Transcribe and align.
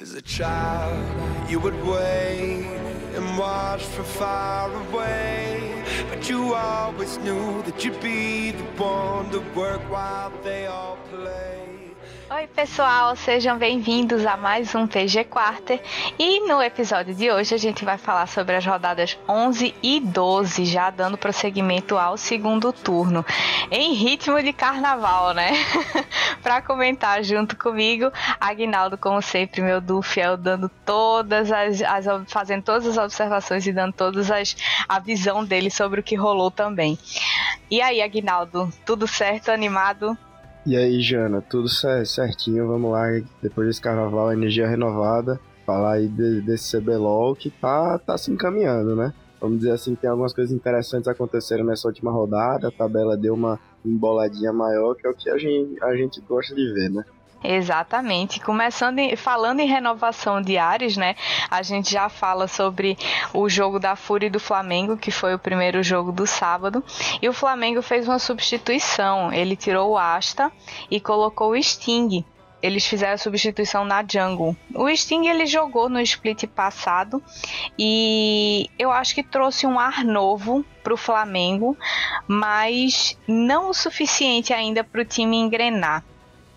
As 0.00 0.14
a 0.14 0.22
child, 0.22 1.50
you 1.50 1.60
would 1.60 1.74
wait 1.84 2.64
and 3.14 3.38
watch 3.38 3.82
from 3.82 4.06
far 4.06 4.72
away. 4.88 5.84
But 6.08 6.26
you 6.26 6.54
always 6.54 7.18
knew 7.18 7.60
that 7.64 7.84
you'd 7.84 8.00
be 8.00 8.52
the 8.52 8.64
one 8.82 9.30
to 9.30 9.40
work 9.54 9.82
while 9.90 10.32
they 10.42 10.64
all 10.68 10.96
play. 11.10 11.79
Oi, 12.32 12.46
pessoal, 12.46 13.16
sejam 13.16 13.58
bem-vindos 13.58 14.24
a 14.24 14.36
mais 14.36 14.72
um 14.76 14.86
PG 14.86 15.24
Quarter. 15.24 15.82
E 16.16 16.46
no 16.46 16.62
episódio 16.62 17.12
de 17.12 17.28
hoje 17.28 17.56
a 17.56 17.58
gente 17.58 17.84
vai 17.84 17.98
falar 17.98 18.28
sobre 18.28 18.54
as 18.54 18.64
rodadas 18.64 19.18
11 19.28 19.74
e 19.82 19.98
12, 19.98 20.64
já 20.64 20.90
dando 20.90 21.18
prosseguimento 21.18 21.98
ao 21.98 22.16
segundo 22.16 22.72
turno, 22.72 23.26
em 23.68 23.94
ritmo 23.94 24.40
de 24.40 24.52
carnaval, 24.52 25.34
né? 25.34 25.50
Para 26.40 26.62
comentar 26.62 27.20
junto 27.24 27.56
comigo, 27.56 28.12
Agnaldo, 28.40 28.96
como 28.96 29.20
sempre, 29.20 29.60
meu 29.60 29.80
do 29.80 30.00
fiel, 30.00 30.36
dando 30.36 30.68
todas 30.86 31.50
as, 31.50 31.82
as, 31.82 32.06
fazendo 32.28 32.62
todas 32.62 32.86
as 32.86 32.96
observações 32.96 33.66
e 33.66 33.72
dando 33.72 33.92
todas 33.92 34.30
as 34.30 34.56
a 34.88 35.00
visão 35.00 35.44
dele 35.44 35.68
sobre 35.68 35.98
o 35.98 36.02
que 36.04 36.14
rolou 36.14 36.52
também. 36.52 36.96
E 37.68 37.82
aí, 37.82 38.00
Agnaldo, 38.00 38.72
tudo 38.86 39.08
certo, 39.08 39.50
animado? 39.50 40.16
E 40.66 40.76
aí, 40.76 41.00
Jana, 41.00 41.40
tudo 41.40 41.68
certinho, 41.68 42.66
vamos 42.66 42.92
lá, 42.92 43.06
depois 43.42 43.66
desse 43.66 43.80
carnaval, 43.80 44.30
energia 44.30 44.68
renovada, 44.68 45.40
falar 45.64 45.94
aí 45.94 46.06
de, 46.06 46.42
desse 46.42 46.76
CBLOL 46.76 47.34
que 47.34 47.48
tá, 47.48 47.98
tá 47.98 48.18
se 48.18 48.30
encaminhando, 48.30 48.94
né? 48.94 49.14
Vamos 49.40 49.60
dizer 49.60 49.70
assim, 49.70 49.94
tem 49.94 50.10
algumas 50.10 50.34
coisas 50.34 50.54
interessantes 50.54 51.08
aconteceram 51.08 51.64
nessa 51.64 51.88
última 51.88 52.12
rodada, 52.12 52.68
a 52.68 52.70
tabela 52.70 53.16
deu 53.16 53.32
uma 53.32 53.58
emboladinha 53.82 54.52
maior, 54.52 54.94
que 54.94 55.06
é 55.06 55.10
o 55.10 55.14
que 55.14 55.30
a 55.30 55.38
gente, 55.38 55.82
a 55.82 55.96
gente 55.96 56.20
gosta 56.20 56.54
de 56.54 56.72
ver, 56.74 56.90
né? 56.90 57.04
Exatamente. 57.42 58.38
Começando 58.38 58.98
em, 58.98 59.16
falando 59.16 59.60
em 59.60 59.66
renovação 59.66 60.42
de 60.42 60.58
Ares, 60.58 60.96
né? 60.96 61.16
A 61.50 61.62
gente 61.62 61.90
já 61.90 62.08
fala 62.08 62.46
sobre 62.46 62.98
o 63.32 63.48
jogo 63.48 63.78
da 63.78 63.96
Fúria 63.96 64.26
e 64.26 64.30
do 64.30 64.38
Flamengo, 64.38 64.96
que 64.96 65.10
foi 65.10 65.34
o 65.34 65.38
primeiro 65.38 65.82
jogo 65.82 66.12
do 66.12 66.26
sábado. 66.26 66.84
E 67.20 67.28
o 67.28 67.32
Flamengo 67.32 67.80
fez 67.80 68.06
uma 68.06 68.18
substituição. 68.18 69.32
Ele 69.32 69.56
tirou 69.56 69.92
o 69.92 69.98
Asta 69.98 70.52
e 70.90 71.00
colocou 71.00 71.52
o 71.52 71.62
Sting. 71.62 72.24
Eles 72.62 72.84
fizeram 72.84 73.14
a 73.14 73.18
substituição 73.18 73.86
na 73.86 74.04
Jungle. 74.06 74.54
O 74.74 74.94
Sting 74.94 75.26
ele 75.26 75.46
jogou 75.46 75.88
no 75.88 75.98
split 76.00 76.44
passado 76.46 77.22
e 77.78 78.68
eu 78.78 78.92
acho 78.92 79.14
que 79.14 79.22
trouxe 79.22 79.66
um 79.66 79.78
ar 79.78 80.04
novo 80.04 80.62
para 80.84 80.92
o 80.92 80.98
Flamengo, 80.98 81.74
mas 82.28 83.16
não 83.26 83.70
o 83.70 83.74
suficiente 83.74 84.52
ainda 84.52 84.84
para 84.84 85.00
o 85.00 85.04
time 85.06 85.38
engrenar 85.38 86.04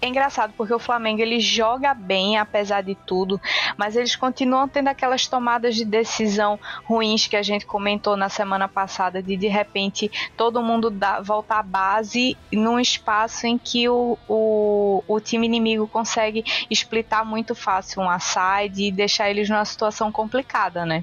é 0.04 0.08
engraçado 0.10 0.54
porque 0.58 0.74
o 0.74 0.80
Flamengo 0.80 1.22
ele 1.22 1.40
joga 1.40 1.94
bem 1.94 2.38
apesar 2.38 2.82
de 2.82 2.94
tudo, 2.94 3.40
mas 3.78 3.96
eles 3.96 4.18
continuam 4.18 4.68
tendo 4.68 4.90
aquelas 4.90 5.28
tomadas 5.28 5.76
de 5.76 5.86
decisão 5.86 6.60
ruins 6.84 7.26
que 7.26 7.38
a 7.38 7.42
gente 7.42 7.66
comentou 7.66 8.18
na 8.18 8.28
semana 8.28 8.68
passada 8.68 9.24
de 9.24 9.38
de 9.38 9.48
repente 9.48 10.12
todo 10.36 10.62
mundo 10.62 10.90
dá, 10.90 11.22
voltar 11.22 11.60
à 11.60 11.64
base 11.64 12.38
num 12.52 12.78
espaço 12.78 13.48
em 13.48 13.58
que 13.58 13.88
o, 13.88 14.18
o, 14.28 15.02
o 15.08 15.20
time 15.22 15.48
inimigo 15.48 15.88
consegue 15.88 16.44
splitar 16.70 17.26
muito 17.26 17.56
fácil 17.56 18.02
um 18.02 18.20
side 18.20 18.84
e 18.84 18.92
deixar 18.92 19.30
eles 19.30 19.50
numa 19.50 19.64
situação 19.64 20.12
complicada, 20.12 20.86
né? 20.86 21.02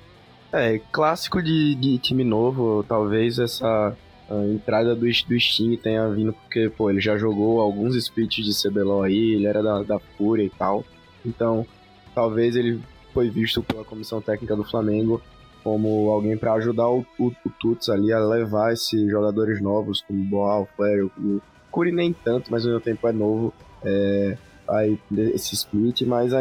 É, 0.52 0.78
clássico 0.92 1.42
de, 1.42 1.74
de 1.76 1.96
time 1.98 2.24
novo, 2.24 2.84
talvez 2.86 3.38
essa 3.38 3.96
a 4.30 4.46
entrada 4.46 4.94
do, 4.94 5.00
do 5.00 5.40
Sting 5.40 5.76
tenha 5.76 6.08
vindo 6.08 6.32
porque, 6.32 6.70
pô, 6.70 6.88
ele 6.88 7.00
já 7.00 7.16
jogou 7.16 7.60
alguns 7.60 7.96
splits 7.96 8.44
de 8.44 8.68
CBLOL 8.68 9.02
aí, 9.02 9.34
ele 9.34 9.46
era 9.46 9.62
da, 9.62 9.82
da 9.82 9.98
Fúria 9.98 10.44
e 10.44 10.50
tal. 10.50 10.84
Então, 11.26 11.66
talvez 12.14 12.54
ele 12.54 12.80
foi 13.12 13.28
visto 13.28 13.62
pela 13.62 13.84
comissão 13.84 14.20
técnica 14.20 14.54
do 14.54 14.64
Flamengo 14.64 15.20
como 15.62 16.08
alguém 16.10 16.36
para 16.36 16.54
ajudar 16.54 16.88
o, 16.88 17.04
o, 17.18 17.26
o, 17.26 17.50
Tuts 17.58 17.88
ali 17.88 18.12
a 18.12 18.18
levar 18.18 18.72
esses 18.72 19.10
jogadores 19.10 19.60
novos, 19.60 20.00
como 20.02 20.24
Boal, 20.24 20.66
Flare, 20.76 21.02
o 21.02 21.42
Curi 21.70 21.92
nem 21.92 22.12
tanto, 22.12 22.50
mas 22.50 22.64
ao 22.64 22.72
mesmo 22.72 22.82
tempo 22.82 23.06
é 23.06 23.12
novo, 23.12 23.52
é, 23.84 24.38
aí, 24.66 24.98
esse 25.34 25.54
split, 25.54 26.02
mas 26.02 26.32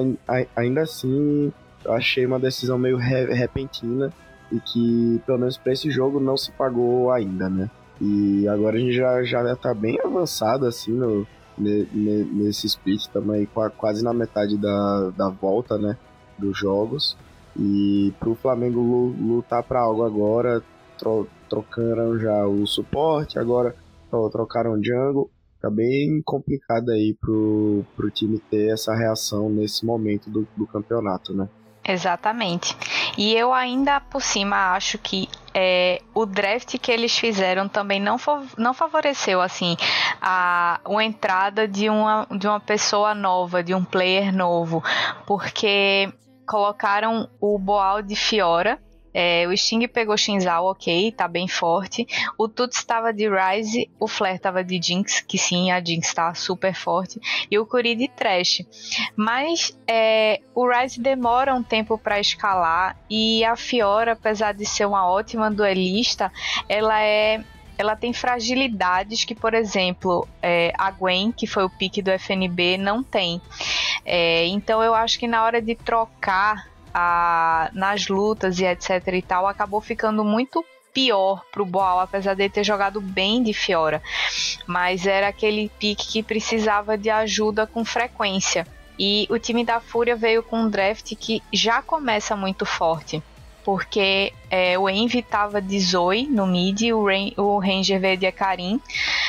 ainda 0.56 0.82
assim 0.82 1.52
eu 1.84 1.94
achei 1.94 2.26
uma 2.26 2.40
decisão 2.40 2.78
meio 2.78 2.98
re, 2.98 3.26
repentina 3.34 4.14
e 4.52 4.60
que, 4.60 5.22
pelo 5.26 5.40
menos 5.40 5.58
para 5.58 5.74
esse 5.74 5.92
jogo, 5.92 6.20
não 6.20 6.38
se 6.38 6.52
pagou 6.52 7.12
ainda, 7.12 7.50
né? 7.50 7.70
E 8.02 8.48
agora 8.48 8.78
a 8.78 8.80
gente 8.80 8.94
já, 8.94 9.24
já 9.24 9.56
tá 9.56 9.74
bem 9.74 10.00
avançado, 10.04 10.66
assim, 10.66 10.92
no, 10.92 11.28
nesse 11.58 12.68
split, 12.68 13.08
também 13.08 13.48
quase 13.78 14.04
na 14.04 14.14
metade 14.14 14.58
da, 14.58 15.12
da 15.16 15.30
volta, 15.30 15.78
né, 15.78 15.98
dos 16.38 16.58
jogos. 16.58 17.18
E 17.58 18.14
pro 18.20 18.36
Flamengo 18.36 18.80
lutar 19.20 19.64
para 19.64 19.82
algo 19.82 20.04
agora, 20.04 20.64
tro, 20.98 21.28
trocaram 21.50 22.18
já 22.18 22.46
o 22.48 22.66
suporte, 22.66 23.38
agora 23.38 23.76
trocaram 24.32 24.74
o 24.74 24.84
jungle. 24.84 25.30
Tá 25.62 25.70
bem 25.70 26.22
complicado 26.24 26.90
aí 26.90 27.18
pro, 27.20 27.84
pro 27.98 28.10
time 28.10 28.40
ter 28.50 28.72
essa 28.72 28.96
reação 28.96 29.50
nesse 29.50 29.86
momento 29.86 30.30
do, 30.30 30.48
do 30.56 30.66
campeonato, 30.66 31.34
né? 31.34 31.50
Exatamente. 31.84 32.76
E 33.18 33.34
eu 33.34 33.54
ainda 33.54 34.00
por 34.00 34.22
cima 34.22 34.74
acho 34.76 34.98
que 34.98 35.28
é, 35.54 36.02
o 36.14 36.26
draft 36.26 36.78
que 36.78 36.92
eles 36.92 37.18
fizeram 37.18 37.68
também 37.68 38.00
não, 38.00 38.18
não 38.58 38.74
favoreceu 38.74 39.42
assim 39.42 39.76
a, 40.22 40.80
a 40.86 41.04
entrada 41.04 41.68
de 41.68 41.90
uma, 41.90 42.28
de 42.32 42.48
uma 42.48 42.60
pessoa 42.60 43.16
nova, 43.16 43.64
de 43.64 43.74
um 43.74 43.84
player 43.84 44.36
novo, 44.36 44.84
porque 45.26 46.12
colocaram 46.46 47.30
o 47.40 47.58
Boal 47.58 48.02
de 48.02 48.16
Fiora 48.16 48.80
é, 49.14 49.48
o 49.48 49.56
Sting 49.56 49.88
pegou 49.88 50.18
Shinzal, 50.18 50.66
ok, 50.66 51.12
tá 51.12 51.28
bem 51.28 51.48
forte. 51.48 52.08
O 52.38 52.48
Tuts 52.48 52.78
estava 52.78 53.12
de 53.14 53.28
Rise, 53.30 53.90
o 54.00 54.08
Flare 54.08 54.36
estava 54.36 54.64
de 54.64 54.80
Jinx, 54.82 55.22
que 55.22 55.38
sim, 55.38 55.72
a 55.72 55.84
Jinx 55.84 56.14
tá 56.14 56.34
super 56.34 56.74
forte. 56.74 57.20
E 57.50 57.58
o 57.58 57.66
Kuri 57.66 57.96
de 57.96 58.08
Trash. 58.08 58.64
Mas 59.16 59.78
é, 59.88 60.42
o 60.54 60.68
Rise 60.70 61.00
demora 61.00 61.54
um 61.54 61.64
tempo 61.64 61.98
para 61.98 62.20
escalar. 62.20 62.98
E 63.10 63.44
a 63.44 63.56
Fiora, 63.56 64.14
apesar 64.14 64.54
de 64.54 64.66
ser 64.66 64.86
uma 64.86 65.08
ótima 65.08 65.50
duelista, 65.50 66.32
ela 66.68 67.02
é 67.02 67.44
ela 67.78 67.96
tem 67.96 68.12
fragilidades 68.12 69.24
que, 69.24 69.34
por 69.34 69.54
exemplo, 69.54 70.28
é, 70.42 70.74
a 70.78 70.92
Gwen, 70.92 71.32
que 71.32 71.48
foi 71.48 71.64
o 71.64 71.70
pique 71.70 72.02
do 72.02 72.12
FNB, 72.12 72.78
não 72.78 73.02
tem. 73.02 73.42
É, 74.04 74.46
então 74.48 74.84
eu 74.84 74.94
acho 74.94 75.18
que 75.18 75.26
na 75.26 75.42
hora 75.46 75.62
de 75.62 75.76
trocar 75.76 76.68
a, 76.94 77.70
nas 77.74 78.08
lutas 78.08 78.60
e 78.60 78.66
etc 78.66 79.08
e 79.14 79.22
tal, 79.22 79.48
acabou 79.48 79.82
ficando 79.82 80.24
muito 80.24 80.64
pior 80.94 81.44
pro 81.52 81.66
Boal, 81.66 82.00
apesar 82.00 82.34
de 82.34 82.50
ter 82.50 82.64
jogado 82.64 83.00
bem 83.00 83.42
de 83.44 83.54
Fiora. 83.54 84.02
Mas 84.66 85.06
era 85.06 85.28
aquele 85.28 85.70
pique 85.80 86.08
que 86.08 86.24
precisava 86.24 86.98
de 86.98 87.10
ajuda 87.10 87.66
com 87.68 87.86
frequência. 87.86 88.68
E 88.98 89.26
o 89.30 89.40
time 89.40 89.64
da 89.64 89.80
Fúria 89.80 90.16
veio 90.16 90.44
com 90.44 90.64
um 90.64 90.70
draft 90.70 91.16
que 91.16 91.42
já 91.54 91.82
começa 91.82 92.36
muito 92.36 92.66
forte. 92.66 93.24
Porque 93.64 94.34
é, 94.50 94.78
o 94.78 94.90
Envy 94.90 95.22
tava 95.22 95.62
de 95.62 95.80
Zoe 95.80 96.28
no 96.28 96.46
mid, 96.46 96.82
o, 96.92 97.06
o 97.42 97.60
Ranger 97.60 98.00
veio 98.00 98.18
de 98.18 98.26
Akarim. 98.26 98.82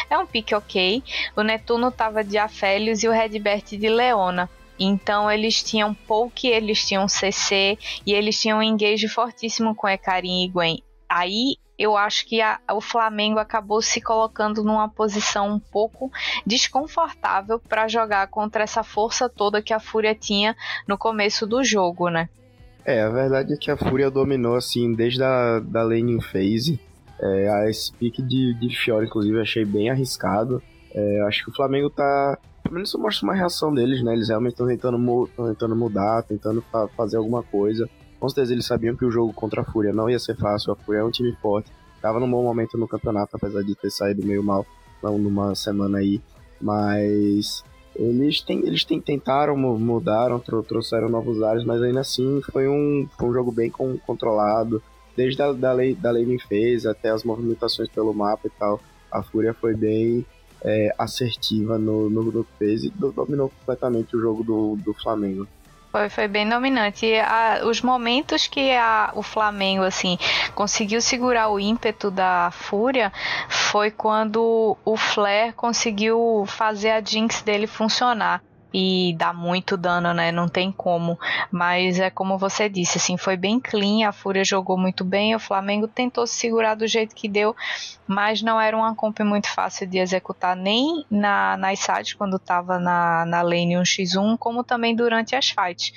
É 0.08 0.18
um 0.18 0.26
pique 0.26 0.54
ok. 0.54 1.02
O 1.36 1.42
Netuno 1.42 1.92
tava 1.92 2.24
de 2.24 2.36
Afélios 2.36 3.02
e 3.02 3.08
o 3.08 3.12
Redbert 3.12 3.64
de 3.76 3.88
Leona. 3.88 4.48
Então 4.80 5.30
eles 5.30 5.62
tinham 5.62 5.92
Poke, 5.92 6.48
eles 6.48 6.86
tinham 6.86 7.06
CC 7.06 7.76
e 8.06 8.14
eles 8.14 8.40
tinham 8.40 8.60
um 8.60 8.62
engage 8.62 9.06
fortíssimo 9.08 9.74
com 9.74 9.86
Ekarin 9.86 10.46
e 10.46 10.48
Gwen. 10.48 10.82
Aí 11.06 11.56
eu 11.78 11.96
acho 11.96 12.26
que 12.26 12.40
a, 12.40 12.58
o 12.72 12.80
Flamengo 12.80 13.38
acabou 13.38 13.82
se 13.82 14.00
colocando 14.00 14.64
numa 14.64 14.88
posição 14.88 15.50
um 15.50 15.58
pouco 15.58 16.10
desconfortável 16.46 17.58
para 17.58 17.88
jogar 17.88 18.26
contra 18.28 18.62
essa 18.62 18.82
força 18.82 19.28
toda 19.28 19.62
que 19.62 19.72
a 19.72 19.80
Fúria 19.80 20.14
tinha 20.14 20.56
no 20.86 20.98
começo 20.98 21.46
do 21.46 21.62
jogo, 21.62 22.08
né? 22.08 22.28
É, 22.84 23.02
a 23.02 23.08
verdade 23.08 23.54
é 23.54 23.56
que 23.56 23.70
a 23.70 23.76
Fúria 23.76 24.10
dominou 24.10 24.56
assim 24.56 24.94
desde 24.94 25.22
a 25.22 25.58
da 25.60 25.82
laning 25.82 26.20
phase. 26.20 26.80
É, 27.18 27.48
a 27.48 27.68
esse 27.68 27.92
pique 27.92 28.22
de, 28.22 28.54
de 28.54 28.74
Fiora, 28.74 29.04
inclusive, 29.04 29.38
achei 29.40 29.64
bem 29.64 29.90
arriscado. 29.90 30.62
É, 30.94 31.22
acho 31.26 31.44
que 31.44 31.50
o 31.50 31.54
Flamengo 31.54 31.90
tá 31.90 32.38
pelo 32.62 32.74
menos 32.74 32.94
mostra 32.94 33.26
uma 33.26 33.34
reação 33.34 33.72
deles, 33.72 34.02
né? 34.02 34.12
Eles 34.12 34.28
realmente 34.28 34.52
estão 34.52 34.66
tentando, 34.66 35.28
tentando 35.36 35.76
mudar, 35.76 36.22
tentando 36.22 36.62
fa 36.70 36.88
fazer 36.96 37.16
alguma 37.16 37.42
coisa. 37.42 37.88
Com 38.18 38.28
certeza 38.28 38.52
eles 38.52 38.66
sabiam 38.66 38.94
que 38.94 39.04
o 39.04 39.10
jogo 39.10 39.32
contra 39.32 39.62
a 39.62 39.64
Fúria 39.64 39.92
não 39.92 40.08
ia 40.08 40.18
ser 40.18 40.36
fácil. 40.36 40.72
A 40.72 40.76
Fúria 40.76 41.00
é 41.00 41.04
um 41.04 41.10
time 41.10 41.34
forte. 41.40 41.70
Tava 42.00 42.20
num 42.20 42.30
bom 42.30 42.42
momento 42.42 42.78
no 42.78 42.88
campeonato, 42.88 43.36
apesar 43.36 43.62
de 43.62 43.74
ter 43.74 43.90
saído 43.90 44.26
meio 44.26 44.42
mal 44.42 44.66
numa 45.02 45.54
semana 45.54 45.98
aí. 45.98 46.20
Mas 46.60 47.64
eles, 47.94 48.40
tem, 48.40 48.66
eles 48.66 48.84
tem, 48.84 49.00
tentaram, 49.00 49.56
mudaram, 49.56 50.38
trouxeram 50.38 51.08
novos 51.08 51.42
ares, 51.42 51.64
mas 51.64 51.82
ainda 51.82 52.00
assim 52.00 52.40
foi 52.52 52.68
um, 52.68 53.08
foi 53.18 53.28
um 53.28 53.32
jogo 53.32 53.50
bem 53.50 53.70
com, 53.70 53.98
controlado. 53.98 54.82
Desde 55.16 55.42
a 55.42 55.52
da 55.52 55.72
lei, 55.72 55.94
da 55.94 56.10
lei 56.10 56.38
fez 56.38 56.86
até 56.86 57.10
as 57.10 57.24
movimentações 57.24 57.88
pelo 57.88 58.14
mapa 58.14 58.46
e 58.46 58.50
tal. 58.50 58.80
A 59.10 59.22
Fúria 59.22 59.52
foi 59.52 59.74
bem 59.74 60.24
é, 60.64 60.94
assertiva 60.98 61.78
no, 61.78 62.10
no, 62.10 62.22
no 62.24 62.46
e 62.60 62.90
dominou 62.90 63.48
completamente 63.48 64.16
o 64.16 64.20
jogo 64.20 64.42
do, 64.44 64.76
do 64.76 64.94
Flamengo. 64.94 65.46
Foi, 65.90 66.08
foi 66.08 66.28
bem 66.28 66.48
dominante. 66.48 67.06
E 67.06 67.18
a, 67.18 67.62
os 67.64 67.80
momentos 67.82 68.46
que 68.46 68.70
a, 68.72 69.12
o 69.14 69.22
Flamengo 69.22 69.82
assim 69.82 70.16
conseguiu 70.54 71.00
segurar 71.00 71.48
o 71.48 71.58
ímpeto 71.58 72.10
da 72.10 72.50
Fúria 72.52 73.12
foi 73.48 73.90
quando 73.90 74.76
o 74.84 74.96
Flair 74.96 75.52
conseguiu 75.54 76.44
fazer 76.46 76.90
a 76.90 77.00
Jinx 77.00 77.42
dele 77.42 77.66
funcionar 77.66 78.40
e 78.72 79.14
dá 79.16 79.32
muito 79.32 79.76
dano, 79.76 80.14
né? 80.14 80.30
Não 80.30 80.48
tem 80.48 80.70
como. 80.70 81.18
Mas 81.50 81.98
é 81.98 82.10
como 82.10 82.38
você 82.38 82.68
disse, 82.68 82.98
assim, 82.98 83.16
foi 83.16 83.36
bem 83.36 83.58
clean, 83.58 84.08
a 84.08 84.12
Fúria 84.12 84.44
jogou 84.44 84.78
muito 84.78 85.04
bem, 85.04 85.34
o 85.34 85.40
Flamengo 85.40 85.88
tentou 85.88 86.26
se 86.26 86.34
segurar 86.34 86.74
do 86.74 86.86
jeito 86.86 87.14
que 87.14 87.28
deu, 87.28 87.54
mas 88.06 88.42
não 88.42 88.60
era 88.60 88.76
uma 88.76 88.94
comp 88.94 89.20
muito 89.20 89.48
fácil 89.48 89.86
de 89.86 89.98
executar 89.98 90.56
nem 90.56 91.04
na, 91.10 91.56
nas 91.56 91.78
sides 91.80 92.14
quando 92.14 92.36
estava 92.36 92.78
na, 92.78 93.24
na 93.26 93.42
lane 93.42 93.74
1x1, 93.74 94.36
como 94.38 94.62
também 94.62 94.94
durante 94.94 95.34
as 95.34 95.50
fights. 95.50 95.92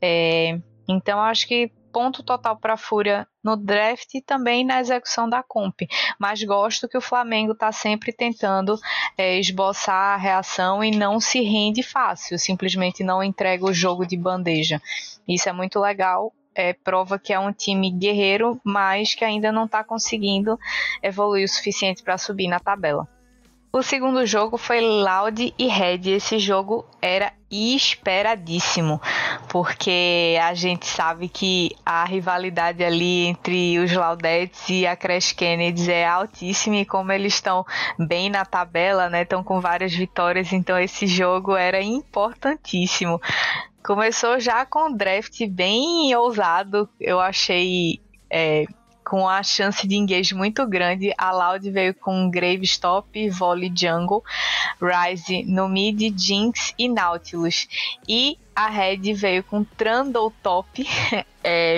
É, 0.00 0.58
então 0.88 1.20
acho 1.20 1.46
que 1.46 1.70
ponto 1.94 2.24
total 2.24 2.56
para 2.56 2.74
a 2.74 2.76
Fúria 2.76 3.24
no 3.42 3.56
draft 3.56 4.12
e 4.16 4.20
também 4.20 4.64
na 4.64 4.80
execução 4.80 5.28
da 5.28 5.44
comp. 5.44 5.82
Mas 6.18 6.42
gosto 6.42 6.88
que 6.88 6.98
o 6.98 7.00
Flamengo 7.00 7.52
está 7.52 7.70
sempre 7.70 8.12
tentando 8.12 8.76
é, 9.16 9.38
esboçar 9.38 10.14
a 10.14 10.16
reação 10.16 10.82
e 10.82 10.90
não 10.90 11.20
se 11.20 11.40
rende 11.40 11.84
fácil, 11.84 12.36
simplesmente 12.36 13.04
não 13.04 13.22
entrega 13.22 13.64
o 13.64 13.72
jogo 13.72 14.04
de 14.04 14.16
bandeja. 14.16 14.82
Isso 15.28 15.48
é 15.48 15.52
muito 15.52 15.78
legal. 15.78 16.32
É, 16.52 16.72
prova 16.72 17.18
que 17.18 17.32
é 17.32 17.38
um 17.38 17.52
time 17.52 17.90
guerreiro, 17.90 18.60
mas 18.64 19.14
que 19.14 19.24
ainda 19.24 19.52
não 19.52 19.64
está 19.64 19.84
conseguindo 19.84 20.58
evoluir 21.02 21.44
o 21.44 21.48
suficiente 21.48 22.02
para 22.02 22.18
subir 22.18 22.48
na 22.48 22.58
tabela. 22.58 23.08
O 23.74 23.82
segundo 23.82 24.24
jogo 24.24 24.56
foi 24.56 24.80
Loud 24.80 25.52
e 25.58 25.66
Red. 25.66 26.08
Esse 26.08 26.38
jogo 26.38 26.86
era 27.02 27.32
esperadíssimo, 27.50 29.02
porque 29.48 30.38
a 30.40 30.54
gente 30.54 30.86
sabe 30.86 31.28
que 31.28 31.74
a 31.84 32.04
rivalidade 32.04 32.84
ali 32.84 33.26
entre 33.26 33.80
os 33.80 33.92
Laudettes 33.92 34.68
e 34.68 34.86
a 34.86 34.94
Crash 34.94 35.32
Kennedy 35.32 35.90
é 35.90 36.06
altíssima 36.06 36.76
e 36.76 36.86
como 36.86 37.10
eles 37.10 37.34
estão 37.34 37.66
bem 37.98 38.30
na 38.30 38.44
tabela, 38.44 39.10
né, 39.10 39.22
estão 39.22 39.42
com 39.42 39.60
várias 39.60 39.92
vitórias, 39.92 40.52
então 40.52 40.78
esse 40.78 41.08
jogo 41.08 41.56
era 41.56 41.82
importantíssimo. 41.82 43.20
Começou 43.84 44.38
já 44.38 44.64
com 44.64 44.90
um 44.90 44.96
draft 44.96 45.44
bem 45.48 46.14
ousado, 46.14 46.88
eu 47.00 47.18
achei 47.18 48.00
é, 48.30 48.66
com 49.04 49.28
a 49.28 49.42
chance 49.42 49.86
de 49.86 49.96
engage 49.96 50.34
muito 50.34 50.66
grande. 50.66 51.12
A 51.18 51.30
Loud 51.30 51.70
veio 51.70 51.94
com 51.94 52.30
Gravestop, 52.30 53.28
Volley 53.30 53.72
Jungle, 53.74 54.22
Rise 54.80 55.44
no 55.44 55.68
mid, 55.68 56.18
Jinx 56.18 56.72
e 56.78 56.88
Nautilus. 56.88 57.68
E 58.08 58.38
a 58.54 58.68
Red 58.68 59.12
veio 59.14 59.42
com 59.42 59.64
Trundle 59.64 60.32
top, 60.42 60.86
é, 61.42 61.76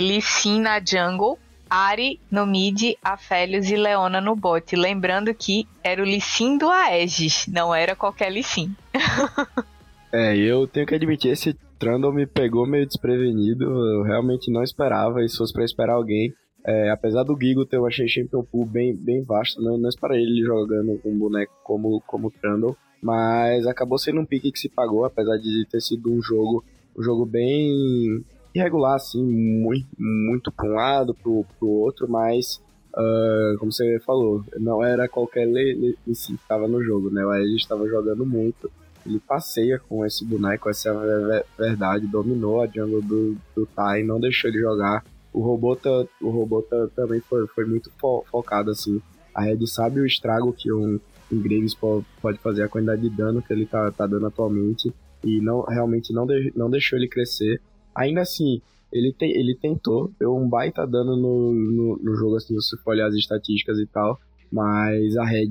na 0.61 0.81
jungle, 0.81 1.38
Ari 1.69 2.20
no 2.31 2.46
mid, 2.46 2.94
Aphelios 3.02 3.70
e 3.70 3.76
Leona 3.76 4.20
no 4.20 4.37
bot. 4.37 4.76
Lembrando 4.76 5.34
que 5.34 5.67
era 5.82 6.00
o 6.02 6.05
Lissin 6.05 6.58
do 6.58 6.70
Aegis, 6.70 7.46
não 7.49 7.75
era 7.75 7.96
qualquer 7.96 8.31
Lissin. 8.31 8.75
é, 10.12 10.37
eu 10.37 10.67
tenho 10.67 10.87
que 10.87 10.94
admitir, 10.94 11.32
esse 11.32 11.55
Trundle 11.79 12.12
me 12.12 12.26
pegou 12.26 12.67
meio 12.67 12.87
desprevenido. 12.87 13.64
Eu 13.64 14.02
realmente 14.02 14.50
não 14.50 14.62
esperava, 14.62 15.25
e 15.25 15.29
se 15.29 15.37
fosse 15.37 15.52
pra 15.52 15.64
esperar 15.64 15.94
alguém, 15.94 16.32
é, 16.67 16.91
apesar 16.91 17.23
do 17.23 17.39
Gigo 17.41 17.65
ter, 17.65 17.77
eu 17.77 17.87
achei 17.87 18.09
Champion 18.09 18.43
Pool 18.43 18.67
bem, 18.67 18.93
bem 18.93 19.23
vasto, 19.23 19.63
né? 19.63 19.77
não 19.79 19.89
esperei 19.89 20.21
ele 20.21 20.43
jogando 20.43 21.01
um 21.05 21.17
boneco 21.17 21.53
como, 21.63 22.03
como 22.05 22.29
Trundle, 22.29 22.77
mas 23.01 23.65
acabou 23.69 23.97
sendo 23.97 24.21
um 24.21 24.27
pique 24.27 24.51
que 24.51 24.59
se 24.59 24.69
pagou, 24.69 25.05
apesar 25.05 25.37
de 25.37 25.65
ter 25.71 25.81
sido 25.81 26.13
um 26.13 26.21
jogo, 26.21 26.65
um 26.99 27.03
jogo 27.05 27.25
bem 27.25 28.21
irregular, 28.53 28.97
assim, 28.97 29.23
muito, 29.23 29.87
muito 29.97 30.51
para 30.51 30.69
um 30.69 30.75
lado, 30.75 31.15
pro, 31.15 31.47
pro 31.57 31.69
outro, 31.69 32.11
mas 32.11 32.61
uh, 32.97 33.57
como 33.61 33.71
você 33.71 34.01
falou, 34.01 34.43
não 34.59 34.83
era 34.85 35.09
qualquer 35.09 35.47
Lee 35.47 35.97
que 36.05 36.11
estava 36.11 36.67
no 36.67 36.83
jogo, 36.83 37.11
né? 37.11 37.25
O 37.25 37.33
Edge 37.35 37.57
estava 37.57 37.87
jogando 37.87 38.27
muito. 38.27 38.71
Ele 39.05 39.21
passeia 39.21 39.79
com 39.79 40.05
esse 40.05 40.25
boneco, 40.25 40.69
essa 40.69 40.89
é 40.89 40.93
a 40.93 41.45
verdade, 41.57 42.09
dominou 42.09 42.61
a 42.61 42.67
jungle 42.67 43.01
do, 43.03 43.37
do 43.55 43.67
Tai, 43.67 44.03
não 44.03 44.19
deixou 44.19 44.51
ele 44.51 44.59
jogar 44.59 45.05
o 45.37 45.43
robô, 45.43 45.77
tá, 45.77 45.91
o 46.23 46.62
tá, 46.62 46.88
também 46.97 47.21
foi, 47.21 47.47
foi 47.49 47.67
muito 47.67 47.91
fo 47.99 48.25
focado, 48.31 48.71
assim. 48.71 49.03
A 49.35 49.43
Red 49.43 49.67
sabe 49.67 50.00
o 50.00 50.06
estrago 50.06 50.50
que 50.50 50.73
um, 50.73 50.99
um 51.31 51.43
Graves 51.43 51.75
pode 51.75 52.38
fazer, 52.38 52.62
a 52.62 52.69
quantidade 52.71 53.03
de 53.03 53.11
dano 53.11 53.43
que 53.43 53.53
ele 53.53 53.67
tá, 53.67 53.93
tá 53.93 54.06
dando 54.06 54.27
atualmente, 54.27 54.91
e 55.23 55.38
não 55.43 55.61
realmente 55.61 56.11
não, 56.11 56.27
de, 56.27 56.50
não 56.56 56.71
deixou 56.71 56.99
ele 56.99 57.06
crescer. 57.06 57.61
Ainda 57.94 58.23
assim, 58.23 58.62
ele, 58.91 59.12
te, 59.12 59.27
ele 59.27 59.55
tentou, 59.55 60.11
deu 60.19 60.35
um 60.35 60.49
baita 60.49 60.87
dano 60.87 61.15
no, 61.15 61.53
no, 61.53 61.99
no 61.99 62.17
jogo, 62.17 62.37
assim, 62.37 62.59
se 62.59 62.75
for 62.79 62.93
olhar 62.93 63.09
as 63.09 63.15
estatísticas 63.15 63.79
e 63.79 63.87
tal, 63.87 64.19
mas 64.50 65.19
a 65.19 65.25
Red 65.27 65.50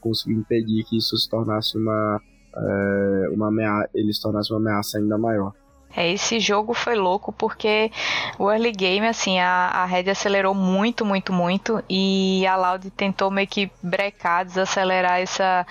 conseguiu 0.00 0.38
impedir 0.38 0.84
que 0.84 0.96
isso 0.96 1.16
se 1.16 1.28
tornasse 1.28 1.76
uma, 1.76 2.20
é, 2.56 3.30
uma 3.32 3.48
ameaça, 3.48 3.90
ele 3.92 4.12
se 4.12 4.22
tornasse 4.22 4.52
uma 4.52 4.60
ameaça 4.60 4.98
ainda 4.98 5.18
maior. 5.18 5.52
É, 5.96 6.12
esse 6.12 6.38
jogo 6.38 6.74
foi 6.74 6.94
louco 6.94 7.32
porque 7.32 7.90
o 8.38 8.50
early 8.50 8.70
game, 8.70 9.06
assim, 9.06 9.38
a, 9.40 9.68
a 9.68 9.84
Red 9.86 10.10
acelerou 10.10 10.54
muito, 10.54 11.06
muito, 11.06 11.32
muito 11.32 11.82
e 11.88 12.46
a 12.46 12.54
Loud 12.54 12.90
tentou 12.90 13.30
meio 13.30 13.48
que 13.48 13.70
brecar, 13.82 14.44
desacelerar 14.44 15.20
essa, 15.20 15.66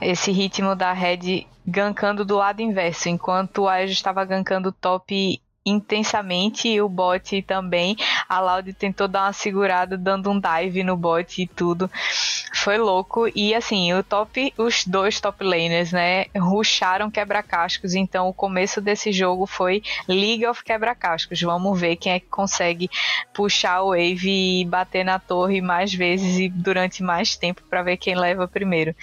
esse 0.00 0.32
ritmo 0.32 0.74
da 0.74 0.94
Red 0.94 1.46
gankando 1.66 2.24
do 2.24 2.36
lado 2.36 2.62
inverso, 2.62 3.08
enquanto 3.08 3.68
a 3.68 3.82
Edge 3.82 3.92
estava 3.92 4.24
gankando 4.24 4.72
top 4.72 5.42
intensamente 5.66 6.68
e 6.68 6.80
o 6.80 6.88
bot 6.88 7.42
também. 7.42 7.96
A 8.28 8.40
Loud 8.40 8.72
tentou 8.74 9.08
dar 9.08 9.24
uma 9.24 9.32
segurada, 9.32 9.98
dando 9.98 10.30
um 10.30 10.40
dive 10.40 10.84
no 10.84 10.96
bot 10.96 11.42
e 11.42 11.46
tudo. 11.46 11.90
Foi 12.54 12.78
louco. 12.78 13.28
E 13.34 13.54
assim, 13.54 13.92
o 13.92 14.02
top, 14.02 14.54
os 14.56 14.84
dois 14.86 15.20
top 15.20 15.44
laners, 15.44 15.90
né, 15.90 16.26
rusharam 16.36 17.10
quebra-cascos. 17.10 17.94
Então 17.94 18.28
o 18.28 18.32
começo 18.32 18.80
desse 18.80 19.10
jogo 19.10 19.46
foi 19.46 19.82
League 20.08 20.46
of 20.46 20.62
quebra-cascos. 20.62 21.40
Vamos 21.40 21.78
ver 21.78 21.96
quem 21.96 22.12
é 22.12 22.20
que 22.20 22.26
consegue 22.26 22.88
puxar 23.34 23.82
o 23.82 23.90
wave 23.90 24.60
e 24.60 24.64
bater 24.64 25.04
na 25.04 25.18
torre 25.18 25.60
mais 25.60 25.92
vezes 25.92 26.38
e 26.38 26.48
durante 26.48 27.02
mais 27.02 27.36
tempo 27.36 27.62
para 27.68 27.82
ver 27.82 27.96
quem 27.96 28.14
leva 28.14 28.46
primeiro. 28.46 28.94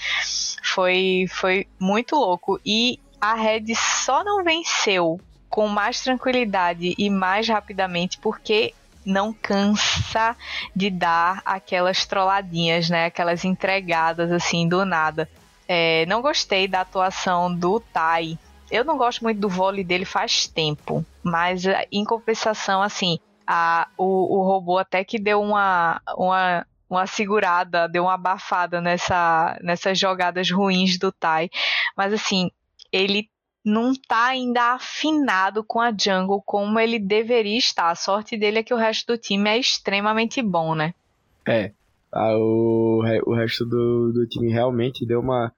Foi, 0.63 1.25
foi 1.29 1.67
muito 1.77 2.15
louco. 2.15 2.59
E 2.65 2.99
a 3.19 3.35
Red 3.35 3.73
só 3.75 4.23
não 4.23 4.43
venceu 4.43 5.19
com 5.53 5.67
mais 5.67 6.01
tranquilidade 6.01 6.95
e 6.97 7.11
mais 7.11 7.47
rapidamente, 7.47 8.17
porque 8.17 8.73
não 9.05 9.31
cansa 9.31 10.35
de 10.75 10.89
dar 10.89 11.43
aquelas 11.45 12.07
trolladinhas, 12.07 12.89
né? 12.89 13.05
Aquelas 13.05 13.45
entregadas 13.45 14.31
assim 14.31 14.67
do 14.67 14.83
nada. 14.83 15.29
É, 15.67 16.07
não 16.07 16.23
gostei 16.23 16.67
da 16.67 16.81
atuação 16.81 17.53
do 17.53 17.79
Tai. 17.79 18.35
Eu 18.71 18.83
não 18.83 18.97
gosto 18.97 19.21
muito 19.21 19.39
do 19.39 19.47
vôlei 19.47 19.83
dele 19.83 20.05
faz 20.05 20.47
tempo, 20.47 21.05
mas 21.21 21.67
é, 21.67 21.87
em 21.91 22.03
compensação, 22.03 22.81
assim, 22.81 23.19
a, 23.45 23.87
o, 23.95 24.39
o 24.39 24.41
robô 24.41 24.79
até 24.79 25.03
que 25.03 25.19
deu 25.19 25.39
uma, 25.39 26.01
uma, 26.17 26.65
uma 26.89 27.05
segurada, 27.05 27.87
deu 27.87 28.05
uma 28.05 28.15
abafada 28.15 28.81
nessa, 28.81 29.55
nessas 29.61 29.99
jogadas 29.99 30.49
ruins 30.49 30.97
do 30.97 31.11
Tai. 31.11 31.47
Mas 31.95 32.11
assim, 32.11 32.49
ele 32.91 33.29
não 33.63 33.93
tá 33.93 34.27
ainda 34.27 34.73
afinado 34.73 35.63
com 35.63 35.79
a 35.79 35.91
jungle 35.91 36.41
como 36.45 36.79
ele 36.79 36.99
deveria 36.99 37.57
estar. 37.57 37.89
A 37.89 37.95
sorte 37.95 38.37
dele 38.37 38.59
é 38.59 38.63
que 38.63 38.73
o 38.73 38.77
resto 38.77 39.13
do 39.13 39.17
time 39.17 39.49
é 39.49 39.57
extremamente 39.57 40.41
bom, 40.41 40.75
né? 40.75 40.93
É. 41.47 41.71
Ah, 42.11 42.37
o, 42.37 43.01
o 43.25 43.33
resto 43.33 43.65
do, 43.65 44.11
do 44.11 44.27
time 44.27 44.51
realmente 44.51 45.05
deu 45.05 45.19
uma 45.19 45.51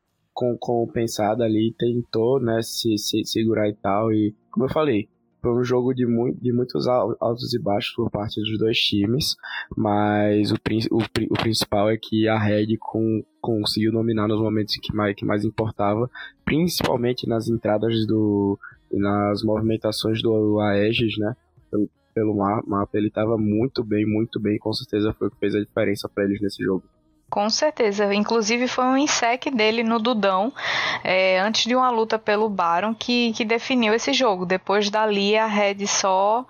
compensada 0.60 1.46
ali, 1.46 1.74
tentou, 1.78 2.42
né, 2.42 2.62
se, 2.62 2.98
se 2.98 3.24
segurar 3.26 3.70
e 3.70 3.74
tal. 3.74 4.12
E, 4.12 4.36
como 4.52 4.66
eu 4.66 4.70
falei, 4.70 5.10
foi 5.46 5.54
um 5.54 5.64
jogo 5.64 5.94
de, 5.94 6.08
muito, 6.08 6.42
de 6.42 6.52
muitos 6.52 6.88
altos 6.88 7.54
e 7.54 7.60
baixos 7.60 7.94
por 7.94 8.10
parte 8.10 8.42
dos 8.42 8.58
dois 8.58 8.80
times, 8.80 9.36
mas 9.78 10.52
o, 10.52 10.56
o, 10.56 10.98
o 11.30 11.34
principal 11.36 11.88
é 11.88 11.98
que 11.98 12.28
a 12.28 12.40
Red 12.40 12.78
com, 12.80 13.24
conseguiu 13.40 13.92
dominar 13.92 14.28
nos 14.28 14.42
momentos 14.42 14.76
que 14.82 14.92
mais, 14.92 15.16
que 15.16 15.24
mais 15.24 15.46
importava, 15.46 16.10
principalmente 16.44 17.30
nas 17.30 17.48
entradas 17.48 18.08
do 18.08 18.58
nas 18.92 19.44
movimentações 19.44 20.20
do 20.22 20.60
Aegis, 20.60 21.18
né? 21.20 21.36
Pelo, 21.70 21.90
pelo 22.14 22.36
mapa, 22.36 22.98
ele 22.98 23.10
estava 23.10 23.38
muito 23.38 23.84
bem, 23.84 24.04
muito 24.04 24.40
bem, 24.40 24.58
com 24.58 24.74
certeza 24.74 25.14
foi 25.14 25.28
o 25.28 25.32
que 25.32 25.38
fez 25.38 25.54
a 25.54 25.60
diferença 25.60 26.10
para 26.10 26.24
eles 26.24 26.42
nesse 26.42 26.64
jogo. 26.64 26.84
Com 27.30 27.50
certeza. 27.50 28.14
Inclusive 28.14 28.68
foi 28.68 28.86
um 28.86 28.98
insec 28.98 29.50
dele 29.52 29.84
no 29.84 30.00
Dudão, 30.00 30.54
é, 31.04 31.40
antes 31.40 31.66
de 31.66 31.76
uma 31.76 31.90
luta 31.90 32.18
pelo 32.20 32.48
Baron, 32.48 32.94
que, 32.94 33.34
que 33.34 33.44
definiu 33.44 33.94
esse 33.94 34.14
jogo. 34.14 34.46
Depois 34.46 34.90
dali 34.90 35.38
a 35.38 35.46
Red 35.46 35.86
só, 35.88 36.46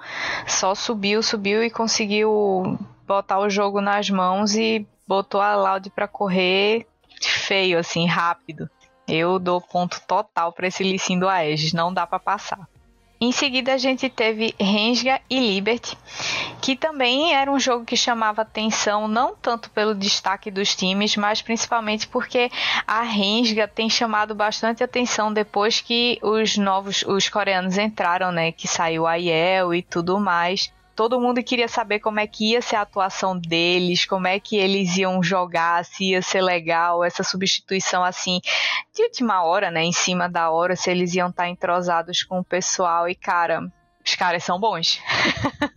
só 0.46 0.76
subiu, 0.76 1.24
subiu 1.24 1.64
e 1.64 1.70
conseguiu 1.70 2.78
botar 3.08 3.40
o 3.40 3.50
jogo 3.50 3.82
nas 3.82 4.10
mãos 4.10 4.56
e 4.56 4.86
botou 5.08 5.42
a 5.42 5.56
Loud 5.56 5.90
para 5.92 6.08
correr 6.08 6.86
feio, 7.22 7.80
assim, 7.80 8.06
rápido. 8.06 8.70
Eu 9.08 9.40
dou 9.40 9.62
ponto 9.62 10.02
total 10.08 10.52
para 10.52 10.68
esse 10.68 10.84
Lissin 10.84 11.20
do 11.20 11.30
Aegis, 11.30 11.74
não 11.74 11.94
dá 11.94 12.06
para 12.06 12.20
passar. 12.20 12.68
Em 13.26 13.32
seguida 13.32 13.74
a 13.74 13.78
gente 13.80 14.08
teve 14.08 14.54
Rensga 14.60 15.20
e 15.28 15.40
Liberty, 15.40 15.98
que 16.62 16.76
também 16.76 17.34
era 17.34 17.52
um 17.52 17.60
jogo 17.60 17.84
que 17.84 17.98
chamava 17.98 18.44
atenção 18.44 19.08
não 19.08 19.34
tanto 19.36 19.68
pelo 19.72 19.96
destaque 19.96 20.52
dos 20.52 20.76
times, 20.76 21.18
mas 21.18 21.42
principalmente 21.42 22.08
porque 22.08 22.52
a 22.86 23.02
Rensga 23.02 23.68
tem 23.68 23.90
chamado 23.90 24.36
bastante 24.36 24.84
atenção 24.84 25.34
depois 25.34 25.82
que 25.82 26.20
os 26.22 26.56
novos 26.56 27.02
os 27.02 27.28
coreanos 27.28 27.80
entraram, 27.80 28.32
né, 28.32 28.52
que 28.52 28.68
saiu 28.68 29.08
a 29.08 29.16
Yel 29.16 29.74
e 29.74 29.82
tudo 29.82 30.20
mais 30.20 30.72
todo 30.96 31.20
mundo 31.20 31.44
queria 31.44 31.68
saber 31.68 32.00
como 32.00 32.20
é 32.20 32.26
que 32.26 32.52
ia 32.52 32.62
ser 32.62 32.78
a 32.78 32.82
atuação 32.82 33.38
deles, 33.38 34.06
como 34.06 34.28
é 34.28 34.40
que 34.40 34.56
eles 34.56 34.96
iam 34.98 35.22
jogar, 35.22 35.84
se 35.84 36.12
ia 36.12 36.22
ser 36.22 36.42
legal, 36.42 37.04
essa 37.04 37.22
substituição 37.22 38.04
assim, 38.04 38.40
de 38.94 39.04
última 39.04 39.44
hora, 39.44 39.70
né, 39.70 39.84
em 39.84 39.92
cima 39.92 40.30
da 40.30 40.50
hora, 40.50 40.76
se 40.76 40.90
eles 40.90 41.14
iam 41.14 41.30
estar 41.30 41.50
entrosados 41.50 42.24
com 42.24 42.40
o 42.40 42.44
pessoal. 42.44 43.10
E, 43.10 43.16
cara, 43.16 43.62
os 44.06 44.16
caras 44.16 44.44
são 44.44 44.60
bons. 44.60 45.02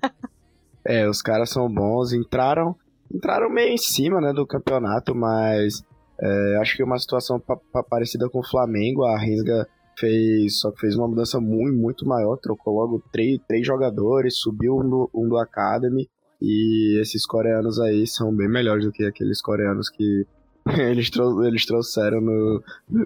é, 0.86 1.08
os 1.08 1.20
caras 1.20 1.50
são 1.50 1.68
bons, 1.68 2.12
entraram, 2.12 2.76
entraram 3.12 3.50
meio 3.50 3.72
em 3.72 3.78
cima, 3.78 4.20
né, 4.20 4.32
do 4.32 4.46
campeonato, 4.46 5.14
mas 5.14 5.82
é, 6.20 6.58
acho 6.60 6.76
que 6.76 6.84
uma 6.84 6.98
situação 6.98 7.42
parecida 7.90 8.28
com 8.30 8.38
o 8.38 8.48
Flamengo, 8.48 9.04
a 9.04 9.18
Rinsga 9.18 9.66
fez 9.98 10.60
só 10.60 10.70
que 10.70 10.80
fez 10.80 10.96
uma 10.96 11.08
mudança 11.08 11.40
muito, 11.40 11.76
muito 11.76 12.06
maior, 12.06 12.36
trocou 12.36 12.74
logo 12.74 13.02
três, 13.12 13.40
três 13.46 13.66
jogadores, 13.66 14.38
subiu 14.38 14.78
um 14.78 14.88
do, 14.88 15.10
um 15.14 15.28
do 15.28 15.36
Academy 15.36 16.08
e 16.40 17.00
esses 17.00 17.26
coreanos 17.26 17.80
aí 17.80 18.06
são 18.06 18.34
bem 18.34 18.48
melhores 18.48 18.84
do 18.84 18.92
que 18.92 19.04
aqueles 19.04 19.40
coreanos 19.40 19.90
que 19.90 20.26
eles, 20.78 21.10
trou 21.10 21.44
eles 21.44 21.66
trouxeram 21.66 22.20
no, 22.20 22.62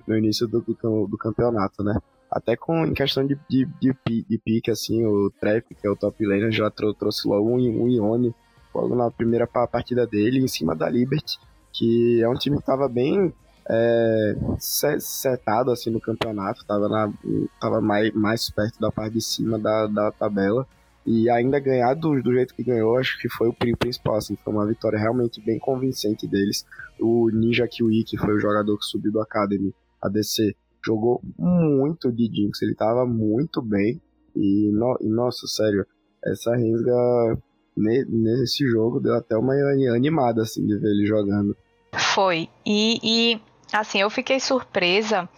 no 0.06 0.18
início 0.18 0.46
do, 0.46 0.60
do, 0.60 1.06
do, 1.06 1.18
campeonato, 1.18 1.82
né? 1.82 1.98
Até 2.30 2.56
com 2.56 2.84
em 2.86 2.94
questão 2.94 3.26
de, 3.26 3.38
de, 3.48 3.66
de, 3.80 3.94
de 4.28 4.38
pique, 4.38 4.70
assim, 4.70 5.04
o 5.04 5.30
Trap, 5.38 5.64
que 5.74 5.86
é 5.86 5.90
o 5.90 5.96
top 5.96 6.26
laner, 6.26 6.50
já 6.50 6.70
trou 6.70 6.94
trouxe 6.94 7.28
logo 7.28 7.48
um, 7.48 7.84
um 7.84 7.88
Ione 7.88 8.34
logo 8.74 8.94
na 8.94 9.10
primeira 9.10 9.46
partida 9.46 10.06
dele, 10.06 10.38
em 10.38 10.48
cima 10.48 10.74
da 10.74 10.88
Liberty, 10.88 11.38
que 11.72 12.22
é 12.22 12.28
um 12.28 12.34
time 12.34 12.58
que 12.58 12.64
tava 12.64 12.88
bem 12.88 13.32
é, 13.68 14.34
setado 14.58 15.70
assim 15.70 15.90
no 15.90 16.00
campeonato, 16.00 16.64
tava, 16.66 16.88
na, 16.88 17.12
tava 17.60 17.80
mais, 17.80 18.12
mais 18.12 18.50
perto 18.50 18.80
da 18.80 18.90
parte 18.90 19.14
de 19.14 19.20
cima 19.22 19.58
da, 19.58 19.86
da 19.86 20.10
tabela. 20.12 20.66
E 21.04 21.28
ainda 21.28 21.58
ganhar 21.58 21.94
do, 21.94 22.22
do 22.22 22.32
jeito 22.32 22.54
que 22.54 22.62
ganhou, 22.62 22.96
acho 22.96 23.18
que 23.18 23.28
foi 23.28 23.48
o 23.48 23.76
principal, 23.76 24.16
assim, 24.16 24.36
foi 24.36 24.52
uma 24.52 24.66
vitória 24.66 24.98
realmente 24.98 25.40
bem 25.40 25.58
convincente 25.58 26.28
deles. 26.28 26.64
O 27.00 27.28
Ninja 27.30 27.66
Kiwi, 27.66 28.04
que 28.04 28.16
foi 28.16 28.34
o 28.34 28.38
jogador 28.38 28.78
que 28.78 28.84
subiu 28.84 29.10
do 29.10 29.20
Academy, 29.20 29.74
ADC, 30.00 30.54
jogou 30.84 31.20
muito 31.36 32.12
de 32.12 32.26
Jinx, 32.32 32.62
ele 32.62 32.74
tava 32.74 33.04
muito 33.04 33.60
bem. 33.60 34.00
E, 34.36 34.70
no, 34.72 34.96
e 35.00 35.08
nossa, 35.08 35.46
sério, 35.48 35.84
essa 36.24 36.54
Rensga 36.54 37.36
nesse 37.76 38.66
jogo 38.68 39.00
deu 39.00 39.14
até 39.14 39.36
uma 39.36 39.54
animada, 39.94 40.42
assim, 40.42 40.64
de 40.64 40.76
ver 40.78 40.88
ele 40.88 41.06
jogando. 41.06 41.56
Foi. 41.94 42.48
E, 42.64 42.98
e 43.02 43.40
Assim, 43.72 44.00
eu 44.00 44.10
fiquei 44.10 44.38
surpresa 44.38 45.28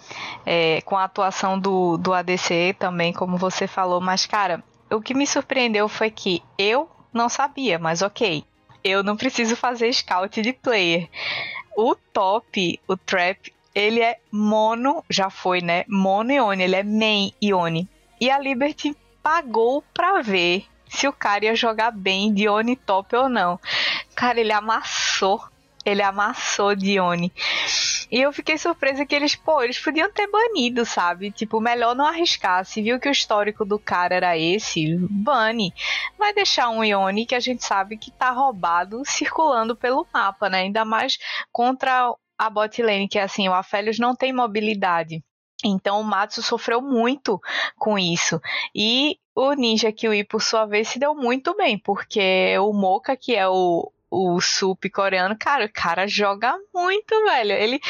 é, 0.45 0.81
com 0.83 0.97
a 0.97 1.05
atuação 1.05 1.59
do, 1.59 1.97
do 1.97 2.13
ADC 2.13 2.75
também, 2.79 3.13
como 3.13 3.37
você 3.37 3.67
falou, 3.67 4.01
mas, 4.01 4.27
cara, 4.27 4.63
o 4.91 5.01
que 5.01 5.15
me 5.15 5.27
surpreendeu 5.27 5.89
foi 5.89 6.11
que 6.11 6.43
eu 6.59 6.91
não 7.13 7.29
sabia, 7.29 7.79
mas 7.79 8.03
ok, 8.03 8.45
eu 8.83 9.03
não 9.03 9.17
preciso 9.17 9.55
fazer 9.57 9.93
scout 9.93 10.43
de 10.43 10.53
player. 10.53 11.09
O 11.77 11.95
top, 11.95 12.81
o 12.87 12.97
trap, 12.97 13.53
ele 13.75 14.01
é 14.01 14.19
mono, 14.31 15.05
já 15.09 15.31
foi, 15.31 15.61
né? 15.61 15.85
Mono 15.89 16.33
Ione, 16.33 16.63
ele 16.63 16.77
é 16.77 16.83
main 16.83 17.33
Ione. 17.43 17.89
E 18.21 18.31
a 18.31 18.39
Liberty 18.39 18.97
pagou 19.23 19.83
pra 19.95 20.21
ver 20.21 20.67
se 20.89 21.09
o 21.09 21.13
cara 21.13 21.47
ia 21.47 21.57
jogar 21.57 21.91
bem 21.91 22.33
de 22.33 22.49
Oni 22.49 22.77
top 22.77 23.17
ou 23.17 23.29
não. 23.29 23.59
Cara, 24.15 24.41
ele 24.41 24.53
amassou. 24.53 25.43
Ele 25.85 26.03
amassou 26.03 26.75
Dione. 26.75 27.33
E 28.11 28.21
eu 28.21 28.33
fiquei 28.33 28.59
surpresa 28.59 29.05
que 29.05 29.15
eles, 29.15 29.35
pô, 29.35 29.63
eles 29.63 29.79
podiam 29.79 30.11
ter 30.13 30.27
banido, 30.31 30.85
sabe? 30.85 31.31
Tipo, 31.31 31.61
melhor 31.61 31.95
não 31.95 32.07
arriscar. 32.07 32.65
Se 32.65 32.83
viu 32.83 33.01
que 33.01 33.09
o 33.09 33.13
histórico 33.13 33.65
do 33.65 33.79
cara 33.79 34.15
era 34.15 34.39
esse, 34.39 34.97
bane. 35.11 35.73
Vai 36.19 36.33
deixar 36.33 36.69
um 36.71 36.85
Ione 36.85 37.27
que 37.27 37.35
a 37.35 37.41
gente 37.41 37.65
sabe 37.65 37.97
que 37.97 38.11
tá 38.11 38.31
roubado 38.31 39.03
circulando 39.05 39.75
pelo 39.77 40.07
mapa, 40.13 40.49
né? 40.49 40.61
Ainda 40.61 40.85
mais 40.85 41.19
contra 41.51 42.15
a 42.39 42.51
bot 42.51 42.83
lane, 42.83 43.09
que 43.09 43.19
é 43.19 43.23
assim, 43.23 43.49
o 43.49 43.55
Aphelios 43.55 43.99
não 43.99 44.15
tem 44.15 44.33
mobilidade. 44.33 45.23
Então 45.65 46.01
o 46.01 46.05
Matsu 46.05 46.43
sofreu 46.43 46.83
muito 46.83 47.41
com 47.79 47.99
isso. 47.99 48.41
E 48.75 49.19
o 49.35 49.53
Ninja 49.55 49.91
Kiwi, 49.91 50.25
por 50.25 50.43
sua 50.43 50.67
vez, 50.67 50.89
se 50.89 50.99
deu 50.99 51.15
muito 51.15 51.57
bem, 51.57 51.79
porque 51.79 52.57
o 52.59 52.73
Moka, 52.73 53.17
que 53.17 53.35
é 53.35 53.49
o, 53.49 53.91
o 54.15 54.41
sup 54.41 54.89
coreano, 54.91 55.37
cara, 55.37 55.65
o 55.65 55.73
cara 55.73 56.07
joga 56.07 56.57
muito, 56.73 57.15
velho. 57.25 57.53
Ele, 57.53 57.81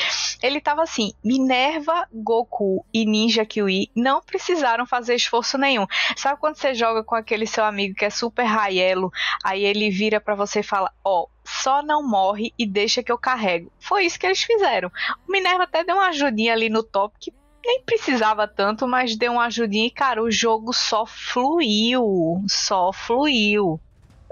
ele 0.43 0.61
tava 0.61 0.83
assim, 0.83 1.13
Minerva, 1.23 2.09
Goku 2.13 2.85
e 2.93 3.05
Ninja 3.05 3.45
Kiwi 3.45 3.91
não 3.95 4.23
precisaram 4.23 4.87
fazer 4.87 5.15
esforço 5.15 5.59
nenhum. 5.59 5.87
Sabe 6.17 6.41
quando 6.41 6.57
você 6.57 6.73
joga 6.73 7.05
com 7.05 7.15
aquele 7.15 7.47
seu 7.47 7.65
amigo 7.65 7.95
que 7.95 8.07
é 8.07 8.11
super 8.11 8.45
raielo, 8.45 9.11
aí 9.45 9.63
ele 9.65 9.91
vira 9.91 10.19
para 10.19 10.35
você 10.35 10.61
e 10.61 10.65
fala, 10.65 10.91
ó, 11.05 11.25
oh, 11.25 11.29
só 11.45 11.83
não 11.83 12.03
morre 12.03 12.53
e 12.59 12.67
deixa 12.67 13.03
que 13.03 13.13
eu 13.13 13.19
carrego. 13.19 13.71
Foi 13.79 14.07
isso 14.07 14.19
que 14.19 14.27
eles 14.27 14.43
fizeram. 14.43 14.91
O 15.29 15.33
Minerva 15.33 15.65
até 15.65 15.85
deu 15.85 15.97
uma 15.97 16.09
ajudinha 16.09 16.55
ali 16.55 16.71
no 16.71 16.83
top 16.83 17.15
que 17.21 17.33
nem 17.63 17.83
precisava 17.83 18.49
tanto, 18.49 18.87
mas 18.87 19.17
deu 19.17 19.33
uma 19.33 19.45
ajudinha 19.45 19.87
e, 19.87 19.91
cara, 19.91 20.23
o 20.23 20.31
jogo 20.31 20.73
só 20.73 21.05
fluiu. 21.07 22.43
Só 22.49 22.93
fluiu. 22.93 23.79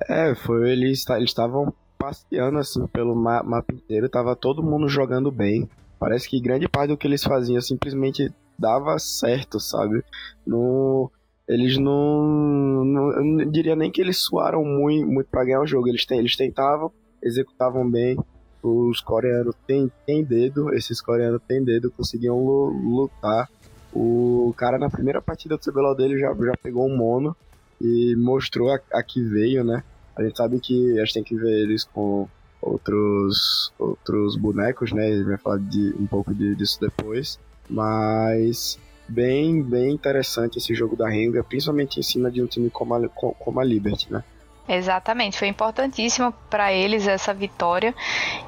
É, 0.08 0.34
foi 0.34 0.70
eles 0.70 1.04
estavam 1.20 1.72
passeando 2.02 2.58
assim 2.58 2.84
pelo 2.88 3.14
ma 3.14 3.44
mapa 3.44 3.72
inteiro, 3.72 4.08
tava 4.08 4.34
todo 4.34 4.60
mundo 4.60 4.88
jogando 4.88 5.30
bem. 5.30 5.70
Parece 6.00 6.28
que 6.28 6.40
grande 6.40 6.68
parte 6.68 6.88
do 6.88 6.96
que 6.96 7.06
eles 7.06 7.22
faziam 7.22 7.60
simplesmente 7.60 8.28
dava 8.58 8.98
certo, 8.98 9.60
sabe? 9.60 10.02
No, 10.44 11.08
eles 11.48 11.78
não, 11.78 12.84
não, 12.84 13.12
Eu 13.12 13.24
não 13.24 13.50
diria 13.50 13.76
nem 13.76 13.88
que 13.88 14.00
eles 14.00 14.18
suaram 14.18 14.64
muito, 14.64 15.06
muito 15.06 15.28
para 15.28 15.44
ganhar 15.44 15.60
o 15.60 15.66
jogo. 15.66 15.88
Eles, 15.88 16.04
tem, 16.04 16.18
eles 16.18 16.34
tentavam, 16.34 16.90
executavam 17.22 17.88
bem. 17.88 18.18
Os 18.60 19.00
coreanos 19.00 19.54
têm, 19.64 19.90
têm 20.04 20.24
dedo, 20.24 20.74
esses 20.74 21.00
coreanos 21.00 21.40
têm 21.46 21.62
dedo, 21.62 21.92
conseguiam 21.92 22.36
lutar. 22.36 23.48
O 23.92 24.52
cara 24.56 24.76
na 24.76 24.90
primeira 24.90 25.22
partida 25.22 25.56
do 25.56 25.62
CBLOL 25.62 25.94
dele 25.94 26.18
já, 26.18 26.34
já 26.34 26.54
pegou 26.60 26.88
um 26.88 26.96
mono 26.96 27.36
e 27.80 28.16
mostrou 28.16 28.72
a, 28.72 28.80
a 28.92 29.02
que 29.04 29.22
veio, 29.22 29.62
né? 29.62 29.84
A 30.16 30.22
gente 30.22 30.36
sabe 30.36 30.60
que 30.60 30.98
a 30.98 31.04
gente 31.04 31.14
tem 31.14 31.24
que 31.24 31.36
ver 31.36 31.62
eles 31.62 31.84
com 31.84 32.28
outros 32.60 33.72
outros 33.78 34.36
bonecos, 34.36 34.92
né? 34.92 35.10
Gente 35.10 35.24
vai 35.24 35.38
falar 35.38 35.58
de, 35.58 35.94
um 35.98 36.06
pouco 36.06 36.34
de, 36.34 36.54
disso 36.54 36.80
depois. 36.80 37.38
Mas 37.68 38.78
bem, 39.08 39.62
bem 39.62 39.92
interessante 39.92 40.58
esse 40.58 40.74
jogo 40.74 40.96
da 40.96 41.08
Renga, 41.08 41.42
principalmente 41.42 41.98
em 41.98 42.02
cima 42.02 42.30
de 42.30 42.42
um 42.42 42.46
time 42.46 42.70
como 42.70 42.94
a, 42.94 43.08
como 43.08 43.60
a 43.60 43.64
Liberty, 43.64 44.12
né? 44.12 44.22
Exatamente, 44.68 45.38
foi 45.38 45.48
importantíssimo 45.48 46.32
para 46.48 46.72
eles 46.72 47.08
essa 47.08 47.34
vitória 47.34 47.92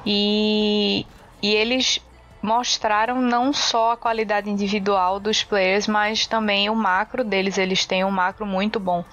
e, 0.05 1.05
e 1.41 1.53
eles 1.53 1.99
mostraram 2.45 3.19
não 3.19 3.51
só 3.51 3.93
a 3.93 3.97
qualidade 3.97 4.49
individual 4.49 5.19
dos 5.19 5.43
players, 5.43 5.87
mas 5.87 6.27
também 6.27 6.69
o 6.69 6.75
macro 6.75 7.23
deles. 7.23 7.57
Eles 7.57 7.85
têm 7.85 8.05
um 8.05 8.11
macro 8.11 8.45
muito 8.45 8.79
bom, 8.79 9.03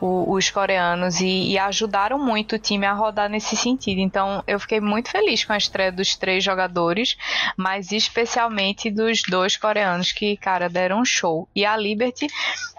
o, 0.00 0.34
os 0.34 0.50
coreanos, 0.50 1.20
e, 1.20 1.52
e, 1.52 1.58
ajudaram 1.58 2.18
muito 2.18 2.56
o 2.56 2.58
time 2.58 2.86
a 2.86 2.92
rodar 2.92 3.28
nesse 3.28 3.56
sentido. 3.56 4.00
Então 4.00 4.44
eu 4.46 4.60
fiquei 4.60 4.80
muito 4.80 5.10
feliz 5.10 5.44
com 5.44 5.52
a 5.52 5.56
estreia 5.56 5.90
dos 5.90 6.14
três 6.14 6.44
jogadores, 6.44 7.16
mas 7.56 7.90
especialmente 7.90 8.90
dos 8.90 9.22
dois 9.22 9.56
coreanos 9.56 10.12
que, 10.12 10.36
cara, 10.36 10.68
deram 10.68 11.00
um 11.00 11.04
show. 11.04 11.48
E 11.56 11.64
a 11.64 11.76
Liberty 11.76 12.28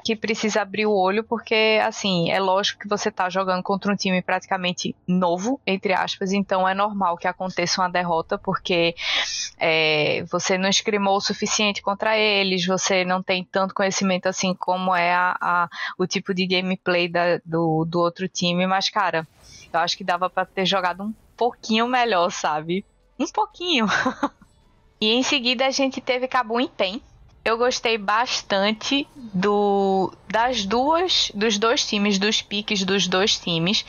que 0.09 0.15
precisa 0.15 0.63
abrir 0.63 0.87
o 0.87 0.91
olho, 0.91 1.23
porque, 1.23 1.79
assim, 1.85 2.31
é 2.31 2.39
lógico 2.39 2.79
que 2.79 2.87
você 2.87 3.11
tá 3.11 3.29
jogando 3.29 3.61
contra 3.61 3.93
um 3.93 3.95
time 3.95 4.23
praticamente 4.23 4.95
novo, 5.07 5.61
entre 5.67 5.93
aspas, 5.93 6.33
então 6.33 6.67
é 6.67 6.73
normal 6.73 7.15
que 7.15 7.27
aconteça 7.27 7.79
uma 7.79 7.87
derrota, 7.87 8.35
porque 8.35 8.95
é, 9.59 10.23
você 10.23 10.57
não 10.57 10.67
escrimou 10.67 11.17
o 11.17 11.21
suficiente 11.21 11.83
contra 11.83 12.17
eles, 12.17 12.65
você 12.65 13.05
não 13.05 13.21
tem 13.21 13.43
tanto 13.43 13.75
conhecimento 13.75 14.25
assim 14.25 14.55
como 14.55 14.95
é 14.95 15.13
a, 15.13 15.37
a 15.39 15.69
o 15.95 16.07
tipo 16.07 16.33
de 16.33 16.47
gameplay 16.47 17.07
da, 17.07 17.37
do, 17.45 17.85
do 17.85 17.99
outro 17.99 18.27
time, 18.27 18.65
mas, 18.65 18.89
cara, 18.89 19.27
eu 19.71 19.79
acho 19.79 19.95
que 19.95 20.03
dava 20.03 20.27
para 20.27 20.43
ter 20.43 20.65
jogado 20.65 21.03
um 21.03 21.13
pouquinho 21.37 21.87
melhor, 21.87 22.31
sabe? 22.31 22.83
Um 23.19 23.27
pouquinho. 23.27 23.85
e 24.99 25.11
em 25.11 25.21
seguida 25.21 25.67
a 25.67 25.71
gente 25.71 26.01
teve 26.01 26.27
Cabo 26.27 26.59
em 26.59 26.67
Pen, 26.67 26.99
eu 27.43 27.57
gostei 27.57 27.97
bastante 27.97 29.07
do, 29.15 30.13
das 30.27 30.65
duas, 30.65 31.31
dos 31.33 31.57
dois 31.57 31.85
times, 31.85 32.19
dos 32.19 32.41
piques 32.41 32.83
dos 32.83 33.07
dois 33.07 33.39
times, 33.39 33.85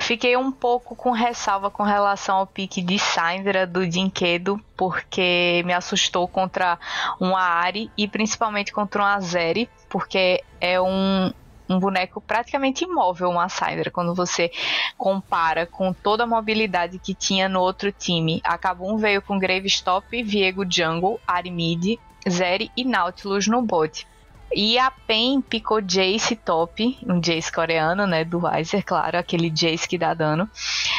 fiquei 0.00 0.36
um 0.36 0.50
pouco 0.50 0.96
com 0.96 1.10
ressalva 1.10 1.70
com 1.70 1.82
relação 1.82 2.36
ao 2.36 2.46
pique 2.46 2.82
de 2.82 2.98
Syndra 2.98 3.66
do 3.66 3.86
Dinquedo, 3.86 4.60
porque 4.76 5.62
me 5.64 5.72
assustou 5.72 6.26
contra 6.26 6.78
um 7.20 7.36
Ari 7.36 7.90
e 7.96 8.08
principalmente 8.08 8.72
contra 8.72 9.02
um 9.02 9.06
Azeri, 9.06 9.68
porque 9.88 10.42
é 10.60 10.80
um, 10.80 11.30
um 11.68 11.78
boneco 11.78 12.20
praticamente 12.20 12.84
imóvel, 12.84 13.30
uma 13.30 13.48
Syndra, 13.48 13.90
quando 13.90 14.14
você 14.14 14.50
compara 14.96 15.66
com 15.66 15.92
toda 15.92 16.24
a 16.24 16.26
mobilidade 16.26 16.98
que 16.98 17.14
tinha 17.14 17.48
no 17.48 17.60
outro 17.60 17.92
time. 17.92 18.40
A 18.42 18.56
Kabum 18.56 18.96
veio 18.96 19.20
com 19.20 19.38
Gravestop, 19.38 20.22
Viego 20.22 20.64
Jungle, 20.68 21.20
Ari 21.26 21.50
Mid, 21.50 21.98
Zeri 22.28 22.70
e 22.76 22.84
Nautilus 22.84 23.46
no 23.46 23.62
bot. 23.62 24.06
E 24.54 24.78
a 24.78 24.90
PEN 24.90 25.40
picou 25.40 25.80
Jace 25.80 26.36
top, 26.36 26.98
um 27.06 27.20
Jace 27.20 27.50
coreano, 27.50 28.06
né, 28.06 28.24
do 28.24 28.44
Weiser, 28.44 28.84
claro, 28.84 29.18
aquele 29.18 29.50
Jace 29.50 29.88
que 29.88 29.98
dá 29.98 30.14
dano. 30.14 30.48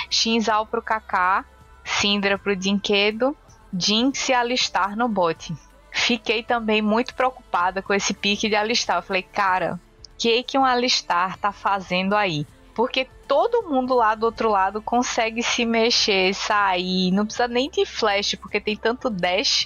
Shinzal 0.10 0.65
pro 0.65 0.82
Kaká, 0.82 1.46
Syndra 1.84 2.38
pro 2.38 2.55
Dinquedo, 2.55 3.36
Jinx 3.74 4.29
e 4.29 4.34
Alistar 4.34 4.96
no 4.96 5.08
bot. 5.08 5.55
Fiquei 5.91 6.44
também 6.44 6.82
muito 6.82 7.15
preocupada 7.15 7.82
com 7.82 7.94
esse 7.94 8.13
pique 8.13 8.50
de 8.50 8.55
Alistar. 8.55 8.98
Eu 8.98 9.01
falei, 9.01 9.22
cara, 9.22 9.75
o 9.75 10.17
que 10.17 10.44
que 10.44 10.58
um 10.58 10.65
Alistar 10.65 11.38
tá 11.38 11.51
fazendo 11.51 12.15
aí? 12.15 12.46
Porque 12.75 13.08
todo 13.25 13.63
mundo 13.63 13.96
lá 13.96 14.13
do 14.13 14.25
outro 14.25 14.50
lado 14.50 14.82
consegue 14.82 15.41
se 15.41 15.65
mexer, 15.65 16.34
sair, 16.34 17.10
não 17.12 17.25
precisa 17.25 17.48
nem 17.48 17.70
de 17.70 17.86
flash, 17.86 18.36
porque 18.36 18.60
tem 18.60 18.75
tanto 18.75 19.10
dash 19.10 19.65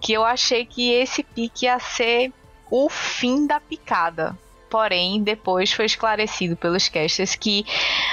que 0.00 0.12
eu 0.12 0.24
achei 0.24 0.66
que 0.66 0.92
esse 0.92 1.22
pique 1.22 1.66
ia 1.66 1.78
ser 1.78 2.32
o 2.68 2.88
fim 2.88 3.46
da 3.46 3.60
picada. 3.60 4.36
Porém, 4.70 5.22
depois 5.22 5.72
foi 5.72 5.86
esclarecido 5.86 6.56
pelos 6.56 6.88
casters 6.88 7.34
que 7.34 7.64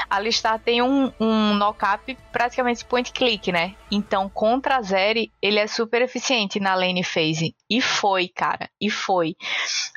Alistar 0.10 0.60
tem 0.60 0.82
um, 0.82 1.12
um 1.20 1.54
knock-up 1.56 2.18
praticamente 2.32 2.86
point 2.86 3.12
click, 3.12 3.52
né? 3.52 3.76
Então, 3.92 4.30
contra 4.30 4.78
a 4.78 4.82
Zeri, 4.82 5.32
ele 5.42 5.60
é 5.60 5.68
super 5.68 6.02
eficiente 6.02 6.60
na 6.60 6.76
lane 6.76 7.04
phase. 7.04 7.56
E 7.70 7.82
foi, 7.82 8.28
cara, 8.28 8.70
e 8.80 8.90
foi. 8.90 9.36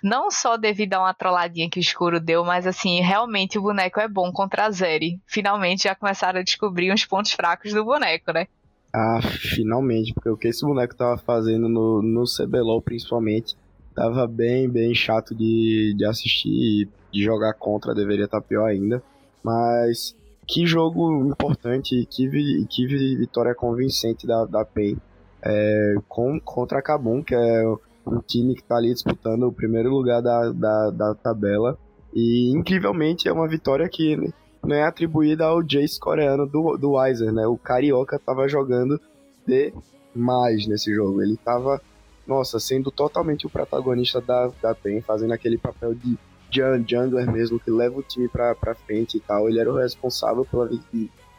Não 0.02 0.30
só 0.30 0.56
devido 0.56 0.94
a 0.94 1.00
uma 1.00 1.14
trolladinha 1.14 1.70
que 1.70 1.78
o 1.78 1.80
escuro 1.80 2.20
deu, 2.20 2.44
mas 2.44 2.66
assim, 2.66 3.00
realmente 3.00 3.58
o 3.58 3.62
boneco 3.62 4.00
é 4.00 4.08
bom 4.08 4.32
contra 4.32 4.66
a 4.66 4.70
Zeri. 4.70 5.20
Finalmente 5.26 5.84
já 5.84 5.94
começaram 5.94 6.40
a 6.40 6.44
descobrir 6.44 6.92
os 6.92 7.04
pontos 7.04 7.32
fracos 7.32 7.72
do 7.72 7.84
boneco, 7.84 8.32
né? 8.32 8.46
Ah, 8.92 9.20
finalmente, 9.22 10.14
porque 10.14 10.30
o 10.30 10.36
que 10.36 10.48
esse 10.48 10.64
boneco 10.64 10.96
tava 10.96 11.18
fazendo 11.18 11.68
no, 11.68 12.02
no 12.02 12.24
CBLOL 12.24 12.80
principalmente 12.80 13.54
tava 13.98 14.28
bem, 14.28 14.68
bem 14.68 14.94
chato 14.94 15.34
de, 15.34 15.92
de 15.96 16.04
assistir 16.04 16.88
de 17.12 17.24
jogar 17.24 17.52
contra, 17.54 17.94
deveria 17.94 18.26
estar 18.26 18.40
tá 18.40 18.46
pior 18.46 18.66
ainda. 18.66 19.02
Mas 19.42 20.14
que 20.46 20.64
jogo 20.64 21.26
importante, 21.26 22.06
que, 22.08 22.66
que 22.70 22.86
vitória 23.16 23.54
convincente 23.56 24.24
da, 24.24 24.44
da 24.44 24.64
PEN 24.64 24.96
é, 25.42 25.96
com, 26.08 26.38
contra 26.38 26.78
a 26.78 26.82
Kabum, 26.82 27.24
que 27.24 27.34
é 27.34 27.64
um 28.06 28.20
time 28.20 28.54
que 28.54 28.60
está 28.60 28.76
ali 28.76 28.94
disputando 28.94 29.48
o 29.48 29.52
primeiro 29.52 29.90
lugar 29.90 30.22
da, 30.22 30.52
da, 30.52 30.90
da 30.90 31.14
tabela. 31.16 31.76
E 32.14 32.52
incrivelmente 32.52 33.28
é 33.28 33.32
uma 33.32 33.48
vitória 33.48 33.88
que 33.88 34.32
não 34.64 34.76
é 34.76 34.84
atribuída 34.84 35.44
ao 35.46 35.62
Jace 35.62 35.98
coreano 35.98 36.46
do, 36.46 36.76
do 36.76 36.92
Weiser, 36.92 37.32
né? 37.32 37.46
O 37.48 37.58
Carioca 37.58 38.16
estava 38.16 38.48
jogando 38.48 39.00
demais 39.44 40.68
nesse 40.68 40.94
jogo. 40.94 41.20
Ele 41.20 41.34
estava 41.34 41.80
nossa, 42.28 42.60
sendo 42.60 42.90
totalmente 42.90 43.46
o 43.46 43.50
protagonista 43.50 44.20
da, 44.20 44.52
da 44.62 44.74
PEN, 44.74 45.00
fazendo 45.00 45.32
aquele 45.32 45.56
papel 45.56 45.94
de 45.94 46.18
jungler 46.50 47.30
mesmo, 47.30 47.58
que 47.58 47.70
leva 47.70 47.98
o 47.98 48.02
time 48.02 48.28
pra, 48.28 48.54
pra 48.54 48.74
frente 48.74 49.16
e 49.16 49.20
tal. 49.20 49.48
Ele 49.48 49.58
era 49.58 49.72
o 49.72 49.76
responsável 49.76 50.44
pela, 50.44 50.68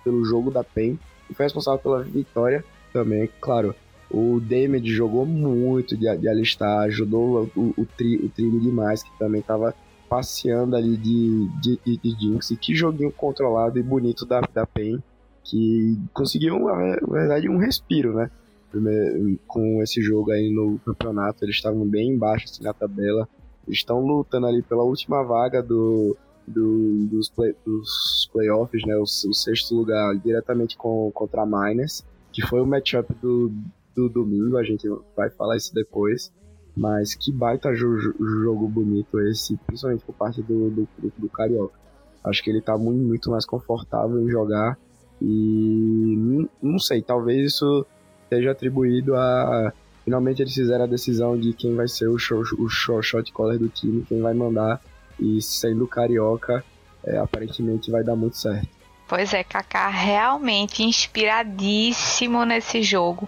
pelo 0.04 0.26
jogo 0.26 0.50
da 0.50 0.64
PEN 0.64 0.98
e 1.30 1.34
foi 1.36 1.46
responsável 1.46 1.80
pela 1.80 2.04
vitória 2.04 2.66
também, 2.92 3.30
claro. 3.40 3.76
O 4.10 4.40
Damage 4.40 4.88
jogou 4.88 5.24
muito 5.24 5.96
de, 5.96 6.18
de 6.18 6.28
alistar, 6.28 6.86
ajudou 6.86 7.48
o, 7.56 7.74
o, 7.78 7.86
tri, 7.86 8.18
o 8.18 8.28
time 8.28 8.60
demais, 8.60 9.04
que 9.04 9.12
também 9.20 9.44
tava 9.44 9.76
passeando 10.10 10.76
ali 10.76 10.98
de, 10.98 11.48
de, 11.62 11.80
de, 11.86 11.98
de 11.98 12.20
Jinx. 12.20 12.50
E 12.50 12.58
que 12.58 12.74
joguinho 12.74 13.12
controlado 13.12 13.78
e 13.78 13.84
bonito 13.84 14.26
da, 14.26 14.42
da 14.42 14.66
PEN, 14.66 14.98
que 15.44 15.96
conseguiu, 16.12 16.58
na 16.60 16.96
verdade, 17.08 17.48
um 17.48 17.58
respiro, 17.58 18.16
né? 18.16 18.32
Com 19.48 19.82
esse 19.82 20.02
jogo 20.02 20.32
aí 20.32 20.54
no 20.54 20.80
campeonato. 20.80 21.44
Eles 21.44 21.56
estavam 21.56 21.86
bem 21.86 22.10
embaixo 22.10 22.46
assim, 22.46 22.64
na 22.64 22.74
tabela. 22.74 23.28
Eles 23.68 23.80
estão 23.80 24.00
lutando 24.00 24.48
ali 24.48 24.62
pela 24.62 24.84
última 24.84 25.24
vaga 25.24 25.62
do, 25.62 26.16
do 26.48 27.08
dos, 27.08 27.30
play, 27.30 27.56
dos 27.66 28.30
playoffs, 28.32 28.86
né? 28.86 28.96
O, 28.98 29.04
o, 29.04 29.34
sexto 29.34 29.76
lugar 29.76 30.16
diretamente 30.18 30.78
com, 30.78 31.12
contra 31.14 31.44
a 31.44 31.46
Miners, 31.46 32.04
que 32.32 32.42
foi 32.42 32.62
o 32.62 32.66
matchup 32.66 33.14
do, 33.16 33.52
do 33.96 34.10
domingo. 34.10 34.58
A 34.58 34.64
gente 34.64 34.88
vai 35.16 35.30
falar 35.30 35.58
isso 35.58 35.74
depois. 35.74 36.32
Mas 36.78 37.14
que 37.14 37.32
baita 37.32 37.74
jo 37.76 37.98
jogo 38.00 38.68
bonito 38.68 39.20
esse, 39.20 39.58
principalmente 39.68 40.06
por 40.06 40.16
parte 40.16 40.42
do, 40.42 40.70
do, 40.70 40.88
do, 40.98 41.14
do 41.18 41.30
Carioca. 41.30 41.78
Acho 42.24 42.44
que 42.44 42.50
ele 42.50 42.62
tá 42.62 42.78
muito, 42.78 43.02
muito 43.02 43.30
mais 43.30 43.46
confortável 43.46 44.20
em 44.22 44.30
jogar. 44.30 44.78
E 45.22 46.48
não 46.62 46.80
sei, 46.80 47.02
talvez 47.02 47.54
isso 47.54 47.86
seja 48.30 48.52
atribuído 48.52 49.16
a. 49.16 49.74
Finalmente 50.06 50.42
eles 50.42 50.54
fizeram 50.54 50.86
a 50.86 50.88
decisão 50.88 51.38
de 51.38 51.54
quem 51.54 51.76
vai 51.76 51.88
ser 51.88 52.08
o, 52.08 52.18
show, 52.18 52.42
o 52.58 52.70
show, 52.70 53.02
shot 53.02 53.32
caller 53.34 53.60
do 53.60 53.68
time, 53.68 54.06
quem 54.08 54.22
vai 54.22 54.34
mandar. 54.34 54.82
E 55.20 55.42
sendo 55.42 55.86
carioca, 55.86 56.64
é, 57.04 57.18
aparentemente 57.18 57.92
vai 57.92 58.04
dar 58.04 58.16
muito 58.16 58.38
certo. 58.38 58.70
Pois 59.08 59.34
é, 59.34 59.44
Kaká 59.44 59.90
realmente 59.90 60.84
inspiradíssimo 60.84 62.46
nesse 62.46 62.84
jogo. 62.84 63.28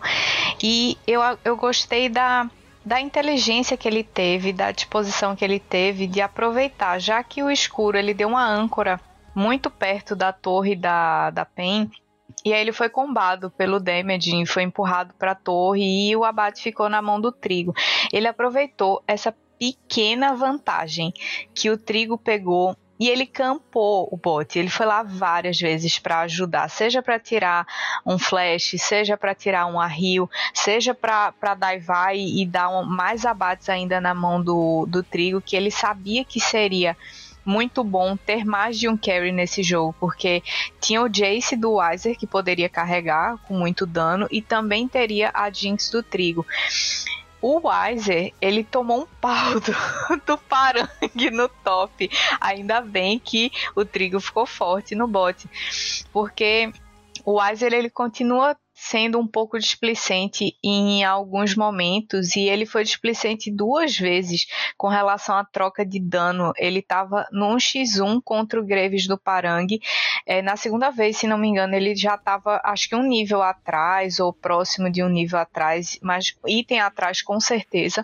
E 0.62 0.98
eu, 1.08 1.22
eu 1.44 1.58
gostei 1.58 2.08
da, 2.08 2.50
da 2.86 3.02
inteligência 3.02 3.76
que 3.76 3.88
ele 3.88 4.04
teve, 4.04 4.54
da 4.54 4.72
disposição 4.72 5.36
que 5.36 5.44
ele 5.44 5.60
teve 5.60 6.06
de 6.06 6.22
aproveitar, 6.22 7.00
já 7.00 7.24
que 7.24 7.42
o 7.42 7.50
escuro 7.50 7.98
ele 7.98 8.14
deu 8.14 8.28
uma 8.28 8.48
âncora 8.48 9.00
muito 9.34 9.72
perto 9.72 10.16
da 10.16 10.32
torre 10.32 10.76
da, 10.76 11.32
da 11.32 11.46
PEN, 11.46 11.90
e 12.44 12.54
aí 12.54 12.62
ele 12.62 12.72
foi 12.72 12.90
combado 12.90 13.52
pelo 13.52 13.80
Damage, 13.80 14.46
foi 14.46 14.64
empurrado 14.64 15.14
para 15.14 15.32
a 15.32 15.36
torre 15.36 16.10
e 16.10 16.16
o 16.16 16.24
abate 16.24 16.62
ficou 16.62 16.90
na 16.90 17.02
mão 17.02 17.22
do 17.22 17.32
Trigo. 17.32 17.74
Ele 18.12 18.28
aproveitou 18.28 19.04
essa 19.08 19.36
pequena 19.60 20.34
vantagem 20.34 21.14
que 21.54 21.70
o 21.70 21.78
Trigo 21.78 22.18
pegou 22.18 22.76
e 23.00 23.10
ele 23.10 23.26
campou 23.26 24.08
o 24.12 24.18
bot. 24.18 24.58
Ele 24.58 24.70
foi 24.70 24.86
lá 24.86 25.02
várias 25.02 25.60
vezes 25.60 25.98
para 25.98 26.22
ajudar, 26.22 26.70
seja 26.70 27.02
para 27.02 27.20
tirar 27.20 27.66
um 28.06 28.20
flash, 28.20 28.76
seja 28.78 29.18
para 29.18 29.34
tirar 29.34 29.66
um 29.66 29.80
arrio, 29.80 30.30
seja 30.54 30.94
para 30.94 31.56
daivar 31.56 32.16
e, 32.16 32.42
e 32.42 32.46
dar 32.46 32.70
um, 32.70 32.86
mais 32.86 33.26
abates 33.26 33.70
ainda 33.70 34.00
na 34.00 34.14
mão 34.14 34.40
do, 34.40 34.86
do 34.88 35.02
Trigo, 35.02 35.42
que 35.42 35.56
ele 35.56 35.72
sabia 35.72 36.24
que 36.24 36.40
seria 36.40 36.96
muito 37.46 37.84
bom 37.84 38.16
ter 38.16 38.46
mais 38.46 38.78
de 38.78 38.88
um 38.88 38.98
carry 38.98 39.32
nesse 39.32 39.64
jogo, 39.64 39.96
porque 40.00 40.44
tinha 40.80 41.02
o 41.02 41.10
Jace 41.10 41.56
do 41.56 41.74
Weiser 41.74 42.18
que 42.18 42.28
poderia 42.28 42.70
carregar 42.70 43.38
com 43.48 43.58
muito 43.58 43.86
dano 43.86 44.28
e 44.32 44.42
também 44.42 44.88
teria 44.88 45.32
a 45.34 45.50
Jinx 45.50 45.90
do 45.90 46.04
Trigo. 46.04 46.46
O 47.42 47.68
Weiser, 47.68 48.34
ele 48.40 48.64
tomou 48.64 49.02
um 49.02 49.08
pau 49.20 49.60
do, 49.60 49.74
do 50.28 50.38
Parang 50.38 50.88
no 51.32 51.50
top. 51.50 52.10
Ainda 52.40 52.82
bem 52.82 53.18
que 53.18 53.52
o 53.76 53.84
Trigo 53.84 54.20
ficou 54.20 54.46
forte 54.46 54.94
no 54.94 55.08
bot. 55.08 55.50
Porque 56.14 56.72
o 57.26 57.40
Weiser, 57.42 57.74
ele 57.74 57.90
continua 57.90 58.56
sendo 58.84 59.20
um 59.20 59.28
pouco 59.28 59.60
displicente 59.60 60.58
em 60.63 61.04
alguns 61.04 61.56
momentos 61.56 62.36
e 62.36 62.50
ele 62.50 62.65
foi 62.65 62.84
displicente 62.84 63.52
duas 63.52 63.96
vezes 63.96 64.48
com 64.76 64.88
relação 64.88 65.36
à 65.36 65.46
troca 65.46 65.86
de 65.86 66.00
dano. 66.00 66.52
Ele 66.58 66.80
estava 66.80 67.28
no 67.32 67.56
x1 67.58 68.20
contra 68.26 68.60
o 68.60 68.65
Greves 68.65 69.06
do 69.06 69.20
Parang. 69.20 69.67
É, 70.26 70.41
na 70.41 70.58
segunda 70.58 70.89
vez, 70.89 71.17
se 71.17 71.28
não 71.28 71.38
me 71.38 71.48
engano, 71.48 71.76
ele 71.76 71.96
já 71.96 72.15
estava 72.15 72.60
acho 72.63 72.89
que 72.89 72.96
um 72.96 73.04
nível 73.04 73.44
atrás 73.44 74.20
ou 74.20 74.34
próximo 74.34 74.89
de 74.91 75.04
um 75.04 75.10
nível 75.10 75.38
atrás, 75.38 76.00
mas 76.02 76.36
item 76.48 76.80
atrás 76.80 77.22
com 77.22 77.39
certeza. 77.39 78.04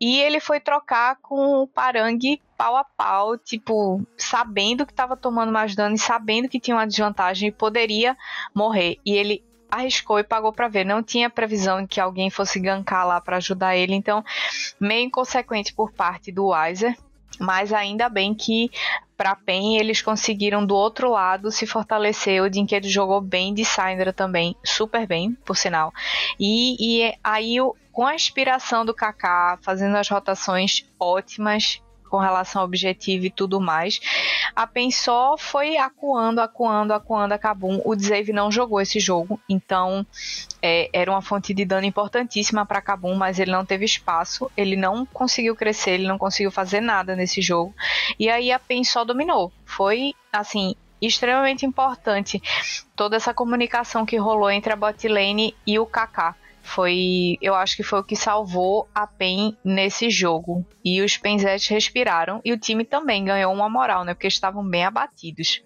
E 0.00 0.20
ele 0.20 0.40
foi 0.40 0.58
trocar 0.58 1.18
com 1.22 1.62
o 1.62 1.68
Parang 1.68 2.18
pau 2.56 2.76
a 2.76 2.82
pau, 2.82 3.38
tipo, 3.38 4.04
sabendo 4.16 4.84
que 4.84 4.92
estava 4.92 5.16
tomando 5.16 5.52
mais 5.52 5.76
dano 5.76 5.94
e 5.94 5.98
sabendo 5.98 6.48
que 6.48 6.58
tinha 6.58 6.76
uma 6.76 6.86
desvantagem 6.86 7.48
e 7.48 7.52
poderia 7.52 8.16
morrer. 8.52 8.98
E 9.06 9.12
ele 9.12 9.44
arriscou 9.70 10.18
e 10.18 10.24
pagou 10.24 10.52
para 10.52 10.68
ver. 10.68 10.84
Não 10.84 11.02
tinha 11.02 11.30
previsão 11.30 11.82
de 11.82 11.88
que 11.88 12.00
alguém 12.00 12.30
fosse 12.30 12.58
gankar 12.58 13.06
lá 13.06 13.20
para 13.20 13.36
ajudar 13.36 13.76
ele, 13.76 13.94
então 13.94 14.24
meio 14.80 15.06
inconsequente 15.06 15.72
por 15.72 15.92
parte 15.92 16.32
do 16.32 16.48
Weiser. 16.48 16.96
Mas 17.38 17.72
ainda 17.72 18.08
bem 18.08 18.34
que 18.34 18.70
para 19.16 19.36
PEN 19.36 19.76
eles 19.78 20.00
conseguiram 20.02 20.64
do 20.64 20.74
outro 20.74 21.10
lado 21.10 21.50
se 21.50 21.66
fortalecer. 21.66 22.42
O 22.42 22.50
Dinquedo 22.50 22.88
jogou 22.88 23.20
bem 23.20 23.52
de 23.52 23.64
Syndra 23.64 24.12
também, 24.12 24.56
super 24.64 25.06
bem, 25.06 25.36
por 25.44 25.56
sinal. 25.56 25.92
E, 26.38 26.76
e 27.04 27.14
aí, 27.22 27.56
com 27.92 28.06
a 28.06 28.14
inspiração 28.14 28.84
do 28.84 28.94
Kaká, 28.94 29.58
fazendo 29.60 29.96
as 29.96 30.08
rotações 30.08 30.84
ótimas, 30.98 31.80
com 32.08 32.18
relação 32.18 32.62
ao 32.62 32.66
objetivo 32.66 33.26
e 33.26 33.30
tudo 33.30 33.60
mais. 33.60 34.00
A 34.56 34.66
PEN 34.66 34.90
só 34.90 35.36
foi 35.38 35.76
acuando, 35.76 36.40
acuando, 36.40 36.92
acuando 36.92 37.32
a. 37.32 37.40
O 37.84 37.94
Dzave 37.94 38.32
não 38.32 38.50
jogou 38.50 38.80
esse 38.80 38.98
jogo, 38.98 39.40
então 39.48 40.04
é, 40.60 40.90
era 40.92 41.10
uma 41.10 41.22
fonte 41.22 41.54
de 41.54 41.64
dano 41.64 41.86
importantíssima 41.86 42.66
para 42.66 42.82
Kabum, 42.82 43.14
mas 43.14 43.38
ele 43.38 43.50
não 43.50 43.64
teve 43.64 43.84
espaço, 43.84 44.50
ele 44.56 44.76
não 44.76 45.06
conseguiu 45.06 45.54
crescer, 45.54 45.92
ele 45.92 46.08
não 46.08 46.18
conseguiu 46.18 46.50
fazer 46.50 46.80
nada 46.80 47.14
nesse 47.14 47.40
jogo. 47.40 47.74
E 48.18 48.28
aí 48.28 48.50
a 48.50 48.58
PEN 48.58 48.82
só 48.84 49.04
dominou. 49.04 49.52
Foi 49.64 50.14
assim 50.32 50.74
extremamente 51.00 51.64
importante 51.64 52.42
toda 52.96 53.16
essa 53.16 53.32
comunicação 53.32 54.04
que 54.04 54.16
rolou 54.16 54.50
entre 54.50 54.72
a 54.72 54.76
botlane 54.76 55.54
e 55.64 55.78
o 55.78 55.86
Kaká 55.86 56.34
foi, 56.68 57.38
eu 57.40 57.54
acho 57.54 57.76
que 57.76 57.82
foi 57.82 57.98
o 58.00 58.04
que 58.04 58.14
salvou 58.14 58.88
a 58.94 59.06
PEN 59.06 59.56
nesse 59.64 60.10
jogo. 60.10 60.64
E 60.84 61.00
os 61.00 61.16
Penzetes 61.16 61.66
respiraram 61.68 62.40
e 62.44 62.52
o 62.52 62.58
time 62.58 62.84
também 62.84 63.24
ganhou 63.24 63.52
uma 63.52 63.68
moral, 63.68 64.04
né? 64.04 64.14
Porque 64.14 64.26
estavam 64.26 64.68
bem 64.68 64.84
abatidos. 64.84 65.62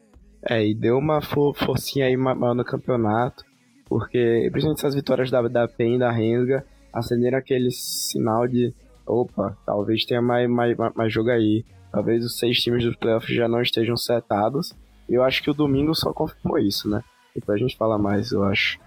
É, 0.49 0.65
e 0.65 0.75
deu 0.75 0.97
uma 0.99 1.21
for 1.21 1.55
forcinha 1.55 2.07
aí 2.07 2.17
maior 2.17 2.55
no 2.55 2.65
campeonato, 2.65 3.45
porque 3.87 4.49
principalmente 4.51 4.79
essas 4.79 4.95
vitórias 4.95 5.31
da, 5.31 5.43
da 5.43 5.69
PEN 5.69 5.97
e 5.97 5.99
da 5.99 6.11
Rensga 6.11 6.65
acenderam 6.93 7.39
aquele 7.39 7.71
sinal 7.71 8.47
de 8.47 8.75
opa, 9.07 9.57
talvez 9.67 10.05
tenha 10.05 10.23
mais, 10.23 10.49
mais, 10.49 10.77
mais 10.95 11.13
jogo 11.13 11.31
aí. 11.31 11.65
Talvez 11.91 12.25
os 12.25 12.39
seis 12.39 12.59
times 12.59 12.85
dos 12.85 12.97
playoffs 12.97 13.35
já 13.35 13.47
não 13.47 13.61
estejam 13.61 13.97
setados. 13.97 14.73
E 15.09 15.15
eu 15.15 15.23
acho 15.23 15.43
que 15.43 15.51
o 15.51 15.55
domingo 15.55 15.95
só 15.95 16.13
confirmou 16.13 16.59
isso, 16.59 16.89
né? 16.89 17.05
Depois 17.35 17.57
a 17.57 17.63
gente 17.63 17.77
fala 17.77 17.99
mais, 17.99 18.33
eu 18.33 18.45
acho. 18.45 18.79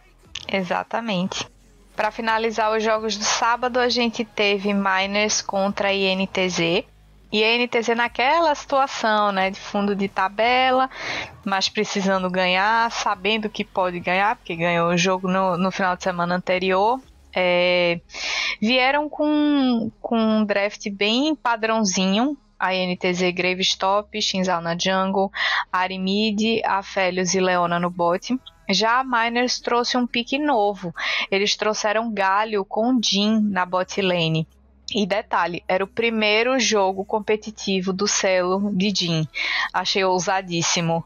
Exatamente. 0.52 1.48
Para 1.96 2.12
finalizar 2.12 2.76
os 2.76 2.84
jogos 2.84 3.18
do 3.18 3.24
sábado, 3.24 3.80
a 3.80 3.88
gente 3.88 4.26
teve 4.26 4.74
Miners 4.74 5.42
contra 5.42 5.94
INTZ. 5.94 6.84
INTZ 7.32 7.90
naquela 7.96 8.54
situação, 8.54 9.32
né, 9.32 9.50
de 9.50 9.60
fundo 9.60 9.96
de 9.96 10.08
tabela, 10.08 10.90
mas 11.44 11.70
precisando 11.70 12.30
ganhar, 12.30 12.92
sabendo 12.92 13.50
que 13.50 13.64
pode 13.64 14.00
ganhar, 14.00 14.36
porque 14.36 14.56
ganhou 14.56 14.90
o 14.90 14.98
jogo 14.98 15.28
no, 15.28 15.58
no 15.58 15.72
final 15.72 15.96
de 15.96 16.04
semana 16.04 16.36
anterior. 16.36 17.00
É, 17.34 18.00
vieram 18.62 19.10
com, 19.10 19.92
com 20.02 20.18
um 20.18 20.46
draft 20.46 20.90
bem 20.90 21.36
padrãozinho, 21.36 22.38
a 22.58 22.74
INTZ 22.74 23.32
Gravestop, 23.34 24.22
Shinzal 24.22 24.62
na 24.62 24.78
jungle, 24.78 25.32
Arimid, 25.72 26.62
Aphelios 26.66 27.34
e 27.34 27.40
Leona 27.40 27.80
no 27.80 27.90
bot. 27.90 28.38
Já 28.70 29.00
a 29.00 29.04
Miners 29.04 29.60
trouxe 29.60 29.98
um 29.98 30.08
pique 30.08 30.38
novo. 30.38 30.94
Eles 31.30 31.56
trouxeram 31.56 32.12
Galho 32.12 32.66
com 32.66 33.00
Jin 33.02 33.40
na 33.42 33.66
bot 33.66 34.02
lane. 34.02 34.48
E 34.94 35.06
detalhe, 35.06 35.64
era 35.68 35.84
o 35.84 35.88
primeiro 35.88 36.60
jogo 36.60 37.04
competitivo 37.04 37.92
do 37.92 38.08
selo 38.08 38.72
de 38.76 38.94
Jin. 38.96 39.28
Achei 39.74 40.04
ousadíssimo. 40.04 41.04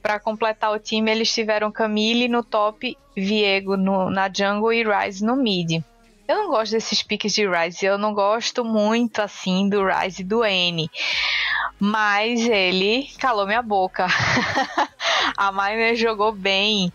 Para 0.00 0.20
completar 0.20 0.72
o 0.72 0.78
time, 0.78 1.10
eles 1.10 1.32
tiveram 1.32 1.72
Camille 1.72 2.28
no 2.28 2.44
top, 2.44 2.96
Viego 3.16 3.76
no, 3.76 4.08
na 4.08 4.30
jungle 4.32 4.72
e 4.72 4.84
Ryze 4.84 5.24
no 5.24 5.34
mid. 5.34 5.82
Eu 6.28 6.36
não 6.36 6.48
gosto 6.48 6.72
desses 6.72 7.02
piques 7.02 7.32
de 7.32 7.48
Ryze, 7.48 7.86
eu 7.86 7.98
não 7.98 8.12
gosto 8.12 8.64
muito 8.64 9.20
assim 9.20 9.68
do 9.68 9.84
Ryze 9.84 10.20
e 10.20 10.24
do 10.24 10.44
N. 10.44 10.90
Mas 11.80 12.40
ele 12.46 13.08
calou 13.18 13.46
minha 13.46 13.62
boca. 13.62 14.06
a 15.38 15.52
Miner 15.52 15.94
jogou 15.94 16.32
bem. 16.32 16.92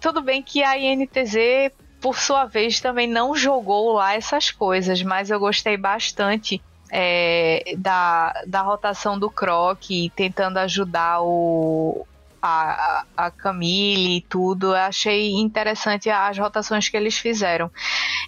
Tudo 0.00 0.22
bem 0.22 0.40
que 0.40 0.62
a 0.62 0.78
INTZ, 0.78 1.72
por 2.00 2.16
sua 2.16 2.44
vez, 2.44 2.78
também 2.78 3.08
não 3.08 3.34
jogou 3.34 3.94
lá 3.94 4.14
essas 4.14 4.52
coisas, 4.52 5.02
mas 5.02 5.28
eu 5.28 5.40
gostei 5.40 5.76
bastante 5.76 6.62
é, 6.88 7.74
da, 7.76 8.32
da 8.46 8.62
rotação 8.62 9.18
do 9.18 9.28
Croc, 9.28 9.82
tentando 10.14 10.58
ajudar 10.58 11.20
o, 11.20 12.06
a, 12.40 13.04
a 13.16 13.30
Camille 13.32 14.18
e 14.18 14.20
tudo. 14.20 14.68
Eu 14.68 14.76
achei 14.76 15.32
interessante 15.32 16.08
as 16.08 16.38
rotações 16.38 16.88
que 16.88 16.96
eles 16.96 17.18
fizeram. 17.18 17.68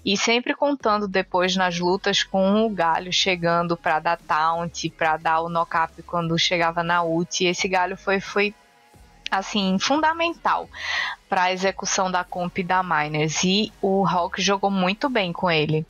E 0.04 0.16
sempre 0.16 0.54
contando 0.54 1.06
depois 1.06 1.54
nas 1.54 1.78
lutas 1.78 2.24
com 2.24 2.66
o 2.66 2.70
Galho 2.70 3.12
chegando 3.12 3.76
para 3.76 4.00
dar 4.00 4.16
taunt, 4.16 4.90
para 4.90 5.16
dar 5.16 5.40
o 5.42 5.48
knock-up 5.48 6.02
quando 6.02 6.36
chegava 6.36 6.82
na 6.82 7.04
ult. 7.04 7.44
Esse 7.44 7.68
Galho 7.68 7.96
foi, 7.96 8.18
foi 8.18 8.52
assim, 9.30 9.78
fundamental 9.78 10.68
para 11.28 11.44
a 11.44 11.52
execução 11.52 12.10
da 12.10 12.24
comp 12.24 12.58
da 12.58 12.82
Miners. 12.82 13.44
E 13.44 13.72
o 13.80 14.06
Hawk 14.06 14.42
jogou 14.42 14.70
muito 14.70 15.08
bem 15.08 15.32
com 15.32 15.50
ele. 15.50 15.86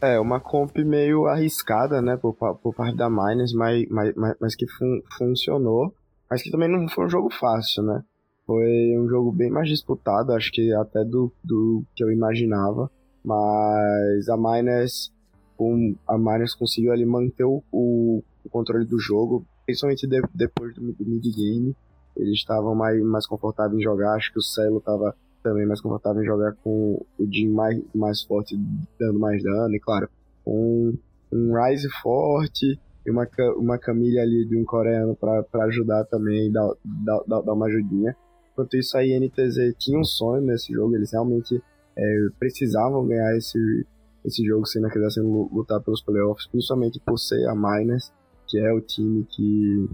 É, 0.00 0.18
uma 0.18 0.40
comp 0.40 0.76
meio 0.78 1.26
arriscada, 1.26 2.02
né, 2.02 2.16
por, 2.16 2.34
por 2.34 2.74
parte 2.74 2.96
da 2.96 3.08
Miners, 3.08 3.52
mas, 3.54 3.86
mas, 3.88 4.14
mas 4.40 4.56
que 4.56 4.66
fun 4.66 5.00
funcionou. 5.16 5.94
Mas 6.28 6.42
que 6.42 6.50
também 6.50 6.68
não 6.68 6.88
foi 6.88 7.06
um 7.06 7.10
jogo 7.10 7.32
fácil, 7.32 7.82
né? 7.84 8.02
Foi 8.46 8.98
um 8.98 9.08
jogo 9.08 9.30
bem 9.30 9.50
mais 9.50 9.68
disputado, 9.68 10.32
acho 10.32 10.50
que 10.50 10.72
até 10.74 11.04
do, 11.04 11.32
do 11.44 11.84
que 11.94 12.02
eu 12.02 12.10
imaginava. 12.10 12.90
Mas 13.24 14.28
a 14.28 14.36
Miners, 14.36 15.12
um, 15.58 15.94
a 16.08 16.18
Miners 16.18 16.54
conseguiu 16.54 16.92
ali 16.92 17.06
manter 17.06 17.44
o, 17.44 17.62
o 17.70 18.22
controle 18.50 18.84
do 18.84 18.98
jogo, 18.98 19.46
principalmente 19.64 20.08
de, 20.08 20.20
depois 20.34 20.74
do, 20.74 20.92
do 20.92 21.04
mid-game 21.04 21.76
eles 22.16 22.34
estavam 22.34 22.74
mais, 22.74 23.02
mais 23.02 23.26
confortáveis 23.26 23.80
em 23.80 23.82
jogar. 23.82 24.14
Acho 24.14 24.32
que 24.32 24.38
o 24.38 24.42
Celo 24.42 24.78
estava 24.78 25.14
também 25.42 25.66
mais 25.66 25.80
confortável 25.80 26.22
em 26.22 26.26
jogar 26.26 26.52
com 26.62 27.04
o 27.18 27.26
Jin 27.30 27.48
mais, 27.48 27.80
mais 27.94 28.22
forte, 28.22 28.56
dando 28.98 29.18
mais 29.18 29.42
dano. 29.42 29.74
E 29.74 29.80
claro, 29.80 30.08
um, 30.46 30.96
um 31.32 31.52
Rise 31.54 31.88
forte 32.02 32.78
e 33.04 33.10
uma, 33.10 33.26
uma 33.56 33.78
Camille 33.78 34.18
ali 34.18 34.46
de 34.46 34.56
um 34.56 34.64
coreano 34.64 35.16
para 35.16 35.64
ajudar 35.64 36.04
também, 36.04 36.50
dar, 36.50 36.70
dar, 36.84 37.40
dar 37.42 37.52
uma 37.52 37.66
ajudinha. 37.66 38.16
Enquanto 38.52 38.76
isso, 38.76 38.96
a 38.96 39.04
INTZ 39.04 39.74
tinha 39.78 39.98
um 39.98 40.04
sonho 40.04 40.42
nesse 40.42 40.72
jogo, 40.72 40.94
eles 40.94 41.12
realmente 41.12 41.60
é, 41.96 42.26
precisavam 42.38 43.06
ganhar 43.06 43.36
esse, 43.36 43.86
esse 44.24 44.44
jogo 44.44 44.66
se 44.66 44.78
não 44.78 44.90
quisessem 44.90 45.22
lutar 45.22 45.80
pelos 45.80 46.02
playoffs, 46.02 46.46
principalmente 46.46 47.00
por 47.00 47.18
ser 47.18 47.48
a 47.48 47.54
Miners, 47.54 48.12
que 48.46 48.58
é 48.58 48.72
o 48.72 48.80
time 48.80 49.24
que 49.24 49.88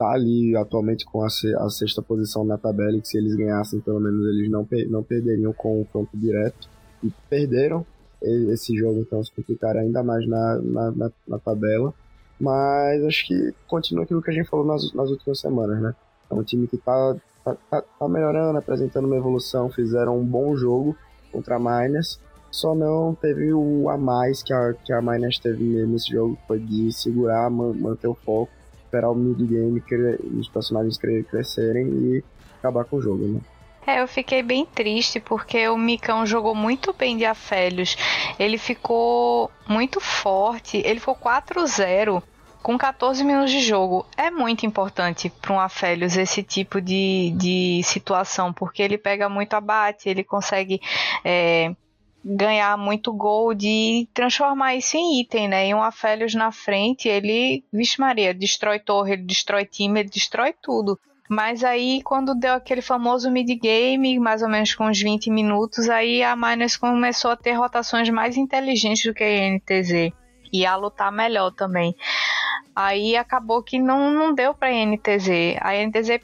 tá 0.00 0.12
ali 0.12 0.56
atualmente 0.56 1.04
com 1.04 1.22
a, 1.22 1.26
a, 1.26 1.68
sexta 1.68 2.00
posição 2.00 2.42
na 2.42 2.56
tabela 2.56 2.96
e 2.96 3.02
que 3.02 3.08
se 3.08 3.18
eles 3.18 3.34
ganhassem, 3.34 3.80
pelo 3.80 4.00
menos 4.00 4.26
eles 4.28 4.50
não, 4.50 4.66
não 4.88 5.02
perderiam 5.02 5.52
com 5.52 5.78
o 5.78 5.84
confronto 5.84 6.16
direto. 6.16 6.70
E 7.04 7.12
perderam 7.28 7.84
esse 8.22 8.74
jogo, 8.74 9.00
então 9.00 9.22
se 9.22 9.30
complicaram 9.30 9.80
ainda 9.80 10.02
mais 10.02 10.26
na, 10.26 10.56
na, 10.56 10.90
na, 10.90 11.12
na, 11.28 11.38
tabela. 11.38 11.92
Mas 12.40 13.04
acho 13.04 13.26
que 13.26 13.54
continua 13.68 14.04
aquilo 14.04 14.22
que 14.22 14.30
a 14.30 14.32
gente 14.32 14.48
falou 14.48 14.64
nas, 14.64 14.90
nas 14.94 15.10
últimas 15.10 15.38
semanas, 15.38 15.82
né? 15.82 15.94
É 16.30 16.34
um 16.34 16.42
time 16.42 16.66
que 16.66 16.78
tá, 16.78 17.16
tá, 17.44 17.56
tá, 17.70 17.82
tá 17.82 18.08
melhorando, 18.08 18.58
apresentando 18.58 19.04
uma 19.04 19.16
evolução, 19.16 19.68
fizeram 19.68 20.18
um 20.18 20.24
bom 20.24 20.56
jogo 20.56 20.96
contra 21.30 21.56
a 21.56 21.58
Miners, 21.58 22.18
só 22.50 22.74
não 22.74 23.14
teve 23.14 23.52
o 23.52 23.88
a 23.90 23.98
mais 23.98 24.42
que 24.42 24.52
a, 24.52 24.72
que 24.72 24.92
a 24.92 25.02
Miners 25.02 25.38
teve 25.38 25.86
nesse 25.86 26.10
jogo, 26.10 26.38
foi 26.46 26.58
de 26.58 26.90
segurar, 26.90 27.50
manter 27.50 28.08
o 28.08 28.14
foco 28.14 28.59
esperar 28.90 29.10
o 29.10 29.14
mid-game 29.14 29.82
os 30.36 30.48
personagens 30.48 30.98
crescerem 30.98 31.86
e 31.86 32.24
acabar 32.58 32.84
com 32.84 32.96
o 32.96 33.02
jogo, 33.02 33.26
né? 33.26 33.40
É, 33.86 34.02
eu 34.02 34.08
fiquei 34.08 34.42
bem 34.42 34.66
triste 34.66 35.18
porque 35.18 35.66
o 35.68 35.76
Micão 35.76 36.26
jogou 36.26 36.54
muito 36.54 36.92
bem 36.92 37.16
de 37.16 37.24
Afélios. 37.24 37.96
Ele 38.38 38.58
ficou 38.58 39.50
muito 39.66 40.00
forte. 40.00 40.82
Ele 40.84 41.00
ficou 41.00 41.16
4-0 41.16 42.22
com 42.62 42.76
14 42.76 43.24
minutos 43.24 43.50
de 43.50 43.60
jogo. 43.60 44.04
É 44.16 44.30
muito 44.30 44.66
importante 44.66 45.32
para 45.40 45.54
um 45.54 45.58
Afélios 45.58 46.16
esse 46.16 46.42
tipo 46.42 46.78
de, 46.80 47.32
de 47.36 47.80
situação, 47.82 48.52
porque 48.52 48.82
ele 48.82 48.98
pega 48.98 49.30
muito 49.30 49.54
abate, 49.54 50.08
ele 50.08 50.22
consegue. 50.22 50.80
É, 51.24 51.74
ganhar 52.24 52.76
muito 52.76 53.12
gold 53.12 53.66
e 53.66 54.08
transformar 54.12 54.74
isso 54.74 54.96
em 54.96 55.20
item, 55.20 55.48
né? 55.48 55.68
E 55.68 55.74
um 55.74 55.82
Aphelios 55.82 56.34
na 56.34 56.52
frente, 56.52 57.08
ele, 57.08 57.64
vixe 57.72 58.00
Maria, 58.00 58.34
destrói 58.34 58.78
torre, 58.78 59.14
ele 59.14 59.22
destrói 59.22 59.64
time, 59.64 60.00
ele 60.00 60.10
destrói 60.10 60.54
tudo. 60.60 60.98
Mas 61.28 61.62
aí, 61.62 62.02
quando 62.02 62.34
deu 62.34 62.54
aquele 62.54 62.82
famoso 62.82 63.30
mid-game, 63.30 64.18
mais 64.18 64.42
ou 64.42 64.48
menos 64.48 64.74
com 64.74 64.88
uns 64.88 65.00
20 65.00 65.30
minutos, 65.30 65.88
aí 65.88 66.24
a 66.24 66.34
Miners 66.34 66.76
começou 66.76 67.30
a 67.30 67.36
ter 67.36 67.52
rotações 67.52 68.10
mais 68.10 68.36
inteligentes 68.36 69.04
do 69.04 69.14
que 69.14 69.22
a 69.22 69.48
NTZ. 69.48 70.12
E 70.52 70.66
a 70.66 70.74
lutar 70.74 71.12
melhor 71.12 71.52
também. 71.52 71.94
Aí 72.74 73.16
acabou 73.16 73.62
que 73.62 73.78
não, 73.78 74.10
não 74.10 74.34
deu 74.34 74.52
pra 74.52 74.72
NTZ. 74.72 75.56
A 75.60 75.74
NTZ 75.74 76.20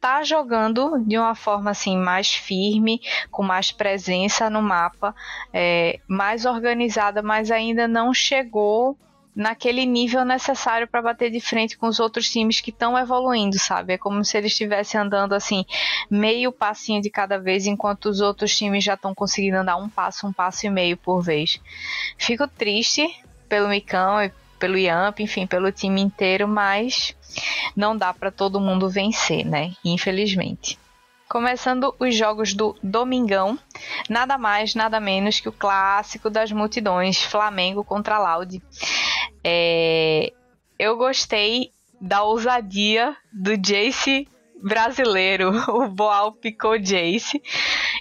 tá 0.00 0.24
jogando 0.24 0.98
de 1.06 1.18
uma 1.18 1.34
forma 1.34 1.70
assim 1.70 1.96
mais 1.96 2.32
firme, 2.32 3.00
com 3.30 3.42
mais 3.42 3.70
presença 3.70 4.48
no 4.48 4.62
mapa, 4.62 5.14
é, 5.52 6.00
mais 6.08 6.46
organizada, 6.46 7.22
mas 7.22 7.50
ainda 7.50 7.86
não 7.86 8.14
chegou 8.14 8.96
naquele 9.34 9.86
nível 9.86 10.24
necessário 10.24 10.88
para 10.88 11.02
bater 11.02 11.30
de 11.30 11.40
frente 11.40 11.78
com 11.78 11.86
os 11.86 12.00
outros 12.00 12.28
times 12.30 12.60
que 12.60 12.70
estão 12.70 12.98
evoluindo, 12.98 13.58
sabe? 13.58 13.94
É 13.94 13.98
como 13.98 14.24
se 14.24 14.36
eles 14.36 14.52
estivessem 14.52 15.00
andando 15.00 15.34
assim, 15.34 15.64
meio 16.10 16.50
passinho 16.50 17.00
de 17.00 17.10
cada 17.10 17.38
vez, 17.38 17.66
enquanto 17.66 18.06
os 18.06 18.20
outros 18.20 18.56
times 18.56 18.82
já 18.82 18.94
estão 18.94 19.14
conseguindo 19.14 19.58
andar 19.58 19.76
um 19.76 19.88
passo, 19.88 20.26
um 20.26 20.32
passo 20.32 20.66
e 20.66 20.70
meio 20.70 20.96
por 20.96 21.22
vez. 21.22 21.60
Fico 22.18 22.48
triste 22.48 23.06
pelo 23.48 23.68
Micão 23.68 24.22
e 24.22 24.32
pelo 24.60 24.78
Yamp, 24.78 25.18
enfim, 25.20 25.46
pelo 25.46 25.72
time 25.72 26.00
inteiro, 26.00 26.46
mas 26.46 27.16
não 27.74 27.96
dá 27.96 28.12
para 28.12 28.30
todo 28.30 28.60
mundo 28.60 28.88
vencer, 28.88 29.44
né? 29.44 29.72
Infelizmente. 29.84 30.78
Começando 31.28 31.94
os 31.98 32.14
jogos 32.14 32.52
do 32.52 32.76
Domingão, 32.82 33.58
nada 34.08 34.36
mais, 34.36 34.74
nada 34.74 35.00
menos 35.00 35.40
que 35.40 35.48
o 35.48 35.52
clássico 35.52 36.28
das 36.28 36.52
multidões, 36.52 37.22
Flamengo 37.22 37.84
contra 37.84 38.18
Laude. 38.18 38.60
É, 39.42 40.32
eu 40.78 40.96
gostei 40.96 41.70
da 42.00 42.22
ousadia 42.22 43.16
do 43.32 43.56
Jace 43.56 44.28
brasileiro, 44.62 45.50
o 45.68 45.88
Boal 45.88 46.32
picou 46.32 46.78
Jace. 46.78 47.42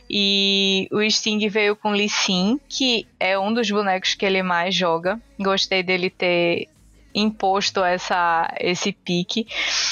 E 0.10 0.88
o 0.92 1.02
Sting 1.10 1.48
veio 1.50 1.76
com 1.76 1.92
Lee 1.92 2.10
Sin, 2.10 2.60
que 2.68 3.08
é 3.20 3.38
um 3.38 3.54
dos 3.54 3.70
bonecos 3.70 4.16
que 4.16 4.26
ele 4.26 4.42
mais 4.42 4.74
joga. 4.74 5.20
Gostei 5.40 5.84
dele 5.84 6.10
ter 6.10 6.68
imposto 7.14 7.84
essa, 7.84 8.52
esse 8.60 8.92
pique. 8.92 9.48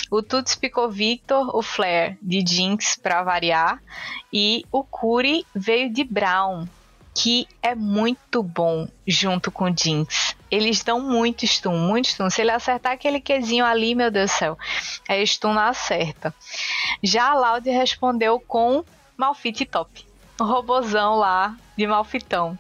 O 0.09 0.21
Tuts 0.21 0.55
picou 0.55 0.89
Victor, 0.89 1.55
o 1.55 1.61
Flair 1.61 2.17
de 2.21 2.43
Jinx 2.45 2.97
para 3.01 3.23
variar. 3.23 3.81
E 4.31 4.65
o 4.71 4.83
Curi 4.83 5.45
veio 5.55 5.91
de 5.91 6.03
Brown, 6.03 6.67
que 7.13 7.47
é 7.61 7.73
muito 7.73 8.43
bom 8.43 8.87
junto 9.05 9.51
com 9.51 9.75
Jinx. 9.75 10.36
Eles 10.49 10.83
dão 10.83 10.99
muito 11.01 11.45
stun, 11.45 11.77
muito 11.77 12.07
stun. 12.07 12.29
Se 12.29 12.41
ele 12.41 12.51
acertar 12.51 12.93
aquele 12.93 13.19
quezinho 13.19 13.65
ali, 13.65 13.93
meu 13.95 14.09
Deus 14.09 14.31
do 14.31 14.33
céu, 14.33 14.57
é 15.07 15.21
stun 15.25 15.53
na 15.53 15.69
acerta. 15.69 16.33
Já 17.03 17.31
a 17.31 17.35
Loud 17.35 17.69
respondeu 17.69 18.39
com 18.39 18.83
Malfit 19.17 19.65
Top. 19.65 20.05
O 20.39 20.43
robozão 20.43 21.15
lá 21.15 21.55
de 21.75 21.87
Malfitão. 21.87 22.57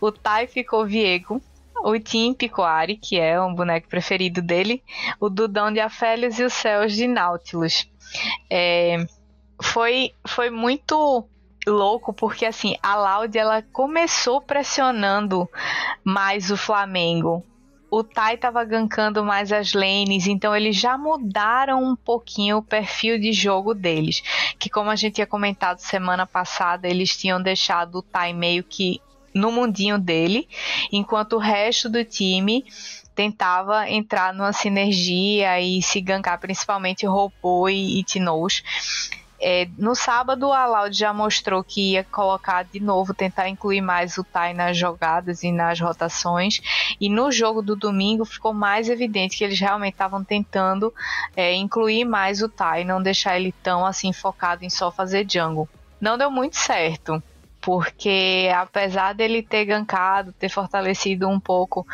O 0.00 0.12
Tai 0.12 0.46
ficou 0.46 0.86
Viego. 0.86 1.40
O 1.82 1.98
Tim 1.98 2.32
Picoari, 2.32 2.96
que 2.96 3.18
é 3.18 3.40
um 3.40 3.54
boneco 3.54 3.88
preferido 3.88 4.40
dele. 4.40 4.82
O 5.20 5.28
Dudão 5.28 5.72
de 5.72 5.80
Afélios 5.80 6.38
e 6.38 6.44
os 6.44 6.52
Céus 6.52 6.92
de 6.92 7.06
Nautilus. 7.06 7.88
É, 8.48 9.04
foi, 9.60 10.12
foi 10.26 10.50
muito 10.50 11.28
louco 11.66 12.12
porque 12.12 12.44
assim 12.46 12.76
a 12.82 12.96
Loud 12.96 13.36
ela 13.36 13.62
começou 13.62 14.40
pressionando 14.40 15.48
mais 16.04 16.50
o 16.50 16.56
Flamengo 16.56 17.44
o 17.96 18.02
Tai 18.02 18.34
estava 18.34 18.64
gankando 18.64 19.24
mais 19.24 19.52
as 19.52 19.72
lanes, 19.72 20.26
então 20.26 20.54
eles 20.54 20.74
já 20.76 20.98
mudaram 20.98 21.80
um 21.80 21.94
pouquinho 21.94 22.56
o 22.56 22.62
perfil 22.62 23.20
de 23.20 23.32
jogo 23.32 23.72
deles. 23.72 24.20
Que 24.58 24.68
como 24.68 24.90
a 24.90 24.96
gente 24.96 25.14
tinha 25.14 25.26
comentado 25.26 25.78
semana 25.78 26.26
passada, 26.26 26.88
eles 26.88 27.16
tinham 27.16 27.40
deixado 27.40 27.98
o 27.98 28.02
Tai 28.02 28.32
meio 28.32 28.64
que 28.64 29.00
no 29.32 29.52
mundinho 29.52 29.96
dele, 29.96 30.48
enquanto 30.90 31.34
o 31.34 31.38
resto 31.38 31.88
do 31.88 32.04
time 32.04 32.64
tentava 33.14 33.88
entrar 33.88 34.34
numa 34.34 34.52
sinergia 34.52 35.60
e 35.60 35.80
se 35.80 36.00
gankar 36.00 36.40
principalmente 36.40 37.06
robô 37.06 37.68
e, 37.68 38.00
e. 38.00 38.04
É, 39.46 39.68
no 39.76 39.94
sábado, 39.94 40.50
a 40.54 40.64
Loud 40.64 40.96
já 40.96 41.12
mostrou 41.12 41.62
que 41.62 41.92
ia 41.92 42.04
colocar 42.04 42.64
de 42.64 42.80
novo, 42.80 43.12
tentar 43.12 43.46
incluir 43.46 43.82
mais 43.82 44.16
o 44.16 44.24
Tai 44.24 44.54
nas 44.54 44.74
jogadas 44.74 45.42
e 45.42 45.52
nas 45.52 45.78
rotações. 45.78 46.62
E 46.98 47.10
no 47.10 47.30
jogo 47.30 47.60
do 47.60 47.76
domingo 47.76 48.24
ficou 48.24 48.54
mais 48.54 48.88
evidente 48.88 49.36
que 49.36 49.44
eles 49.44 49.60
realmente 49.60 49.92
estavam 49.92 50.24
tentando 50.24 50.94
é, 51.36 51.52
incluir 51.52 52.06
mais 52.06 52.40
o 52.40 52.48
Tai, 52.48 52.84
não 52.84 53.02
deixar 53.02 53.36
ele 53.36 53.52
tão 53.62 53.84
assim 53.84 54.14
focado 54.14 54.64
em 54.64 54.70
só 54.70 54.90
fazer 54.90 55.26
jungle. 55.30 55.68
Não 56.00 56.16
deu 56.16 56.30
muito 56.30 56.56
certo 56.56 57.22
porque 57.60 58.50
apesar 58.54 59.12
dele 59.12 59.42
ter 59.42 59.66
gankado, 59.66 60.32
ter 60.32 60.48
fortalecido 60.48 61.28
um 61.28 61.38
pouco 61.38 61.86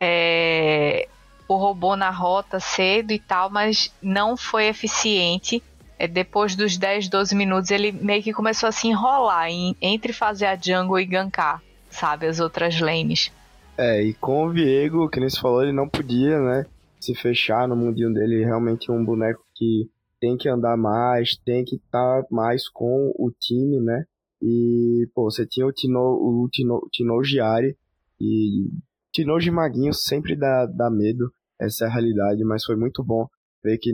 é, 0.00 1.08
o 1.46 1.56
robô 1.56 1.94
na 1.94 2.08
rota 2.08 2.58
cedo 2.58 3.12
e 3.12 3.18
tal, 3.18 3.50
mas 3.50 3.92
não 4.00 4.34
foi 4.34 4.64
eficiente 4.68 5.62
depois 6.06 6.54
dos 6.54 6.76
10, 6.76 7.08
12 7.08 7.34
minutos, 7.34 7.70
ele 7.70 7.92
meio 7.92 8.22
que 8.22 8.32
começou 8.32 8.68
a 8.68 8.72
se 8.72 8.88
enrolar 8.88 9.48
em, 9.48 9.74
entre 9.80 10.12
fazer 10.12 10.46
a 10.46 10.56
jungle 10.56 11.00
e 11.00 11.06
gankar, 11.06 11.62
sabe, 11.88 12.26
as 12.26 12.40
outras 12.40 12.78
lanes. 12.80 13.32
É, 13.78 14.02
e 14.02 14.12
com 14.14 14.46
o 14.46 14.50
Viego, 14.50 15.08
que 15.08 15.20
nem 15.20 15.28
você 15.28 15.40
falou, 15.40 15.62
ele 15.62 15.72
não 15.72 15.88
podia, 15.88 16.38
né, 16.40 16.66
se 17.00 17.14
fechar 17.14 17.66
no 17.68 17.76
mundinho 17.76 18.12
dele, 18.12 18.44
realmente 18.44 18.90
um 18.90 19.04
boneco 19.04 19.42
que 19.54 19.88
tem 20.20 20.36
que 20.36 20.48
andar 20.48 20.76
mais, 20.76 21.36
tem 21.44 21.64
que 21.64 21.76
estar 21.76 22.22
tá 22.22 22.26
mais 22.30 22.68
com 22.68 23.12
o 23.16 23.30
time, 23.30 23.80
né, 23.80 24.04
e, 24.42 25.08
pô, 25.14 25.30
você 25.30 25.46
tinha 25.46 25.66
o 25.66 25.72
Tino, 25.72 26.00
o 26.00 26.48
Tino, 26.50 26.86
Tino 26.92 27.22
Giari, 27.22 27.76
e 28.20 28.68
Tino 29.12 29.38
de 29.38 29.50
Maguinho 29.50 29.92
sempre 29.92 30.36
dá, 30.36 30.66
dá 30.66 30.90
medo, 30.90 31.30
essa 31.60 31.84
é 31.84 31.88
a 31.88 31.90
realidade, 31.90 32.44
mas 32.44 32.64
foi 32.64 32.76
muito 32.76 33.02
bom 33.02 33.26
ver 33.66 33.78
que 33.78 33.92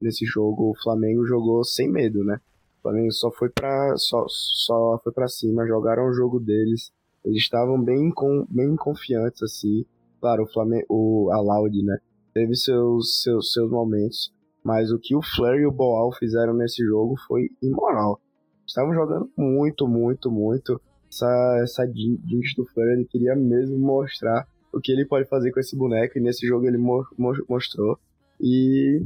nesse 0.00 0.26
jogo 0.26 0.70
o 0.70 0.82
Flamengo 0.82 1.24
jogou 1.24 1.64
sem 1.64 1.88
medo, 1.88 2.24
né? 2.24 2.40
O 2.78 2.82
Flamengo 2.82 3.12
só 3.12 3.30
foi 3.30 3.48
para 3.48 3.96
só, 3.96 4.24
só 4.28 5.00
foi 5.02 5.12
para 5.12 5.28
cima, 5.28 5.66
jogaram 5.66 6.08
o 6.08 6.12
jogo 6.12 6.40
deles. 6.40 6.92
Eles 7.24 7.38
estavam 7.38 7.82
bem 7.82 8.10
com, 8.10 8.44
bem 8.50 8.74
confiantes 8.74 9.42
assim. 9.42 9.84
Claro, 10.20 10.42
o 10.42 10.52
Flamengo, 10.52 10.84
o 10.88 11.30
a 11.32 11.40
Loud, 11.40 11.82
né? 11.82 11.98
Teve 12.34 12.56
seus, 12.56 13.22
seus 13.22 13.52
seus 13.52 13.70
momentos, 13.70 14.32
mas 14.64 14.90
o 14.90 14.98
que 14.98 15.14
o 15.14 15.22
Flare 15.22 15.62
e 15.62 15.66
o 15.66 15.70
Boal 15.70 16.12
fizeram 16.12 16.52
nesse 16.52 16.84
jogo 16.84 17.14
foi 17.28 17.48
imoral. 17.62 18.20
Estavam 18.66 18.92
jogando 18.92 19.30
muito, 19.38 19.86
muito, 19.86 20.30
muito. 20.30 20.80
Essa 21.08 21.60
essa 21.62 21.86
Jinx 21.86 22.54
do 22.56 22.66
Flare, 22.66 22.94
ele 22.94 23.04
queria 23.04 23.36
mesmo 23.36 23.78
mostrar 23.78 24.46
o 24.72 24.80
que 24.80 24.90
ele 24.90 25.06
pode 25.06 25.28
fazer 25.28 25.52
com 25.52 25.60
esse 25.60 25.76
boneco 25.76 26.18
e 26.18 26.20
nesse 26.20 26.46
jogo 26.46 26.66
ele 26.66 26.78
mo 26.78 27.06
mostrou. 27.48 27.96
E 28.40 29.02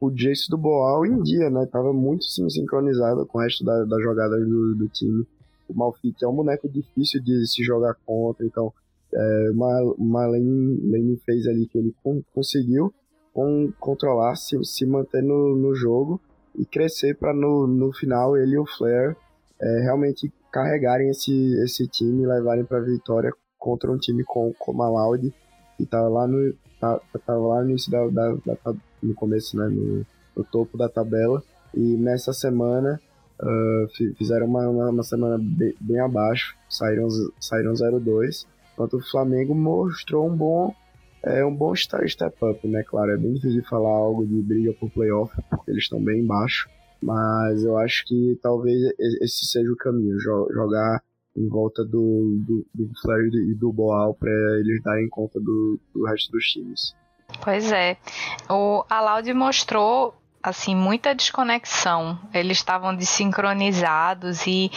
o 0.00 0.10
Jace 0.10 0.48
do 0.48 0.56
Boal 0.56 1.04
em 1.04 1.22
dia, 1.22 1.50
né? 1.50 1.66
Tava 1.66 1.92
muito 1.92 2.24
sim, 2.24 2.48
sincronizado 2.48 3.26
com 3.26 3.38
o 3.38 3.40
resto 3.40 3.64
da, 3.64 3.84
da 3.84 4.00
jogada 4.00 4.38
do, 4.38 4.74
do 4.74 4.88
time. 4.88 5.26
O 5.68 5.74
Malfit 5.74 6.24
é 6.24 6.28
um 6.28 6.34
boneco 6.34 6.68
difícil 6.68 7.22
de 7.22 7.46
se 7.46 7.62
jogar 7.62 7.94
contra, 8.06 8.46
então 8.46 8.72
é, 9.12 9.50
uma, 9.52 9.94
uma 9.98 10.26
lane, 10.26 10.80
lane 10.90 11.20
fez 11.24 11.46
ali 11.46 11.66
que 11.66 11.78
ele 11.78 11.94
com, 12.02 12.22
conseguiu 12.34 12.92
com, 13.32 13.70
controlar, 13.78 14.36
se, 14.36 14.62
se 14.64 14.86
manter 14.86 15.22
no, 15.22 15.56
no 15.56 15.74
jogo 15.74 16.20
e 16.56 16.64
crescer 16.64 17.16
para 17.16 17.32
no, 17.32 17.66
no 17.66 17.92
final 17.92 18.36
ele 18.36 18.54
e 18.54 18.58
o 18.58 18.66
Flair 18.66 19.16
é, 19.60 19.80
realmente 19.82 20.32
carregarem 20.50 21.10
esse, 21.10 21.32
esse 21.62 21.86
time 21.86 22.22
e 22.22 22.26
levarem 22.26 22.64
para 22.64 22.80
vitória 22.80 23.32
contra 23.58 23.90
um 23.90 23.98
time 23.98 24.24
com, 24.24 24.52
como 24.58 24.82
a 24.82 24.88
Loud, 24.88 25.32
que 25.76 25.86
tá 25.86 26.00
lá 26.08 26.26
no, 26.26 26.54
tá, 26.80 27.00
tava 27.26 27.40
lá 27.40 27.62
no 27.62 27.70
início 27.70 27.90
da, 27.90 28.06
da, 28.08 28.34
da, 28.34 28.74
no 29.02 29.14
começo, 29.14 29.56
né, 29.56 29.68
no, 29.68 30.06
no, 30.36 30.44
topo 30.44 30.76
da 30.76 30.88
tabela, 30.88 31.42
e 31.74 31.96
nessa 31.96 32.32
semana 32.32 33.00
uh, 33.40 34.14
fizeram 34.16 34.46
uma, 34.46 34.68
uma, 34.68 34.90
uma, 34.90 35.02
semana 35.02 35.38
bem, 35.38 35.74
bem 35.80 36.00
abaixo, 36.00 36.56
saíram, 36.68 37.08
saíram 37.40 37.72
0-2, 37.72 38.46
enquanto 38.72 38.96
o 38.96 39.10
Flamengo 39.10 39.54
mostrou 39.54 40.28
um 40.28 40.36
bom 40.36 40.74
é 41.22 41.44
um 41.44 41.54
bom 41.54 41.74
step, 41.74 42.04
up, 42.42 42.68
né, 42.68 42.84
claro, 42.84 43.10
é 43.10 43.16
bem 43.16 43.34
difícil 43.34 43.64
falar 43.64 43.90
algo 43.90 44.24
de 44.24 44.40
briga 44.40 44.72
por 44.74 44.88
playoff, 44.90 45.34
porque 45.50 45.72
eles 45.72 45.82
estão 45.82 46.02
bem 46.02 46.20
embaixo, 46.20 46.68
mas 47.02 47.64
eu 47.64 47.76
acho 47.76 48.04
que 48.06 48.38
talvez 48.40 48.92
esse 49.20 49.46
seja 49.46 49.70
o 49.70 49.76
caminho, 49.76 50.18
jogar 50.20 51.02
em 51.38 51.48
volta 51.48 51.84
do, 51.84 52.38
do, 52.44 52.66
do 52.74 52.90
e 53.50 53.54
do 53.54 53.72
Boal 53.72 54.14
para 54.14 54.30
eles 54.60 54.82
darem 54.82 55.08
conta 55.08 55.38
do, 55.38 55.78
do 55.94 56.04
resto 56.04 56.32
dos 56.32 56.44
times. 56.46 56.94
Pois 57.42 57.70
é. 57.70 57.96
O 58.50 58.84
Alaud 58.88 59.32
mostrou 59.34 60.14
assim 60.42 60.74
muita 60.74 61.14
desconexão. 61.14 62.18
Eles 62.32 62.58
estavam 62.58 62.94
desincronizados 62.94 64.46
e 64.46 64.70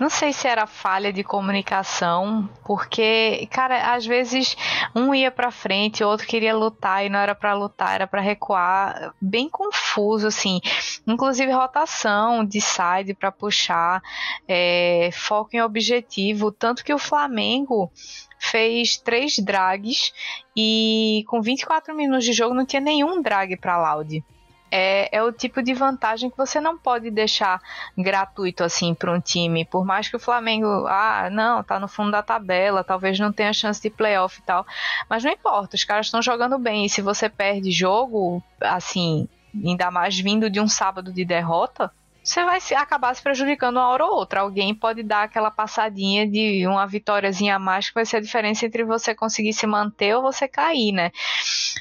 não 0.00 0.10
sei 0.10 0.32
se 0.32 0.46
era 0.46 0.66
falha 0.66 1.12
de 1.12 1.24
comunicação, 1.24 2.48
porque 2.64 3.48
cara, 3.50 3.94
às 3.94 4.04
vezes 4.04 4.56
um 4.94 5.14
ia 5.14 5.30
para 5.30 5.50
frente, 5.50 6.04
o 6.04 6.08
outro 6.08 6.26
queria 6.26 6.54
lutar 6.54 7.04
e 7.04 7.08
não 7.08 7.18
era 7.18 7.34
para 7.34 7.54
lutar, 7.54 7.94
era 7.94 8.06
para 8.06 8.20
recuar, 8.20 9.14
bem 9.20 9.48
confuso 9.48 10.26
assim. 10.26 10.60
Inclusive 11.06 11.50
rotação 11.52 12.44
de 12.44 12.60
side 12.60 13.14
para 13.14 13.32
puxar, 13.32 14.02
é, 14.46 15.10
foco 15.12 15.50
em 15.54 15.62
objetivo, 15.62 16.52
tanto 16.52 16.84
que 16.84 16.92
o 16.92 16.98
Flamengo 16.98 17.90
fez 18.38 18.98
três 18.98 19.38
drags 19.38 20.12
e 20.54 21.24
com 21.26 21.40
24 21.40 21.94
minutos 21.96 22.24
de 22.24 22.32
jogo 22.32 22.54
não 22.54 22.66
tinha 22.66 22.82
nenhum 22.82 23.22
drag 23.22 23.56
para 23.56 23.94
Loud 23.94 24.22
é, 24.78 25.08
é 25.10 25.22
o 25.22 25.32
tipo 25.32 25.62
de 25.62 25.72
vantagem 25.72 26.28
que 26.28 26.36
você 26.36 26.60
não 26.60 26.76
pode 26.76 27.10
deixar 27.10 27.62
gratuito 27.96 28.62
assim 28.62 28.94
para 28.94 29.10
um 29.10 29.18
time. 29.18 29.64
Por 29.64 29.86
mais 29.86 30.06
que 30.06 30.16
o 30.16 30.20
Flamengo, 30.20 30.86
ah, 30.86 31.30
não, 31.32 31.62
tá 31.62 31.80
no 31.80 31.88
fundo 31.88 32.10
da 32.10 32.22
tabela, 32.22 32.84
talvez 32.84 33.18
não 33.18 33.32
tenha 33.32 33.54
chance 33.54 33.80
de 33.80 33.88
playoff 33.88 34.38
e 34.38 34.42
tal. 34.42 34.66
Mas 35.08 35.24
não 35.24 35.32
importa, 35.32 35.76
os 35.76 35.84
caras 35.84 36.08
estão 36.08 36.20
jogando 36.20 36.58
bem. 36.58 36.84
E 36.84 36.90
se 36.90 37.00
você 37.00 37.26
perde 37.26 37.70
jogo, 37.70 38.42
assim, 38.60 39.26
ainda 39.54 39.90
mais 39.90 40.18
vindo 40.18 40.50
de 40.50 40.60
um 40.60 40.68
sábado 40.68 41.10
de 41.10 41.24
derrota, 41.24 41.90
você 42.26 42.44
vai 42.44 42.60
se, 42.60 42.74
acabar 42.74 43.14
se 43.14 43.22
prejudicando 43.22 43.76
uma 43.76 43.88
hora 43.88 44.04
ou 44.04 44.12
outra. 44.12 44.40
Alguém 44.40 44.74
pode 44.74 45.04
dar 45.04 45.22
aquela 45.22 45.48
passadinha 45.48 46.28
de 46.28 46.66
uma 46.66 46.84
vitóriazinha 46.84 47.54
a 47.54 47.58
mais 47.58 47.88
que 47.88 47.94
vai 47.94 48.04
ser 48.04 48.16
a 48.16 48.20
diferença 48.20 48.66
entre 48.66 48.82
você 48.82 49.14
conseguir 49.14 49.52
se 49.52 49.64
manter 49.64 50.16
ou 50.16 50.22
você 50.22 50.48
cair, 50.48 50.90
né? 50.90 51.12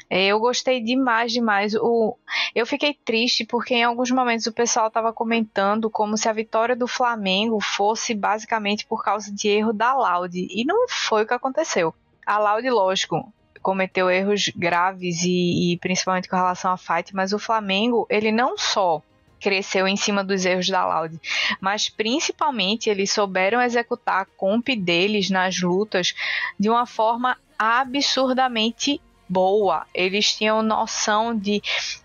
É, 0.08 0.27
eu 0.27 0.39
gostei 0.39 0.79
demais, 0.79 1.31
demais. 1.31 1.73
O, 1.73 2.15
eu 2.53 2.63
fiquei 2.67 2.93
triste 2.93 3.43
porque 3.43 3.73
em 3.73 3.84
alguns 3.84 4.12
momentos 4.12 4.45
o 4.45 4.53
pessoal 4.53 4.88
estava 4.88 5.12
comentando 5.12 5.89
como 5.89 6.15
se 6.15 6.29
a 6.29 6.34
vitória 6.34 6.75
do 6.75 6.88
Flamengo 6.88 7.60
fosse 7.60 8.13
basicamente 8.13 8.86
por 8.86 9.03
causa 9.03 9.34
de 9.34 9.47
erro 9.47 9.73
da 9.73 9.95
Laude. 9.95 10.47
E 10.51 10.63
não 10.63 10.88
foi 10.88 11.23
o 11.23 11.27
que 11.27 11.34
aconteceu. 11.34 11.91
A 12.23 12.38
Laude, 12.38 12.69
lógico, 12.69 13.34
cometeu 13.63 14.12
erros 14.12 14.51
graves 14.55 15.23
e, 15.23 15.73
e 15.73 15.77
principalmente 15.79 16.29
com 16.29 16.36
relação 16.36 16.71
a 16.71 16.77
fight, 16.77 17.15
mas 17.15 17.34
o 17.34 17.39
Flamengo, 17.39 18.05
ele 18.12 18.31
não 18.31 18.55
só 18.60 19.01
cresceu 19.39 19.87
em 19.87 19.95
cima 19.95 20.23
dos 20.23 20.45
erros 20.45 20.67
da 20.67 20.85
Loud. 20.85 21.19
Mas 21.59 21.89
principalmente 21.89 22.89
eles 22.89 23.11
souberam 23.11 23.61
executar 23.61 24.21
a 24.21 24.25
comp 24.25 24.69
deles 24.69 25.29
nas 25.29 25.59
lutas 25.61 26.13
de 26.59 26.69
uma 26.69 26.85
forma 26.85 27.37
absurdamente 27.57 29.01
boa. 29.27 29.85
Eles 29.93 30.35
tinham 30.35 30.61
noção 30.61 31.35
de 31.35 31.61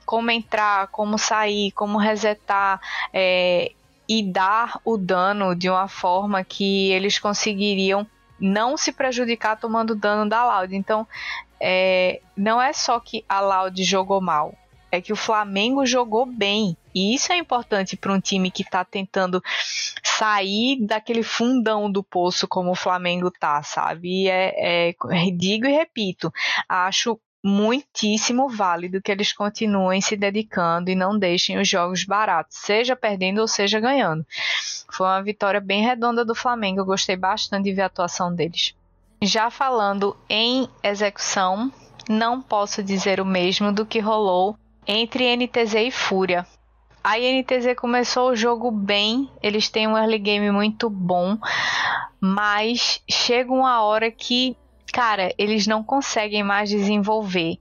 como 0.06 0.30
entrar, 0.30 0.88
como 0.88 1.18
sair, 1.18 1.72
como 1.72 1.98
resetar. 1.98 2.80
É, 3.12 3.72
e 4.12 4.24
dar 4.24 4.80
o 4.84 4.96
dano 4.96 5.54
de 5.54 5.70
uma 5.70 5.86
forma 5.86 6.42
que 6.42 6.90
eles 6.90 7.16
conseguiriam 7.16 8.04
não 8.40 8.76
se 8.76 8.90
prejudicar 8.90 9.56
tomando 9.56 9.94
dano 9.94 10.28
da 10.28 10.44
Loud. 10.44 10.74
Então, 10.74 11.06
é, 11.60 12.20
não 12.36 12.60
é 12.60 12.72
só 12.72 12.98
que 12.98 13.24
a 13.28 13.40
Loud 13.40 13.84
jogou 13.84 14.20
mal, 14.20 14.52
é 14.90 15.00
que 15.00 15.12
o 15.12 15.16
Flamengo 15.16 15.86
jogou 15.86 16.26
bem. 16.26 16.76
E 16.94 17.14
isso 17.14 17.32
é 17.32 17.36
importante 17.36 17.96
para 17.96 18.12
um 18.12 18.20
time 18.20 18.50
que 18.50 18.62
está 18.62 18.84
tentando 18.84 19.42
sair 20.02 20.84
daquele 20.84 21.22
fundão 21.22 21.90
do 21.90 22.02
poço 22.02 22.48
como 22.48 22.72
o 22.72 22.76
Flamengo 22.76 23.30
tá, 23.30 23.62
sabe? 23.62 24.24
E 24.24 24.28
é, 24.28 24.88
é, 24.88 24.94
digo 25.36 25.66
e 25.66 25.72
repito, 25.72 26.32
acho 26.68 27.18
muitíssimo 27.42 28.48
válido 28.48 29.00
que 29.00 29.10
eles 29.10 29.32
continuem 29.32 30.00
se 30.00 30.16
dedicando 30.16 30.90
e 30.90 30.94
não 30.94 31.18
deixem 31.18 31.58
os 31.58 31.68
jogos 31.68 32.04
baratos, 32.04 32.58
seja 32.58 32.94
perdendo 32.94 33.40
ou 33.40 33.48
seja 33.48 33.80
ganhando. 33.80 34.26
Foi 34.92 35.06
uma 35.06 35.22
vitória 35.22 35.60
bem 35.60 35.82
redonda 35.82 36.24
do 36.24 36.34
Flamengo, 36.34 36.80
eu 36.80 36.84
gostei 36.84 37.16
bastante 37.16 37.64
de 37.64 37.72
ver 37.72 37.82
a 37.82 37.86
atuação 37.86 38.34
deles. 38.34 38.74
Já 39.22 39.50
falando 39.50 40.16
em 40.28 40.68
execução, 40.82 41.72
não 42.08 42.42
posso 42.42 42.82
dizer 42.82 43.20
o 43.20 43.24
mesmo 43.24 43.72
do 43.72 43.86
que 43.86 44.00
rolou 44.00 44.56
entre 44.92 45.36
NTZ 45.36 45.74
e 45.74 45.90
Fúria. 45.92 46.44
A 47.02 47.16
NTZ 47.16 47.76
começou 47.76 48.30
o 48.30 48.36
jogo 48.36 48.72
bem, 48.72 49.30
eles 49.40 49.68
têm 49.68 49.86
um 49.86 49.96
early 49.96 50.18
game 50.18 50.50
muito 50.50 50.90
bom, 50.90 51.38
mas 52.20 53.00
chega 53.08 53.52
uma 53.52 53.82
hora 53.82 54.10
que 54.10 54.56
cara, 54.92 55.32
eles 55.38 55.68
não 55.68 55.84
conseguem 55.84 56.42
mais 56.42 56.68
desenvolver. 56.68 57.58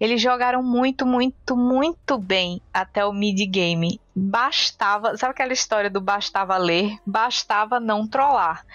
Eles 0.00 0.22
jogaram 0.22 0.62
muito, 0.62 1.04
muito, 1.04 1.54
muito 1.54 2.16
bem 2.16 2.62
até 2.72 3.04
o 3.04 3.12
mid 3.12 3.38
game. 3.50 4.00
Bastava, 4.22 5.16
sabe 5.16 5.30
aquela 5.30 5.54
história 5.54 5.88
do 5.88 5.98
bastava 5.98 6.54
ler? 6.58 6.98
Bastava 7.06 7.80
não 7.80 8.06
trollar. 8.06 8.66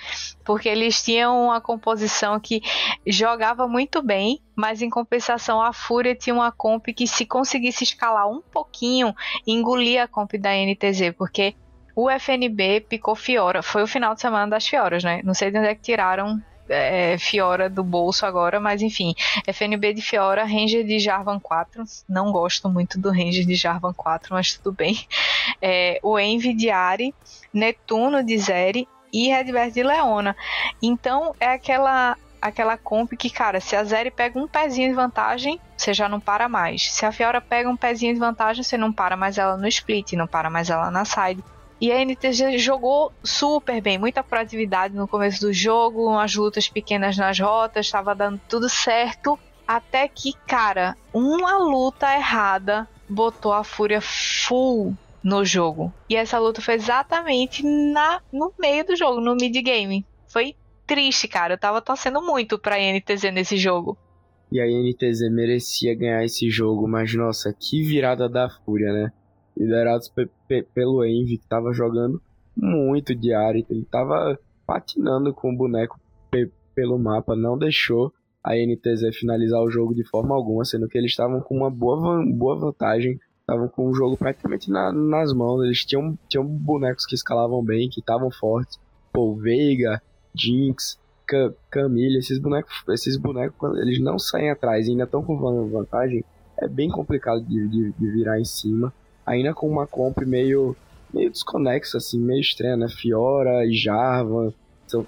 Porque 0.44 0.68
eles 0.68 1.04
tinham 1.04 1.46
uma 1.46 1.62
composição 1.62 2.40
que 2.40 2.64
jogava 3.06 3.68
muito 3.68 4.02
bem, 4.02 4.42
mas 4.56 4.82
em 4.82 4.90
compensação 4.90 5.62
a 5.62 5.72
Fúria 5.72 6.16
tinha 6.16 6.34
uma 6.34 6.52
comp 6.52 6.88
que 6.88 7.06
se 7.06 7.28
conseguisse 7.28 7.84
escalar 7.84 8.28
um 8.28 8.42
pouquinho, 8.42 9.14
engolia 9.46 10.06
a 10.06 10.08
comp 10.08 10.34
da 10.34 10.50
NTZ, 10.50 11.14
porque 11.16 11.56
o 11.96 12.10
FNB 12.10 12.82
picou 12.82 13.16
Fiora. 13.16 13.62
Foi 13.62 13.84
o 13.84 13.88
final 13.88 14.16
de 14.16 14.22
semana 14.22 14.50
das 14.50 14.68
Fioras, 14.68 15.04
né? 15.04 15.22
Não 15.24 15.36
sei 15.36 15.52
de 15.52 15.60
onde 15.60 15.68
é 15.68 15.76
que 15.76 15.82
tiraram 15.82 16.42
é, 16.70 17.18
Fiora 17.18 17.70
do 17.70 17.84
bolso 17.84 18.26
agora, 18.26 18.60
mas 18.60 18.82
enfim, 18.82 19.14
FNB 19.46 19.94
de 19.94 20.02
Fiora, 20.02 20.44
Ranger 20.44 20.86
de 20.86 21.00
Jarvan 21.00 21.40
4. 21.40 21.84
Não 22.08 22.32
gosto 22.32 22.70
muito 22.70 23.00
do 23.00 23.10
Ranger 23.10 23.46
de 23.46 23.56
Jarvan 23.56 23.94
4, 23.94 24.34
mas 24.34 24.58
tudo 24.58 24.72
bem. 24.72 25.06
É, 25.62 26.00
o 26.02 26.18
Envy 26.20 26.54
de 26.54 26.70
Ari, 26.70 27.14
Netuno 27.54 28.24
de 28.24 28.38
Zeri 28.38 28.88
e 29.12 29.30
Redbert 29.30 29.72
de 29.72 29.84
Leona. 29.84 30.36
Então 30.82 31.36
é 31.40 31.48
aquela 31.48 32.18
aquela 32.42 32.78
comp 32.78 33.14
que, 33.14 33.30
cara, 33.30 33.60
se 33.60 33.76
a 33.76 33.84
Zeri 33.84 34.12
pega 34.12 34.38
um 34.38 34.48
pezinho 34.48 34.90
de 34.90 34.96
vantagem, 34.96 35.60
você 35.76 35.94
já 35.96 36.08
não 36.08 36.20
para 36.20 36.48
mais. 36.48 36.94
Se 36.94 37.04
a 37.04 37.12
Fiora 37.12 37.42
pega 37.42 37.68
um 37.68 37.76
pezinho 37.76 38.14
de 38.14 38.20
vantagem, 38.20 38.64
você 38.64 38.78
não 38.78 38.94
para 38.94 39.18
mais 39.18 39.40
ela 39.40 39.58
no 39.58 39.68
split, 39.68 40.14
não 40.14 40.28
para 40.28 40.48
mais 40.48 40.70
ela 40.70 40.92
na 40.92 41.06
side. 41.06 41.44
E 41.80 41.92
a 41.92 42.02
NTG 42.02 42.58
jogou 42.58 43.12
super 43.24 43.82
bem, 43.82 43.98
muita 43.98 44.24
proatividade 44.24 44.96
no 44.96 45.08
começo 45.08 45.42
do 45.42 45.52
jogo, 45.52 46.08
umas 46.08 46.34
lutas 46.36 46.70
pequenas 46.70 47.18
nas 47.18 47.38
rotas, 47.40 47.86
estava 47.86 48.16
dando 48.16 48.40
tudo 48.48 48.70
certo. 48.70 49.38
Até 49.68 50.08
que, 50.08 50.32
cara, 50.48 50.96
uma 51.14 51.58
luta 51.58 52.14
errada 52.16 52.88
botou 53.10 53.52
a 53.52 53.64
Fúria 53.64 54.00
full 54.00 54.96
no 55.24 55.44
jogo. 55.44 55.92
E 56.10 56.16
essa 56.16 56.40
luta 56.40 56.62
foi 56.62 56.76
exatamente 56.76 57.64
na, 57.66 58.22
no 58.32 58.54
meio 58.60 58.86
do 58.86 58.96
jogo, 58.96 59.20
no 59.20 59.36
mid-game. 59.36 60.06
Foi 60.28 60.56
triste, 60.86 61.28
cara. 61.28 61.56
Eu 61.56 61.58
tava 61.58 61.82
torcendo 61.82 62.22
muito 62.22 62.60
pra 62.60 62.78
NTZ 62.80 63.34
nesse 63.34 63.58
jogo. 63.58 63.98
E 64.52 64.62
a 64.62 64.66
NTZ 64.66 65.32
merecia 65.32 65.96
ganhar 65.96 66.24
esse 66.24 66.50
jogo, 66.50 66.88
mas 66.88 67.14
nossa, 67.16 67.54
que 67.60 67.82
virada 67.82 68.30
da 68.30 68.48
Fúria, 68.50 68.94
né? 68.94 69.12
Liderados 69.58 70.10
pe 70.10 70.30
pe 70.48 70.64
pelo 70.64 71.04
Envy, 71.04 71.38
que 71.38 71.48
tava 71.48 71.74
jogando 71.74 72.22
muito 72.56 73.16
diário. 73.16 73.66
Ele 73.70 73.86
tava 73.86 74.40
patinando 74.66 75.34
com 75.34 75.54
o 75.54 75.56
boneco 75.56 76.00
pe 76.32 76.52
pelo 76.74 77.00
mapa, 77.00 77.36
não 77.36 77.58
deixou 77.58 78.12
a 78.44 78.54
NTZ 78.54 79.18
finalizar 79.18 79.62
o 79.62 79.72
jogo 79.72 79.96
de 79.96 80.04
forma 80.04 80.36
alguma, 80.36 80.66
sendo 80.66 80.88
que 80.88 80.98
eles 80.98 81.12
estavam 81.12 81.42
com 81.42 81.56
uma 81.56 81.70
boa, 81.70 82.00
van 82.00 82.32
boa 82.32 82.60
vantagem, 82.60 83.20
estavam 83.40 83.68
com 83.68 83.88
o 83.88 83.94
jogo 83.94 84.18
praticamente 84.18 84.70
na, 84.70 84.92
nas 84.92 85.34
mãos. 85.34 85.64
Eles 85.64 85.84
tinham, 85.84 86.18
tinham 86.28 86.46
bonecos 86.46 87.06
que 87.06 87.16
escalavam 87.16 87.64
bem, 87.64 87.90
que 87.90 88.02
estavam 88.02 88.30
fortes. 88.30 88.80
Pô, 89.12 89.34
Veiga, 89.36 90.02
Jinx, 90.36 91.00
Camille, 91.72 92.20
esses 92.20 92.38
bonecos, 92.38 92.84
esses 92.90 93.18
bonecos, 93.18 93.58
quando 93.58 93.80
eles 93.80 94.00
não 94.00 94.20
saem 94.20 94.52
atrás 94.52 94.88
e 94.88 94.92
ainda 94.92 95.06
estão 95.06 95.24
com 95.24 95.38
vantagem, 95.70 96.24
é 96.60 96.68
bem 96.68 96.90
complicado 96.90 97.42
de, 97.42 97.68
de, 97.68 97.92
de 97.94 98.12
virar 98.12 98.40
em 98.40 98.46
cima 98.46 98.94
ainda 99.26 99.54
com 99.54 99.68
uma 99.68 99.88
comp 99.88 100.20
meio, 100.26 100.76
meio 101.14 101.32
desconexa, 101.32 101.98
assim, 101.98 102.20
meio 102.20 102.42
estranha, 102.42 102.78
né? 102.78 102.88
Fiora 102.90 103.66
e 103.66 103.74
Jarvan 103.74 104.54
são, 104.88 105.06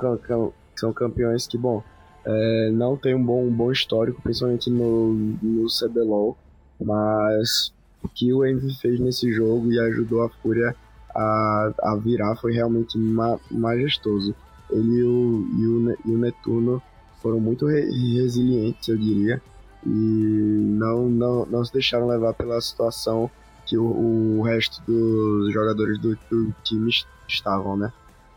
são 0.76 0.94
campeões 0.94 1.48
que, 1.48 1.58
bom, 1.58 1.84
é, 2.26 2.70
não 2.72 2.98
tem 2.98 3.16
um 3.16 3.24
bom, 3.24 3.46
um 3.46 3.52
bom 3.52 3.72
histórico, 3.72 4.22
principalmente 4.22 4.70
no, 4.70 5.14
no 5.14 5.68
CBLOL, 5.68 6.38
mas 6.80 7.72
o 8.04 8.10
que 8.10 8.34
o 8.34 8.46
Envy 8.46 8.74
fez 8.80 9.00
nesse 9.00 9.32
jogo 9.32 9.72
e 9.72 9.80
ajudou 9.80 10.24
a 10.24 10.30
Fúria 10.30 10.76
a, 11.16 11.74
a 11.82 11.96
virar 11.96 12.36
foi 12.36 12.54
realmente 12.54 12.98
ma 12.98 13.40
majestoso. 13.50 14.36
Ele 14.70 14.98
e 14.98 15.04
o, 15.04 15.48
e 15.58 15.68
o, 15.68 15.98
e 16.06 16.12
o 16.12 16.18
Netuno 16.18 16.82
foram 17.22 17.40
muito 17.40 17.66
re 17.66 17.82
resilientes, 18.16 18.88
eu 18.88 18.98
diria, 18.98 19.42
e 19.86 19.90
não, 19.90 21.10
não, 21.10 21.46
não 21.46 21.66
se 21.66 21.72
deixaram 21.72 22.08
levar 22.08 22.34
pela 22.34 22.60
situação 22.60 23.32
que 23.68 23.78
o, 23.78 24.40
o 24.40 24.42
resto 24.44 24.82
dos 24.88 25.54
jogadores 25.54 26.00
do, 26.00 26.18
do 26.30 26.54
time 26.64 26.90
estavam, 27.28 27.76
né? 27.76 27.92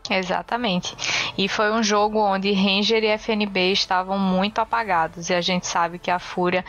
Exatamente. 0.09 0.95
E 1.37 1.47
foi 1.47 1.71
um 1.71 1.81
jogo 1.81 2.19
onde 2.19 2.51
Ranger 2.51 3.03
e 3.03 3.07
FNB 3.07 3.71
estavam 3.71 4.19
muito 4.19 4.59
apagados. 4.59 5.29
E 5.29 5.33
a 5.33 5.41
gente 5.41 5.67
sabe 5.67 5.99
que 5.99 6.11
a 6.11 6.19
Fúria 6.19 6.65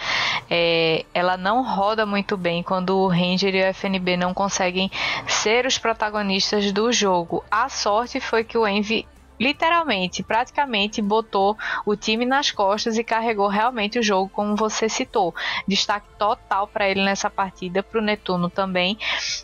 é, 0.49 1.05
ela 1.13 1.37
não 1.37 1.63
roda 1.65 2.07
muito 2.07 2.37
bem 2.37 2.63
quando 2.63 2.97
o 2.97 3.09
Ranger 3.09 3.55
e 3.55 3.63
o 3.63 3.67
FNB 3.67 4.17
não 4.17 4.33
conseguem 4.33 4.91
ser 5.27 5.67
os 5.67 5.79
protagonistas 5.79 6.71
do 6.73 6.93
jogo. 6.93 7.43
A 7.51 7.69
sorte 7.69 8.21
foi 8.21 8.45
que 8.45 8.57
o 8.57 8.67
Envy 8.67 9.07
literalmente, 9.43 10.23
praticamente 10.23 11.03
botou 11.03 11.57
o 11.85 11.97
time 11.97 12.25
nas 12.25 12.53
costas 12.53 12.97
e 12.97 13.03
carregou 13.03 13.49
realmente 13.49 13.99
o 13.99 14.03
jogo, 14.03 14.31
como 14.31 14.55
você 14.55 14.89
citou. 14.89 15.35
Destaque 15.67 16.07
total 16.17 16.69
para 16.69 16.89
ele 16.89 17.03
nessa 17.03 17.29
partida, 17.29 17.83
para 17.83 17.99
o 17.99 18.03
Netuno 18.03 18.49
também, 18.49 18.97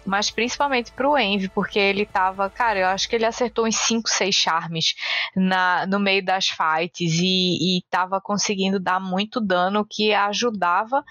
mas 0.06 0.30
principalmente 0.30 0.92
para 0.92 1.08
o 1.08 1.18
Envy, 1.18 1.48
porque 1.48 1.78
ele 1.78 2.06
tava, 2.06 2.48
cara, 2.48 2.78
eu 2.78 2.86
acho 2.86 3.08
que 3.08 3.16
ele 3.16 3.26
acertou 3.26 3.66
uns 3.66 3.76
5, 3.76 4.08
6 4.08 4.34
charmes 4.34 4.94
na, 5.34 5.84
no 5.86 5.98
meio 5.98 6.24
das 6.24 6.48
fights 6.48 7.18
e, 7.20 7.78
e 7.78 7.82
tava 7.90 8.20
conseguindo 8.20 8.78
dar 8.78 9.00
muito 9.00 9.40
dano 9.40 9.84
que 9.84 10.14
ajudava 10.14 11.04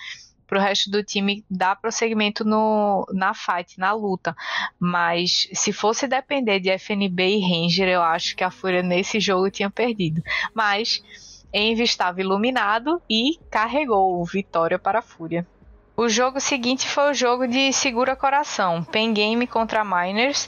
para 0.47 0.57
o 0.57 0.61
resto 0.61 0.89
do 0.89 1.03
time 1.03 1.43
dar 1.49 1.75
prosseguimento 1.75 2.45
no, 2.45 3.05
na 3.13 3.33
fight, 3.33 3.77
na 3.77 3.91
luta. 3.91 4.35
Mas 4.79 5.49
se 5.53 5.73
fosse 5.73 6.07
depender 6.07 6.59
de 6.59 6.69
FNB 6.69 7.37
e 7.37 7.41
Ranger, 7.41 7.89
eu 7.89 8.01
acho 8.01 8.35
que 8.35 8.43
a 8.43 8.49
Fúria 8.49 8.81
nesse 8.81 9.19
jogo 9.19 9.51
tinha 9.51 9.69
perdido. 9.69 10.23
Mas 10.53 11.03
Envy 11.53 11.83
estava 11.83 12.21
iluminado 12.21 13.01
e 13.09 13.37
carregou 13.51 14.23
vitória 14.25 14.79
para 14.79 14.99
a 14.99 15.01
Fúria. 15.03 15.45
O 15.99 16.07
jogo 16.07 16.39
seguinte 16.39 16.87
foi 16.87 17.09
o 17.09 17.13
jogo 17.15 17.47
de 17.47 17.73
segura 17.73 18.15
coração, 18.15 18.83
Pen 18.83 19.11
Game 19.11 19.47
contra 19.47 19.83
Miners. 19.83 20.47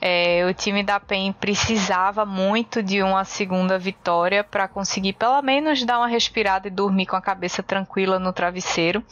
É, 0.00 0.44
o 0.50 0.52
time 0.52 0.82
da 0.82 0.98
PEN 0.98 1.32
precisava 1.32 2.26
muito 2.26 2.82
de 2.82 3.00
uma 3.00 3.24
segunda 3.24 3.78
vitória 3.78 4.42
para 4.42 4.66
conseguir 4.66 5.12
pelo 5.12 5.40
menos 5.40 5.84
dar 5.84 5.98
uma 5.98 6.08
respirada 6.08 6.66
e 6.66 6.70
dormir 6.72 7.06
com 7.06 7.14
a 7.14 7.22
cabeça 7.22 7.62
tranquila 7.62 8.18
no 8.18 8.32
travesseiro. 8.32 9.04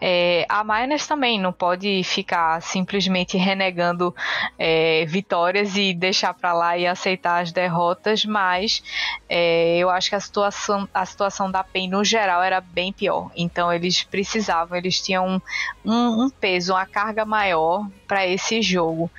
É, 0.00 0.44
a 0.48 0.62
Miners 0.62 1.06
também 1.06 1.40
não 1.40 1.52
pode 1.52 2.02
ficar 2.04 2.60
simplesmente 2.60 3.36
renegando 3.36 4.14
é, 4.58 5.04
vitórias 5.06 5.76
e 5.76 5.94
deixar 5.94 6.34
para 6.34 6.52
lá 6.52 6.76
e 6.76 6.86
aceitar 6.86 7.42
as 7.42 7.52
derrotas, 7.52 8.24
mas 8.24 8.82
é, 9.28 9.78
eu 9.78 9.88
acho 9.88 10.10
que 10.10 10.14
a 10.14 10.20
situação, 10.20 10.88
a 10.92 11.06
situação 11.06 11.50
da 11.50 11.64
PEN 11.64 11.88
no 11.88 12.04
geral 12.04 12.42
era 12.42 12.60
bem 12.60 12.92
pior. 12.92 13.30
Então 13.36 13.72
eles 13.72 14.02
precisavam, 14.02 14.76
eles 14.76 15.00
tinham 15.00 15.26
um, 15.26 15.40
um, 15.84 16.24
um 16.24 16.30
peso, 16.30 16.72
uma 16.72 16.86
carga 16.86 17.24
maior 17.24 17.88
para 18.06 18.26
esse 18.26 18.60
jogo. 18.60 19.10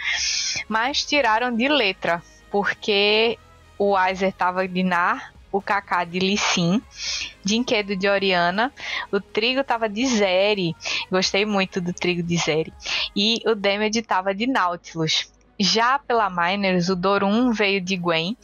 Mas 0.67 1.03
tiraram 1.03 1.55
de 1.55 1.67
letra, 1.67 2.21
porque 2.49 3.37
o 3.77 3.95
Weiser 3.95 4.29
estava 4.29 4.67
de 4.67 4.83
Nar, 4.83 5.33
o 5.51 5.61
Kaká 5.61 6.03
de 6.03 6.19
Lissim, 6.19 6.81
Dinquedo 7.43 7.95
de 7.95 8.07
Oriana, 8.07 8.71
o 9.11 9.19
Trigo 9.19 9.63
tava 9.63 9.89
de 9.89 10.05
Zeri, 10.05 10.75
gostei 11.11 11.45
muito 11.45 11.81
do 11.81 11.93
Trigo 11.93 12.23
de 12.23 12.37
Zeri, 12.37 12.73
e 13.15 13.41
o 13.45 13.55
Demed 13.55 14.01
tava 14.01 14.33
de 14.33 14.47
Nautilus. 14.47 15.29
Já 15.59 15.99
pela 15.99 16.27
Miners, 16.29 16.89
o 16.89 16.95
Dorum 16.95 17.51
veio 17.51 17.79
de 17.79 17.95
Gwen, 17.95 18.35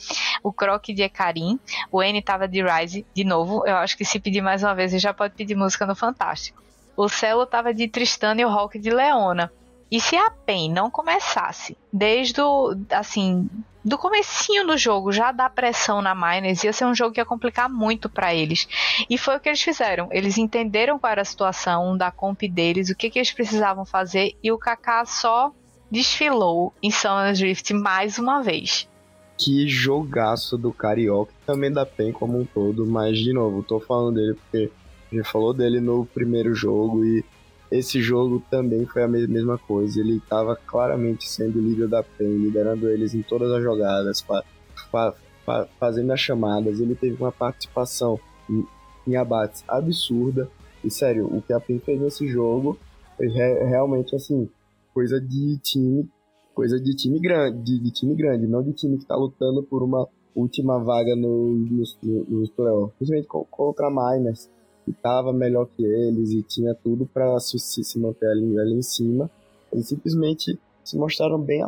o 0.43 0.53
Croc 0.53 0.85
de 0.85 1.01
Ekarim, 1.01 1.59
o 1.91 2.03
N 2.03 2.21
tava 2.21 2.47
de 2.47 2.61
Rise, 2.61 3.05
de 3.13 3.23
novo, 3.23 3.65
eu 3.65 3.75
acho 3.77 3.97
que 3.97 4.05
se 4.05 4.19
pedir 4.19 4.41
mais 4.41 4.61
uma 4.61 4.75
vez, 4.75 4.91
já 5.01 5.13
pode 5.13 5.33
pedir 5.33 5.55
música 5.55 5.85
no 5.85 5.95
Fantástico. 5.95 6.61
O 6.95 7.09
Celo 7.09 7.45
tava 7.45 7.73
de 7.73 7.87
Tristana 7.87 8.41
e 8.41 8.45
o 8.45 8.49
Hulk 8.49 8.77
de 8.77 8.89
Leona. 8.89 9.51
E 9.89 10.01
se 10.01 10.15
a 10.15 10.29
PEN 10.29 10.71
não 10.71 10.91
começasse 10.91 11.77
desde 11.91 12.41
o, 12.41 12.75
assim, 12.91 13.49
do 13.83 13.97
comecinho 13.97 14.67
do 14.67 14.77
jogo 14.77 15.13
já 15.13 15.31
dá 15.31 15.49
pressão 15.49 16.01
na 16.01 16.13
Miners, 16.13 16.63
ia 16.63 16.73
ser 16.73 16.85
um 16.85 16.93
jogo 16.93 17.13
que 17.13 17.21
ia 17.21 17.25
complicar 17.25 17.69
muito 17.69 18.09
para 18.09 18.35
eles. 18.35 18.67
E 19.09 19.17
foi 19.17 19.38
o 19.38 19.39
que 19.39 19.47
eles 19.47 19.61
fizeram. 19.61 20.09
Eles 20.11 20.38
entenderam 20.38 20.99
qual 20.99 21.11
era 21.11 21.21
a 21.21 21.25
situação 21.25 21.97
da 21.97 22.11
comp 22.11 22.41
deles, 22.43 22.89
o 22.89 22.95
que, 22.95 23.09
que 23.09 23.17
eles 23.17 23.31
precisavam 23.31 23.85
fazer, 23.85 24.35
e 24.43 24.51
o 24.51 24.57
Kaká 24.57 25.05
só 25.05 25.53
desfilou 25.89 26.73
em 26.83 26.91
Summer's 26.91 27.39
Rift 27.39 27.73
mais 27.73 28.19
uma 28.19 28.41
vez. 28.41 28.89
Que 29.38 29.69
jogaço 29.69 30.57
do 30.57 30.73
Carioca, 30.73 31.31
também 31.45 31.71
da 31.71 31.85
PEN 31.85 32.11
como 32.11 32.39
um 32.39 32.45
todo, 32.45 32.85
mas 32.85 33.17
de 33.17 33.31
novo, 33.31 33.63
tô 33.63 33.79
falando 33.79 34.15
dele 34.15 34.33
porque 34.33 34.69
a 35.11 35.15
gente 35.15 35.31
falou 35.31 35.53
dele 35.53 35.79
no 35.79 36.05
primeiro 36.07 36.53
jogo 36.53 37.05
e 37.05 37.23
esse 37.72 38.01
jogo 38.01 38.41
também 38.49 38.86
foi 38.86 39.03
a 39.03 39.07
mesma 39.07 39.57
coisa. 39.57 39.99
Ele 39.99 40.18
estava 40.18 40.55
claramente 40.55 41.28
sendo 41.28 41.59
líder 41.59 41.88
da 41.88 42.03
PEN, 42.03 42.38
liderando 42.38 42.89
eles 42.89 43.13
em 43.13 43.22
todas 43.22 43.51
as 43.51 43.61
jogadas, 43.61 44.22
fa 44.22 44.43
fa 44.91 45.13
fa 45.45 45.68
fazendo 45.80 46.11
as 46.11 46.20
chamadas. 46.20 46.80
Ele 46.80 46.95
teve 46.95 47.22
uma 47.22 47.32
participação 47.32 48.20
em, 48.49 48.65
em, 49.07 49.15
abates 49.15 49.63
absurda. 49.68 50.49
E 50.84 50.89
sério, 50.89 51.26
o 51.26 51.41
que 51.41 51.53
a 51.53 51.59
PEN 51.59 51.80
fez 51.80 51.99
nesse 51.99 52.28
jogo 52.28 52.78
foi 53.18 53.28
re 53.28 53.65
realmente 53.65 54.15
assim, 54.15 54.49
coisa 54.93 55.20
de 55.20 55.57
time, 55.57 56.07
coisa 56.53 56.80
de 56.80 56.95
time 56.95 57.20
grande, 57.20 57.63
de, 57.63 57.80
de 57.80 57.91
time 57.91 58.15
grande, 58.15 58.47
não 58.47 58.63
de 58.63 58.74
time 58.74 58.95
que 58.95 59.03
está 59.03 59.15
lutando 59.15 59.63
por 59.63 59.84
uma 59.84 60.07
última 60.36 60.78
vaga 60.78 61.15
no, 61.15 61.53
nos, 61.53 61.97
nos 62.01 62.49
playoffs. 62.51 62.95
Principalmente 62.97 63.28
contra 63.49 63.89
Miners 63.89 64.49
que 64.88 64.91
estava 64.91 65.33
melhor 65.33 65.67
que 65.75 65.83
eles 65.83 66.31
e 66.31 66.41
tinha 66.41 66.73
tudo 66.73 67.05
para 67.05 67.38
se, 67.41 67.59
se 67.59 67.99
manter 67.99 68.29
ali, 68.29 68.57
ali 68.57 68.73
em 68.73 68.81
cima. 68.81 69.29
Eles 69.69 69.89
simplesmente 69.89 70.57
se 70.81 70.97
mostraram 70.97 71.38
bem 71.38 71.61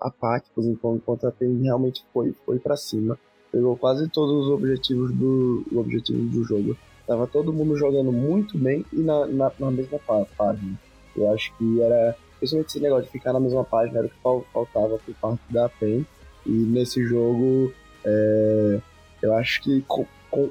apáticos 0.00 0.64
enquanto 0.64 1.26
a 1.26 1.32
PEN 1.32 1.60
realmente 1.60 2.04
foi, 2.12 2.32
foi 2.46 2.60
para 2.60 2.76
cima. 2.76 3.18
Pegou 3.50 3.76
quase 3.76 4.08
todos 4.08 4.46
os 4.46 4.52
objetivos 4.52 5.12
do, 5.12 5.64
objetivos 5.74 6.30
do 6.30 6.44
jogo. 6.44 6.76
Tava 7.08 7.26
todo 7.26 7.52
mundo 7.52 7.76
jogando 7.76 8.12
muito 8.12 8.56
bem 8.56 8.84
e 8.92 9.00
na, 9.00 9.26
na, 9.26 9.52
na 9.58 9.70
mesma 9.72 9.98
página. 10.36 10.78
Eu 11.16 11.32
acho 11.32 11.52
que 11.58 11.82
era, 11.82 12.16
principalmente 12.38 12.68
esse 12.68 12.80
negócio 12.80 13.06
de 13.06 13.10
ficar 13.10 13.32
na 13.32 13.40
mesma 13.40 13.64
página, 13.64 13.98
era 13.98 14.06
o 14.06 14.10
que 14.10 14.52
faltava 14.52 14.98
por 14.98 15.14
parte 15.16 15.42
da 15.50 15.68
PEN. 15.68 16.06
E 16.46 16.50
nesse 16.50 17.02
jogo, 17.02 17.72
é, 18.04 18.80
eu 19.22 19.34
acho 19.34 19.60
que 19.62 19.82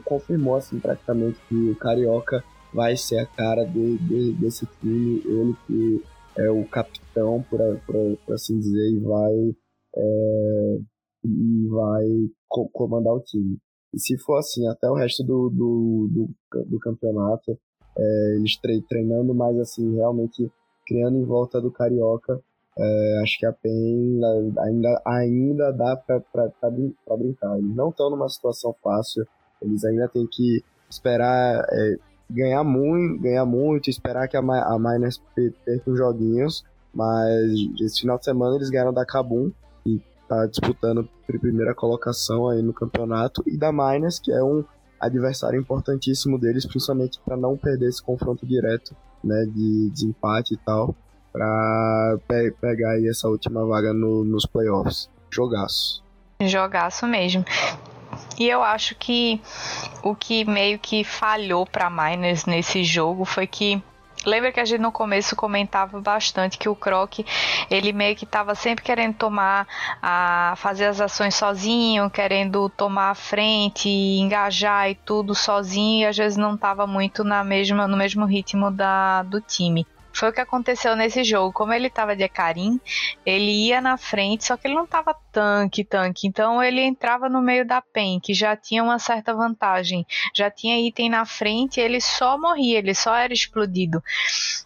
confirmou 0.03 0.55
assim 0.55 0.79
praticamente 0.79 1.39
que 1.47 1.69
o 1.69 1.75
Carioca 1.75 2.43
vai 2.73 2.95
ser 2.95 3.19
a 3.19 3.25
cara 3.25 3.65
de, 3.65 3.97
de, 3.97 4.33
desse 4.33 4.65
time, 4.79 5.21
ele 5.25 5.55
que 5.65 6.03
é 6.37 6.49
o 6.49 6.65
capitão, 6.65 7.43
por, 7.49 7.59
por, 7.85 8.17
por 8.25 8.35
assim 8.35 8.59
dizer, 8.59 8.91
e 8.91 8.99
vai, 8.99 9.55
é, 9.95 10.77
e 11.25 11.67
vai 11.69 12.05
co 12.47 12.69
comandar 12.69 13.13
o 13.13 13.21
time. 13.21 13.57
E 13.93 13.99
se 13.99 14.17
for 14.19 14.37
assim, 14.37 14.67
até 14.67 14.89
o 14.89 14.95
resto 14.95 15.23
do, 15.23 15.49
do, 15.49 16.09
do, 16.11 16.65
do 16.65 16.79
campeonato, 16.79 17.57
é, 17.97 18.35
eles 18.35 18.57
tre 18.57 18.81
treinando 18.87 19.33
mais 19.33 19.57
assim, 19.59 19.95
realmente 19.95 20.51
criando 20.85 21.17
em 21.17 21.25
volta 21.25 21.59
do 21.59 21.71
Carioca, 21.71 22.39
é, 22.79 23.19
acho 23.23 23.39
que 23.39 23.45
a 23.45 23.53
PEN 23.53 24.19
ainda, 24.59 25.01
ainda 25.05 25.71
dá 25.71 25.97
para 25.97 27.17
brincar. 27.17 27.57
Eles 27.57 27.75
não 27.75 27.89
estão 27.89 28.09
numa 28.11 28.29
situação 28.29 28.75
fácil, 28.83 29.25
eles 29.61 29.83
ainda 29.83 30.07
têm 30.07 30.27
que 30.27 30.63
esperar 30.89 31.65
é, 31.69 31.97
ganhar 32.29 32.63
muito, 32.63 33.21
ganhar 33.21 33.45
muito, 33.45 33.89
esperar 33.89 34.27
que 34.27 34.37
a, 34.37 34.39
a 34.39 34.77
Miners 34.79 35.21
perca 35.65 35.91
os 35.91 35.97
joguinhos. 35.97 36.63
Mas 36.93 37.51
esse 37.79 38.01
final 38.01 38.17
de 38.17 38.25
semana 38.25 38.55
eles 38.55 38.69
ganharam 38.69 38.93
da 38.93 39.05
Kabum, 39.05 39.51
que 39.83 40.01
tá 40.27 40.45
disputando 40.47 41.01
a 41.01 41.37
primeira 41.39 41.75
colocação 41.75 42.49
aí 42.49 42.61
no 42.61 42.73
campeonato, 42.73 43.43
e 43.45 43.57
da 43.57 43.71
Miners, 43.71 44.19
que 44.19 44.31
é 44.31 44.43
um 44.43 44.63
adversário 44.99 45.59
importantíssimo 45.59 46.39
deles, 46.39 46.65
principalmente 46.65 47.19
para 47.23 47.37
não 47.37 47.55
perder 47.55 47.89
esse 47.89 48.01
confronto 48.01 48.45
direto, 48.47 48.95
né, 49.23 49.45
de, 49.45 49.91
de 49.91 50.07
empate 50.07 50.55
e 50.55 50.57
tal, 50.57 50.95
para 51.31 52.17
pe 52.27 52.51
pegar 52.59 52.93
aí 52.93 53.07
essa 53.07 53.27
última 53.27 53.63
vaga 53.65 53.93
no, 53.93 54.23
nos 54.23 54.45
playoffs. 54.45 55.09
Jogaço. 55.29 56.03
Jogaço 56.41 57.05
mesmo. 57.05 57.45
E 58.39 58.47
eu 58.47 58.61
acho 58.63 58.95
que 58.95 59.41
o 60.03 60.15
que 60.15 60.45
meio 60.45 60.77
que 60.77 61.03
falhou 61.03 61.65
para 61.65 61.89
Miners 61.89 62.45
nesse 62.45 62.83
jogo 62.83 63.25
foi 63.25 63.47
que 63.47 63.81
Lembra 64.25 64.51
que 64.51 64.59
a 64.59 64.65
gente 64.65 64.81
no 64.81 64.91
começo 64.91 65.37
comentava 65.37 66.01
bastante 66.01 66.57
que 66.57 66.67
o 66.67 66.75
Croc, 66.75 67.19
ele 67.69 67.93
meio 67.93 68.13
que 68.13 68.25
estava 68.25 68.55
sempre 68.55 68.83
querendo 68.83 69.15
tomar 69.15 69.65
a 70.01 70.53
fazer 70.57 70.85
as 70.85 70.99
ações 70.99 71.33
sozinho, 71.33 72.09
querendo 72.09 72.67
tomar 72.67 73.11
a 73.11 73.15
frente, 73.15 73.87
engajar 73.87 74.89
e 74.89 74.95
tudo 74.95 75.33
sozinho, 75.33 76.01
e 76.01 76.05
às 76.05 76.17
vezes 76.17 76.37
não 76.37 76.55
estava 76.55 76.85
muito 76.85 77.23
na 77.23 77.41
mesma 77.41 77.87
no 77.87 77.95
mesmo 77.95 78.25
ritmo 78.25 78.69
da 78.69 79.23
do 79.23 79.39
time. 79.39 79.87
Foi 80.17 80.29
o 80.29 80.33
que 80.33 80.41
aconteceu 80.41 80.95
nesse 80.95 81.23
jogo. 81.23 81.53
Como 81.53 81.71
ele 81.71 81.91
tava 81.91 82.15
de 82.15 82.27
Karim, 82.27 82.81
ele 83.23 83.67
ia 83.67 83.79
na 83.79 83.97
frente, 83.97 84.45
só 84.45 84.57
que 84.57 84.65
ele 84.65 84.73
não 84.73 84.87
tava 84.87 85.15
tanque, 85.31 85.83
tanque. 85.83 86.27
Então 86.27 86.61
ele 86.63 86.81
entrava 86.81 87.29
no 87.29 87.39
meio 87.39 87.63
da 87.63 87.83
PEN, 87.83 88.19
que 88.19 88.33
já 88.33 88.55
tinha 88.55 88.83
uma 88.83 88.97
certa 88.97 89.31
vantagem. 89.31 90.07
Já 90.33 90.49
tinha 90.49 90.79
item 90.79 91.07
na 91.07 91.23
frente, 91.23 91.79
ele 91.79 92.01
só 92.01 92.35
morria, 92.35 92.79
ele 92.79 92.95
só 92.95 93.15
era 93.15 93.31
explodido. 93.31 94.03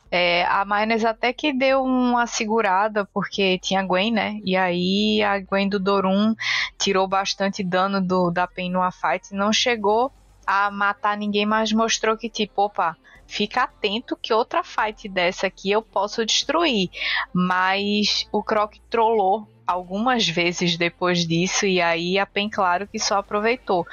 É, 0.10 0.46
a 0.46 0.64
Miners 0.64 1.04
até 1.04 1.34
que 1.34 1.52
deu 1.52 1.84
uma 1.84 2.26
segurada, 2.28 3.04
porque 3.14 3.60
tinha 3.60 3.84
Gwen, 3.84 4.10
né? 4.10 4.40
E 4.46 4.56
aí 4.56 5.22
a 5.22 5.38
Gwen 5.38 5.68
do 5.68 5.80
Dorum 5.80 6.34
tirou 6.78 7.10
bastante 7.10 7.62
dano 7.62 8.00
do, 8.00 8.32
da 8.32 8.48
PEN 8.48 8.72
numa 8.72 8.90
fight. 8.90 9.34
Não 9.34 9.52
chegou 9.52 10.14
a 10.48 10.72
matar 10.72 11.18
ninguém, 11.18 11.46
mas 11.46 11.74
mostrou 11.74 12.16
que, 12.16 12.30
tipo, 12.30 12.62
opa, 12.64 12.96
fica 13.32 13.64
atento 13.64 14.18
que 14.22 14.34
outra 14.34 14.62
fight 14.62 15.08
dessa 15.08 15.48
aqui 15.48 15.72
eu 15.72 15.82
posso 15.82 16.26
destruir. 16.26 16.90
Mas 17.34 18.28
o 18.30 18.44
Croc 18.44 18.76
trollou 18.90 19.48
algumas 19.66 20.28
vezes 20.28 20.76
depois 20.76 21.26
disso 21.26 21.66
e 21.66 21.82
aí 21.82 22.20
a 22.20 22.26
PEN 22.26 22.50
claro 22.50 22.86
que 22.88 23.00
só 23.00 23.20
aproveitou. 23.20 23.88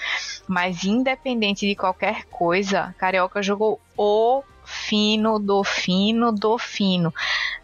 Mas 0.49 0.83
independente 0.83 1.69
de 1.69 1.77
qualquer 1.77 2.25
coisa, 2.25 2.93
Carioca 2.99 3.41
jogou 3.41 3.81
o 3.97 4.43
fino 4.65 5.39
do 5.39 5.63
fino 5.63 6.33
do 6.33 6.59
fino 6.59 7.15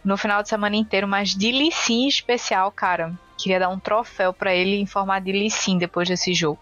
no 0.05 0.17
final 0.17 0.43
de 0.43 0.49
semana 0.49 0.77
inteiro, 0.77 1.09
mas 1.09 1.35
de 1.35 1.51
Lissim 1.51 2.07
especial, 2.07 2.71
cara. 2.71 3.13
Queria 3.37 3.59
dar 3.59 3.69
um 3.69 3.81
troféu 3.81 4.33
para 4.33 4.55
ele 4.55 4.77
em 4.77 4.87
forma 4.87 5.19
de 5.19 5.33
Lissim 5.33 5.77
depois 5.77 6.09
desse 6.09 6.33
jogo. 6.33 6.61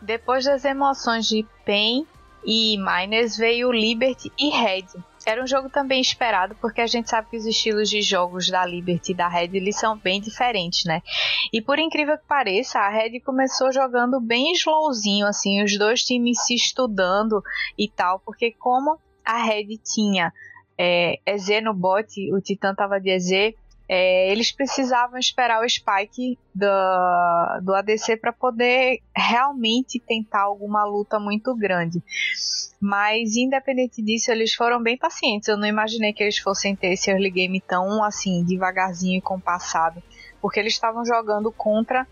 Depois 0.00 0.46
das 0.46 0.64
emoções 0.64 1.28
de 1.28 1.44
PEN 1.66 2.06
e 2.44 2.76
Miners 2.78 3.36
veio 3.36 3.70
Liberty 3.70 4.32
e 4.38 4.50
Red. 4.50 4.86
Era 5.26 5.42
um 5.42 5.46
jogo 5.46 5.68
também 5.68 6.00
esperado, 6.00 6.54
porque 6.60 6.80
a 6.80 6.86
gente 6.86 7.10
sabe 7.10 7.28
que 7.28 7.36
os 7.36 7.44
estilos 7.44 7.90
de 7.90 8.00
jogos 8.00 8.48
da 8.48 8.64
Liberty 8.64 9.12
e 9.12 9.14
da 9.14 9.28
Red 9.28 9.50
eles 9.52 9.76
são 9.76 9.98
bem 9.98 10.20
diferentes, 10.20 10.84
né? 10.84 11.02
E 11.52 11.60
por 11.60 11.78
incrível 11.78 12.16
que 12.16 12.26
pareça, 12.26 12.78
a 12.78 12.88
Red 12.88 13.20
começou 13.20 13.70
jogando 13.70 14.20
bem 14.20 14.52
slowzinho, 14.52 15.26
assim, 15.26 15.62
os 15.62 15.76
dois 15.76 16.02
times 16.02 16.44
se 16.46 16.54
estudando 16.54 17.42
e 17.76 17.88
tal, 17.88 18.20
porque 18.20 18.52
como 18.52 18.98
a 19.24 19.42
Red 19.42 19.76
tinha 19.84 20.32
é, 20.78 21.18
EZ 21.26 21.62
no 21.62 21.74
bot, 21.74 22.08
o 22.32 22.40
Titã 22.40 22.74
tava 22.74 22.98
de 22.98 23.10
EZ, 23.10 23.54
é, 23.88 24.30
eles 24.30 24.52
precisavam 24.52 25.18
esperar 25.18 25.64
o 25.64 25.68
Spike 25.68 26.38
do, 26.54 26.66
do 27.62 27.74
ADC 27.74 28.18
para 28.18 28.32
poder 28.32 29.00
realmente 29.16 29.98
tentar 29.98 30.42
alguma 30.42 30.84
luta 30.84 31.18
muito 31.18 31.54
grande. 31.54 32.02
Mas, 32.78 33.34
independente 33.34 34.02
disso, 34.02 34.30
eles 34.30 34.52
foram 34.52 34.82
bem 34.82 34.98
pacientes. 34.98 35.48
Eu 35.48 35.56
não 35.56 35.66
imaginei 35.66 36.12
que 36.12 36.22
eles 36.22 36.38
fossem 36.38 36.76
ter 36.76 36.92
esse 36.92 37.10
early 37.10 37.30
game 37.30 37.60
tão 37.60 38.04
assim, 38.04 38.44
devagarzinho 38.44 39.16
e 39.16 39.22
compassado. 39.22 40.02
Porque 40.40 40.60
eles 40.60 40.74
estavam 40.74 41.04
jogando 41.04 41.50
contra 41.50 42.06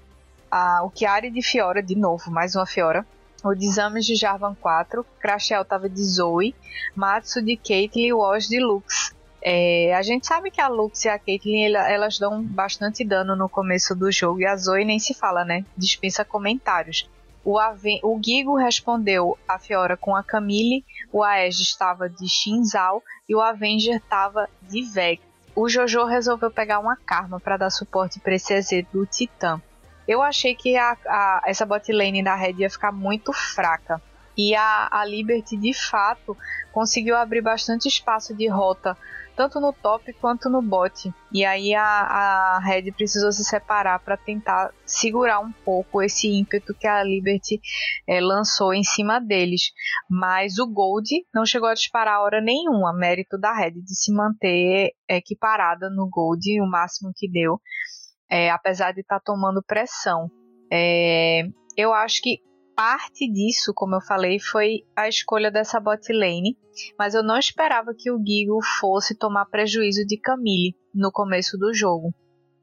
a, 0.51 0.83
o 0.83 0.91
Chiari 0.95 1.31
de 1.31 1.43
Fiora, 1.43 1.83
de 1.83 1.95
novo, 1.95 2.31
mais 2.31 2.57
uma 2.57 2.67
Fiora. 2.67 3.07
O 3.45 3.55
Desames 3.55 4.07
de 4.07 4.17
Jarvan 4.17 4.55
4, 4.55 5.05
Crashel 5.21 5.65
tava 5.65 5.89
de 5.89 6.03
Zoe, 6.03 6.55
Matsu 6.97 7.43
de 7.43 7.57
Caitlyn 7.57 8.07
e 8.07 8.13
Wash 8.13 8.49
de 8.49 8.59
Lux. 8.59 9.15
É, 9.49 9.95
a 9.95 10.03
gente 10.03 10.27
sabe 10.27 10.51
que 10.51 10.61
a 10.61 10.67
Lux 10.67 11.05
e 11.05 11.09
a 11.09 11.17
Caitlyn 11.21 11.73
elas 11.73 12.19
dão 12.19 12.43
bastante 12.43 13.05
dano 13.05 13.37
no 13.37 13.49
começo 13.49 13.95
do 13.95 14.11
jogo 14.11 14.41
e 14.41 14.45
a 14.45 14.57
Zoe 14.57 14.85
nem 14.85 14.99
se 14.99 15.15
fala, 15.15 15.45
né? 15.45 15.65
Dispensa 15.77 16.25
comentários. 16.25 17.09
O, 17.45 17.57
Aven 17.57 18.01
o 18.03 18.21
Gigo 18.21 18.57
respondeu 18.57 19.39
a 19.47 19.57
Fiora 19.57 19.97
com 19.97 20.17
a 20.17 20.25
Camille, 20.25 20.85
o 21.13 21.23
Aege 21.23 21.63
estava 21.63 22.09
de 22.09 22.29
Shinzal 22.29 23.01
e 23.29 23.37
o 23.37 23.41
Avenger 23.41 23.99
estava 23.99 24.49
de 24.63 24.83
Veg. 24.83 25.21
O 25.55 25.69
Jojo 25.69 26.07
resolveu 26.07 26.51
pegar 26.51 26.81
uma 26.81 26.97
Karma 26.97 27.39
para 27.39 27.57
dar 27.57 27.71
suporte 27.71 28.19
para 28.19 28.35
esse 28.35 28.53
EZ 28.53 28.85
do 28.93 29.07
Titã. 29.07 29.63
Eu 30.09 30.23
achei 30.23 30.57
que 30.57 30.77
a, 30.77 30.97
a, 31.07 31.43
essa 31.47 31.65
bot 31.65 31.93
lane 31.93 32.21
da 32.21 32.35
Red 32.35 32.55
ia 32.59 32.69
ficar 32.69 32.91
muito 32.91 33.33
fraca. 33.33 34.03
E 34.37 34.57
a, 34.57 34.89
a 34.91 35.05
Liberty, 35.05 35.57
de 35.57 35.73
fato, 35.73 36.37
conseguiu 36.73 37.17
abrir 37.17 37.43
bastante 37.43 37.87
espaço 37.87 38.35
de 38.35 38.49
rota 38.49 38.97
tanto 39.37 39.61
no 39.61 39.73
top 39.73 40.13
quanto 40.15 40.49
no 40.49 40.63
bot. 40.63 41.13
E 41.31 41.45
aí 41.45 41.75
a, 41.75 41.85
a 41.85 42.59
Red 42.61 42.91
precisou 42.93 43.31
se 43.31 43.45
separar 43.45 44.01
para 44.01 44.17
tentar 44.17 44.73
segurar 44.85 45.41
um 45.41 45.53
pouco 45.53 46.03
esse 46.03 46.29
ímpeto 46.29 46.75
que 46.75 46.87
a 46.87 47.05
Liberty 47.05 47.61
é, 48.09 48.21
lançou 48.21 48.73
em 48.73 48.83
cima 48.83 49.21
deles. 49.21 49.71
Mas 50.09 50.59
o 50.59 50.67
Gold 50.67 51.09
não 51.35 51.45
chegou 51.45 51.69
a 51.69 51.75
disparar 51.75 52.23
hora 52.23 52.41
nenhuma, 52.41 52.95
mérito 52.95 53.39
da 53.39 53.55
Red 53.55 53.73
de 53.73 53.95
se 53.95 54.13
manter 54.13 54.93
equiparada 55.09 55.91
no 55.91 56.09
Gold, 56.09 56.61
o 56.61 56.67
máximo 56.67 57.13
que 57.15 57.31
deu, 57.31 57.61
é, 58.31 58.51
apesar 58.51 58.93
de 58.93 59.03
estar 59.03 59.19
tá 59.19 59.23
tomando 59.25 59.63
pressão. 59.63 60.31
É, 60.73 61.43
eu 61.77 61.93
acho 61.93 62.23
que 62.23 62.39
parte 62.77 63.27
disso, 63.33 63.73
como 63.75 63.97
eu 63.97 64.01
falei, 64.03 64.39
foi 64.39 64.85
a 64.95 65.09
escolha 65.09 65.51
dessa 65.51 65.81
bot 65.81 66.13
lane, 66.13 66.57
mas 66.99 67.15
eu 67.15 67.23
não 67.23 67.39
esperava 67.39 67.95
que 67.97 68.11
o 68.11 68.23
Gigo 68.23 68.59
fosse 68.79 69.17
tomar 69.17 69.47
prejuízo 69.47 70.07
de 70.07 70.19
Camille 70.19 70.77
no 70.95 71.11
começo 71.11 71.57
do 71.57 71.73
jogo. 71.73 72.15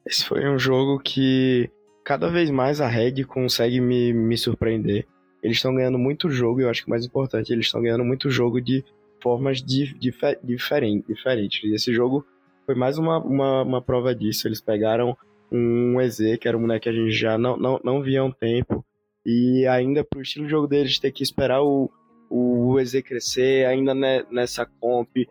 Esse 0.05 0.23
foi 0.23 0.47
um 0.47 0.59
jogo 0.59 0.99
que 0.99 1.69
cada 2.05 2.29
vez 2.29 2.51
mais 2.51 2.79
a 2.79 2.87
Red 2.87 3.23
consegue 3.23 3.81
me, 3.81 4.13
me 4.13 4.37
surpreender. 4.37 5.07
Eles 5.41 5.57
estão 5.57 5.73
ganhando 5.73 5.97
muito 5.97 6.29
jogo, 6.29 6.61
e 6.61 6.63
eu 6.63 6.69
acho 6.69 6.83
que 6.83 6.87
o 6.87 6.91
mais 6.91 7.05
importante, 7.05 7.51
eles 7.51 7.65
estão 7.65 7.81
ganhando 7.81 8.05
muito 8.05 8.29
jogo 8.29 8.61
de 8.61 8.85
formas 9.21 9.63
di, 9.63 9.97
difer, 9.97 10.39
diferente, 10.43 11.07
diferentes. 11.07 11.63
E 11.63 11.73
esse 11.73 11.91
jogo 11.91 12.25
foi 12.65 12.75
mais 12.75 12.97
uma, 12.97 13.17
uma, 13.19 13.63
uma 13.63 13.81
prova 13.81 14.13
disso. 14.13 14.47
Eles 14.47 14.61
pegaram 14.61 15.17
um 15.51 15.99
EZ, 16.01 16.37
que 16.39 16.47
era 16.47 16.57
um 16.57 16.61
boneco 16.61 16.83
que 16.83 16.89
a 16.89 16.93
gente 16.93 17.11
já 17.11 17.37
não, 17.37 17.57
não, 17.57 17.79
não 17.83 18.01
via 18.01 18.21
há 18.21 18.23
um 18.23 18.31
tempo, 18.31 18.82
e 19.25 19.65
ainda 19.67 20.03
pro 20.03 20.21
estilo 20.21 20.45
de 20.45 20.51
jogo 20.51 20.67
deles 20.67 20.99
ter 20.99 21.11
que 21.11 21.23
esperar 21.23 21.61
o, 21.61 21.89
o 22.29 22.79
EZ 22.79 23.01
crescer, 23.01 23.65
ainda 23.65 23.93
nessa 24.31 24.65
comp, 24.65 25.15
e 25.15 25.27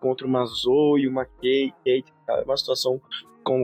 contra 0.00 0.26
uma 0.26 0.44
Zoe 0.44 1.02
e 1.02 1.08
uma 1.08 1.24
Kate, 1.24 1.74
Kate 1.84 2.12
é 2.28 2.42
uma 2.42 2.56
situação 2.56 3.00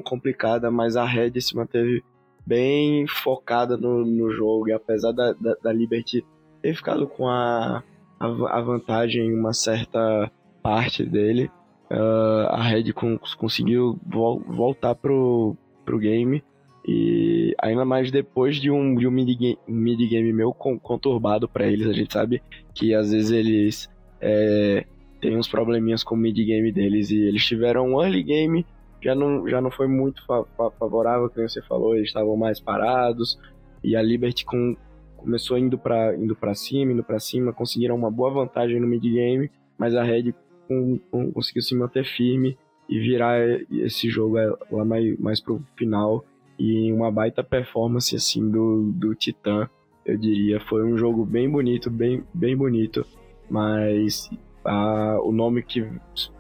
complicada, 0.05 0.71
mas 0.71 0.97
a 0.97 1.05
Red 1.05 1.41
se 1.41 1.57
manteve 1.57 2.05
bem 2.47 3.07
focada 3.07 3.77
no, 3.77 4.05
no 4.05 4.31
jogo, 4.31 4.69
e 4.69 4.73
apesar 4.73 5.13
da, 5.13 5.33
da, 5.33 5.55
da 5.63 5.73
Liberty 5.73 6.25
ter 6.61 6.75
ficado 6.75 7.07
com 7.07 7.29
a, 7.29 7.83
a, 8.21 8.27
a, 8.27 8.61
vantagem 8.61 9.27
em 9.27 9.35
uma 9.35 9.53
certa 9.53 10.31
parte 10.63 11.05
dele, 11.05 11.51
uh, 11.91 12.47
a 12.51 12.63
Red 12.63 12.93
con, 12.93 13.19
conseguiu 13.37 13.99
vo, 14.07 14.39
voltar 14.47 14.95
pro, 14.95 15.57
pro 15.85 15.99
game 15.99 16.43
e 16.87 17.55
ainda 17.61 17.85
mais 17.85 18.11
depois 18.11 18.57
de 18.57 18.71
um, 18.71 18.97
de 18.97 19.07
um 19.07 19.11
minigame, 19.11 20.33
meu 20.33 20.53
conturbado 20.53 21.49
para 21.49 21.67
eles, 21.67 21.87
a 21.87 21.93
gente 21.93 22.13
sabe 22.13 22.43
que 22.75 22.93
às 22.93 23.13
vezes 23.13 23.31
eles 23.31 23.91
é, 24.21 24.85
têm 25.21 25.37
uns 25.37 25.47
probleminhas 25.47 26.03
com 26.03 26.17
o 26.17 26.19
mid-game 26.19 26.73
deles. 26.73 27.11
E 27.11 27.21
eles 27.21 27.45
tiveram 27.45 27.93
um 27.93 28.03
early 28.03 28.23
game, 28.23 28.67
já 29.01 29.15
não, 29.15 29.49
já 29.49 29.61
não 29.61 29.71
foi 29.71 29.87
muito 29.87 30.25
fa 30.27 30.45
fa 30.57 30.71
favorável, 30.73 31.31
como 31.31 31.49
você 31.49 31.63
falou, 31.63 31.95
eles 31.95 32.09
estavam 32.09 32.37
mais 32.37 32.59
parados. 32.59 33.39
E 33.83 33.95
a 33.95 34.03
Liberty 34.03 34.45
com, 34.45 34.77
começou 35.17 35.57
indo 35.57 35.79
para 35.79 36.17
indo 36.17 36.35
pra 36.35 36.55
cima, 36.55 36.93
indo 36.93 37.05
para 37.05 37.21
cima, 37.21 37.53
conseguiram 37.53 37.95
uma 37.95 38.11
boa 38.11 38.31
vantagem 38.31 38.81
no 38.81 38.89
mid-game, 38.89 39.49
mas 39.79 39.95
a 39.95 40.03
Red 40.03 40.35
com, 40.67 40.99
com, 41.11 41.33
conseguiu 41.33 41.63
se 41.63 41.77
manter 41.77 42.05
firme 42.05 42.59
e 42.89 42.99
virar 42.99 43.39
esse 43.71 44.09
jogo 44.11 44.37
lá 44.71 44.85
mais, 44.85 45.17
mais 45.19 45.41
pro 45.41 45.63
final 45.77 46.25
e 46.63 46.93
uma 46.93 47.11
baita 47.11 47.43
performance 47.43 48.15
assim 48.15 48.49
do, 48.49 48.93
do 48.93 49.17
Titã, 49.17 49.69
eu 50.07 50.17
diria. 50.17 50.61
Foi 50.61 50.85
um 50.85 50.97
jogo 50.97 51.25
bem 51.25 51.51
bonito, 51.51 51.91
bem, 51.91 52.23
bem 52.33 52.57
bonito, 52.57 53.05
mas 53.51 54.31
a, 54.65 55.19
o 55.25 55.33
nome 55.33 55.65
que 55.65 55.85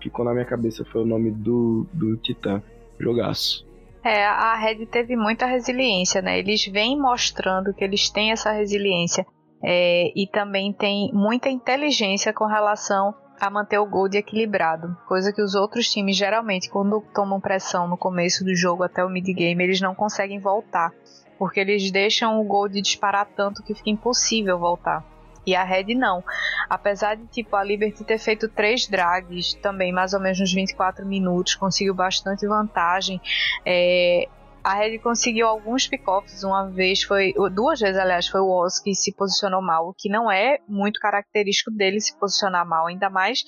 ficou 0.00 0.24
na 0.24 0.32
minha 0.32 0.44
cabeça 0.44 0.84
foi 0.84 1.02
o 1.02 1.06
nome 1.06 1.32
do, 1.32 1.88
do 1.92 2.16
Titã. 2.18 2.62
Jogaço. 3.00 3.66
É, 4.04 4.24
a 4.24 4.54
Red 4.54 4.86
teve 4.86 5.16
muita 5.16 5.44
resiliência, 5.44 6.22
né? 6.22 6.38
Eles 6.38 6.64
vêm 6.66 6.96
mostrando 6.96 7.74
que 7.74 7.82
eles 7.82 8.08
têm 8.08 8.30
essa 8.30 8.52
resiliência 8.52 9.26
é, 9.60 10.12
e 10.14 10.28
também 10.28 10.72
tem 10.72 11.10
muita 11.12 11.48
inteligência 11.48 12.32
com 12.32 12.46
relação 12.46 13.12
a 13.42 13.50
manter 13.50 13.76
o 13.76 13.86
Gold 13.86 14.16
equilibrado, 14.16 14.96
coisa 15.04 15.32
que 15.32 15.42
os 15.42 15.56
outros 15.56 15.90
times 15.90 16.16
geralmente 16.16 16.70
quando 16.70 17.04
tomam 17.12 17.40
pressão 17.40 17.88
no 17.88 17.96
começo 17.96 18.44
do 18.44 18.54
jogo 18.54 18.84
até 18.84 19.04
o 19.04 19.08
mid 19.08 19.26
game 19.34 19.64
eles 19.64 19.80
não 19.80 19.96
conseguem 19.96 20.38
voltar, 20.38 20.92
porque 21.36 21.58
eles 21.58 21.90
deixam 21.90 22.40
o 22.40 22.44
Gold 22.44 22.80
disparar 22.80 23.26
tanto 23.34 23.60
que 23.64 23.74
fica 23.74 23.90
impossível 23.90 24.60
voltar. 24.60 25.04
E 25.44 25.56
a 25.56 25.64
Red 25.64 25.92
não. 25.96 26.22
Apesar 26.70 27.16
de 27.16 27.26
tipo 27.26 27.56
a 27.56 27.64
Liberty 27.64 28.04
ter 28.04 28.18
feito 28.18 28.48
três 28.48 28.86
drags 28.86 29.54
também 29.54 29.92
mais 29.92 30.14
ou 30.14 30.20
menos 30.20 30.38
nos 30.38 30.52
24 30.52 31.04
minutos, 31.04 31.56
conseguiu 31.56 31.94
bastante 31.94 32.46
vantagem. 32.46 33.20
É, 33.66 34.28
a 34.64 34.74
Red 34.74 34.98
conseguiu 34.98 35.46
alguns 35.46 35.86
pick-offs, 35.86 36.44
uma 36.44 36.70
vez 36.70 37.02
foi, 37.02 37.32
duas 37.52 37.80
vezes 37.80 38.00
aliás, 38.00 38.28
foi 38.28 38.40
o 38.40 38.48
Oz 38.48 38.78
que 38.78 38.94
se 38.94 39.14
posicionou 39.14 39.60
mal, 39.60 39.88
o 39.88 39.94
que 39.94 40.08
não 40.08 40.30
é 40.30 40.58
muito 40.68 41.00
característico 41.00 41.70
dele 41.70 42.00
se 42.00 42.16
posicionar 42.18 42.66
mal, 42.66 42.86
ainda 42.86 43.10
mais 43.10 43.42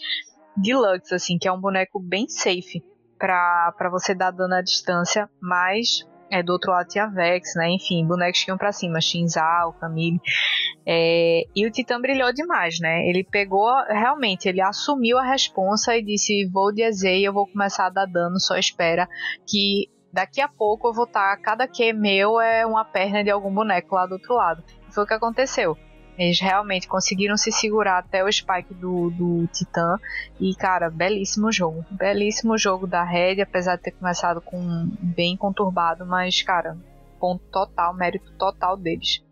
de 0.56 0.74
Lux, 0.74 1.12
assim, 1.12 1.38
que 1.38 1.48
é 1.48 1.52
um 1.52 1.60
boneco 1.60 2.00
bem 2.00 2.28
safe 2.28 2.82
para 3.18 3.90
você 3.90 4.14
dar 4.14 4.30
dano 4.30 4.54
à 4.54 4.62
distância, 4.62 5.28
mas 5.40 6.04
é, 6.30 6.42
do 6.42 6.52
outro 6.52 6.72
lado 6.72 6.88
tinha 6.88 7.06
Vex, 7.06 7.54
né? 7.54 7.70
Enfim, 7.70 8.06
bonecos 8.06 8.42
que 8.42 8.50
iam 8.50 8.58
pra 8.58 8.72
cima, 8.72 9.00
Shinzal, 9.00 9.72
Camille. 9.74 10.20
É, 10.86 11.44
e 11.54 11.66
o 11.66 11.70
Titã 11.70 12.00
brilhou 12.00 12.32
demais, 12.32 12.80
né? 12.80 13.06
Ele 13.08 13.22
pegou, 13.24 13.70
realmente, 13.88 14.48
ele 14.48 14.60
assumiu 14.60 15.16
a 15.18 15.24
responsa 15.24 15.96
e 15.96 16.02
disse: 16.02 16.48
Vou 16.52 16.72
de 16.72 16.82
EZ 16.82 17.02
e 17.04 17.24
eu 17.24 17.32
vou 17.32 17.46
começar 17.46 17.86
a 17.86 17.90
dar 17.90 18.06
dano, 18.06 18.40
só 18.40 18.56
espera 18.56 19.08
que 19.46 19.88
daqui 20.14 20.40
a 20.40 20.48
pouco 20.48 20.88
eu 20.88 20.94
vou 20.94 21.04
estar, 21.04 21.36
tá, 21.36 21.42
cada 21.42 21.66
que 21.66 21.92
meu 21.92 22.40
é 22.40 22.64
uma 22.64 22.84
perna 22.84 23.24
de 23.24 23.30
algum 23.30 23.52
boneco 23.52 23.96
lá 23.96 24.06
do 24.06 24.12
outro 24.12 24.34
lado. 24.34 24.62
Foi 24.90 25.02
o 25.02 25.06
que 25.06 25.12
aconteceu. 25.12 25.76
Eles 26.16 26.38
realmente 26.40 26.86
conseguiram 26.86 27.36
se 27.36 27.50
segurar 27.50 27.98
até 27.98 28.22
o 28.22 28.32
spike 28.32 28.72
do, 28.72 29.10
do 29.10 29.48
Titã. 29.48 29.98
E, 30.38 30.54
cara, 30.54 30.88
belíssimo 30.88 31.50
jogo. 31.50 31.84
Belíssimo 31.90 32.56
jogo 32.56 32.86
da 32.86 33.02
Red, 33.02 33.42
apesar 33.42 33.74
de 33.74 33.82
ter 33.82 33.90
começado 33.90 34.40
com 34.40 34.88
bem 35.00 35.36
conturbado, 35.36 36.06
mas, 36.06 36.40
cara, 36.40 36.78
ponto 37.18 37.42
total, 37.50 37.92
mérito 37.94 38.30
total 38.38 38.76
deles. 38.76 39.24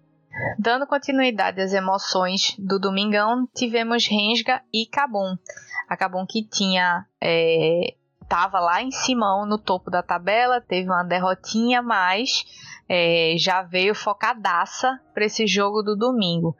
Dando 0.58 0.86
continuidade 0.86 1.60
às 1.60 1.72
emoções 1.72 2.56
do 2.58 2.80
Domingão, 2.80 3.46
tivemos 3.54 4.08
Rensga 4.08 4.60
e 4.72 4.86
Cabum. 4.86 5.36
A 5.88 5.96
Cabum 5.96 6.26
que 6.28 6.42
tinha 6.48 7.06
é, 7.22 7.94
estava 8.32 8.60
lá 8.60 8.82
em 8.82 8.90
Simão, 8.90 9.44
no 9.44 9.58
topo 9.58 9.90
da 9.90 10.02
tabela, 10.02 10.58
teve 10.58 10.88
uma 10.88 11.02
derrotinha, 11.02 11.82
mas 11.82 12.46
é, 12.88 13.34
já 13.36 13.60
veio 13.60 13.94
focadaça 13.94 14.98
para 15.12 15.26
esse 15.26 15.46
jogo 15.46 15.82
do 15.82 15.94
domingo. 15.94 16.56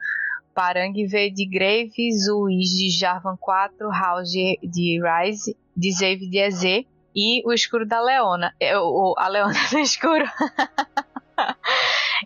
Parang 0.53 0.93
veio 1.07 1.33
de 1.33 1.49
Graves, 1.49 2.27
Luiz 2.29 2.69
de 2.69 2.91
Jarvan 2.91 3.35
4, 3.37 3.89
House 3.89 4.29
de, 4.29 4.59
de 4.61 5.01
Rise, 5.01 5.57
de 5.75 5.91
Zave 5.91 6.29
de 6.29 6.37
EZ 6.37 6.63
e 7.15 7.41
o 7.43 7.51
escuro 7.51 7.87
da 7.87 7.99
Leona. 7.99 8.53
É, 8.59 8.77
o, 8.77 9.15
a 9.17 9.27
Leona 9.27 9.57
do 9.71 9.79
escuro. 9.79 10.25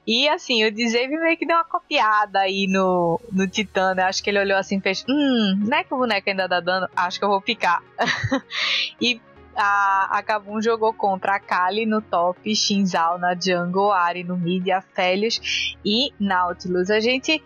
E 0.06 0.28
assim, 0.30 0.66
o 0.66 0.72
Dzave 0.72 1.18
meio 1.18 1.38
que 1.38 1.45
deu 1.45 1.56
uma 1.56 1.66
copiada 1.66 2.39
aí 2.39 2.68
no, 2.68 3.20
no 3.32 3.48
Titã, 3.48 3.93
né? 3.93 4.04
Acho 4.04 4.24
que 4.24 4.30
ele 4.30 4.39
olhou 4.39 4.58
assim 4.58 4.78
e 4.78 4.82
fez: 4.82 5.04
Hum, 5.08 5.64
não 5.66 5.78
é 5.78 5.84
que 5.84 5.93
o 5.93 5.98
boneco 5.98 6.30
ainda 6.30 6.48
dá 6.48 6.60
dano? 6.60 6.88
Acho 6.95 7.20
que 7.20 7.26
eu 7.26 7.30
vou 7.30 7.41
picar. 7.41 7.82
e 9.02 9.20
a, 9.58 10.20
a 10.20 10.24
Kabum 10.24 10.62
jogou 10.62 10.93
contra 10.93 11.36
a 11.36 11.39
Kali 11.39 11.86
no 11.86 12.01
top, 12.01 12.55
Shinzal 12.55 13.18
na 13.18 13.34
jungle, 13.34 13.91
Ari 13.91 14.24
no 14.24 14.38
mid, 14.38 14.70
Aphelios 14.70 15.76
e 15.84 16.14
Nautilus. 16.20 16.89
A 16.89 16.99
gente. 16.99 17.43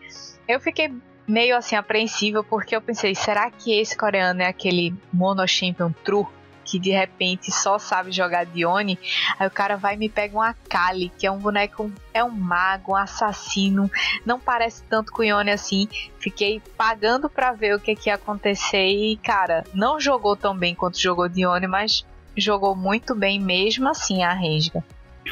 Eu 0.47 0.59
fiquei 0.59 0.93
meio 1.27 1.55
assim 1.55 1.75
apreensiva 1.75 2.43
porque 2.43 2.75
eu 2.75 2.81
pensei, 2.81 3.15
será 3.15 3.49
que 3.49 3.71
esse 3.79 3.97
coreano 3.97 4.41
é 4.41 4.47
aquele 4.47 4.93
mono 5.13 5.47
champion 5.47 5.93
true? 6.03 6.27
Que 6.71 6.79
de 6.79 6.91
repente 6.91 7.51
só 7.51 7.77
sabe 7.77 8.13
jogar 8.13 8.45
Dione, 8.45 8.97
aí 9.37 9.45
o 9.45 9.51
cara 9.51 9.75
vai 9.75 9.95
e 9.95 9.97
me 9.97 10.07
pega 10.07 10.37
uma 10.37 10.53
Kali, 10.69 11.11
que 11.17 11.27
é 11.27 11.31
um 11.31 11.37
boneco, 11.37 11.91
é 12.13 12.23
um 12.23 12.29
mago, 12.29 12.93
um 12.93 12.95
assassino, 12.95 13.91
não 14.25 14.39
parece 14.39 14.81
tanto 14.89 15.11
com 15.11 15.21
Ione 15.21 15.51
assim. 15.51 15.89
Fiquei 16.17 16.61
pagando 16.77 17.29
para 17.29 17.51
ver 17.51 17.75
o 17.75 17.79
que, 17.79 17.93
que 17.93 18.09
ia 18.09 18.15
acontecer 18.15 18.87
e, 18.87 19.17
cara, 19.17 19.65
não 19.73 19.99
jogou 19.99 20.33
tão 20.37 20.55
bem 20.55 20.73
quanto 20.73 20.97
jogou 20.97 21.27
Dione, 21.27 21.67
mas 21.67 22.05
jogou 22.37 22.73
muito 22.73 23.13
bem 23.13 23.37
mesmo 23.37 23.89
assim 23.89 24.23
a 24.23 24.31
Rensga. 24.31 24.81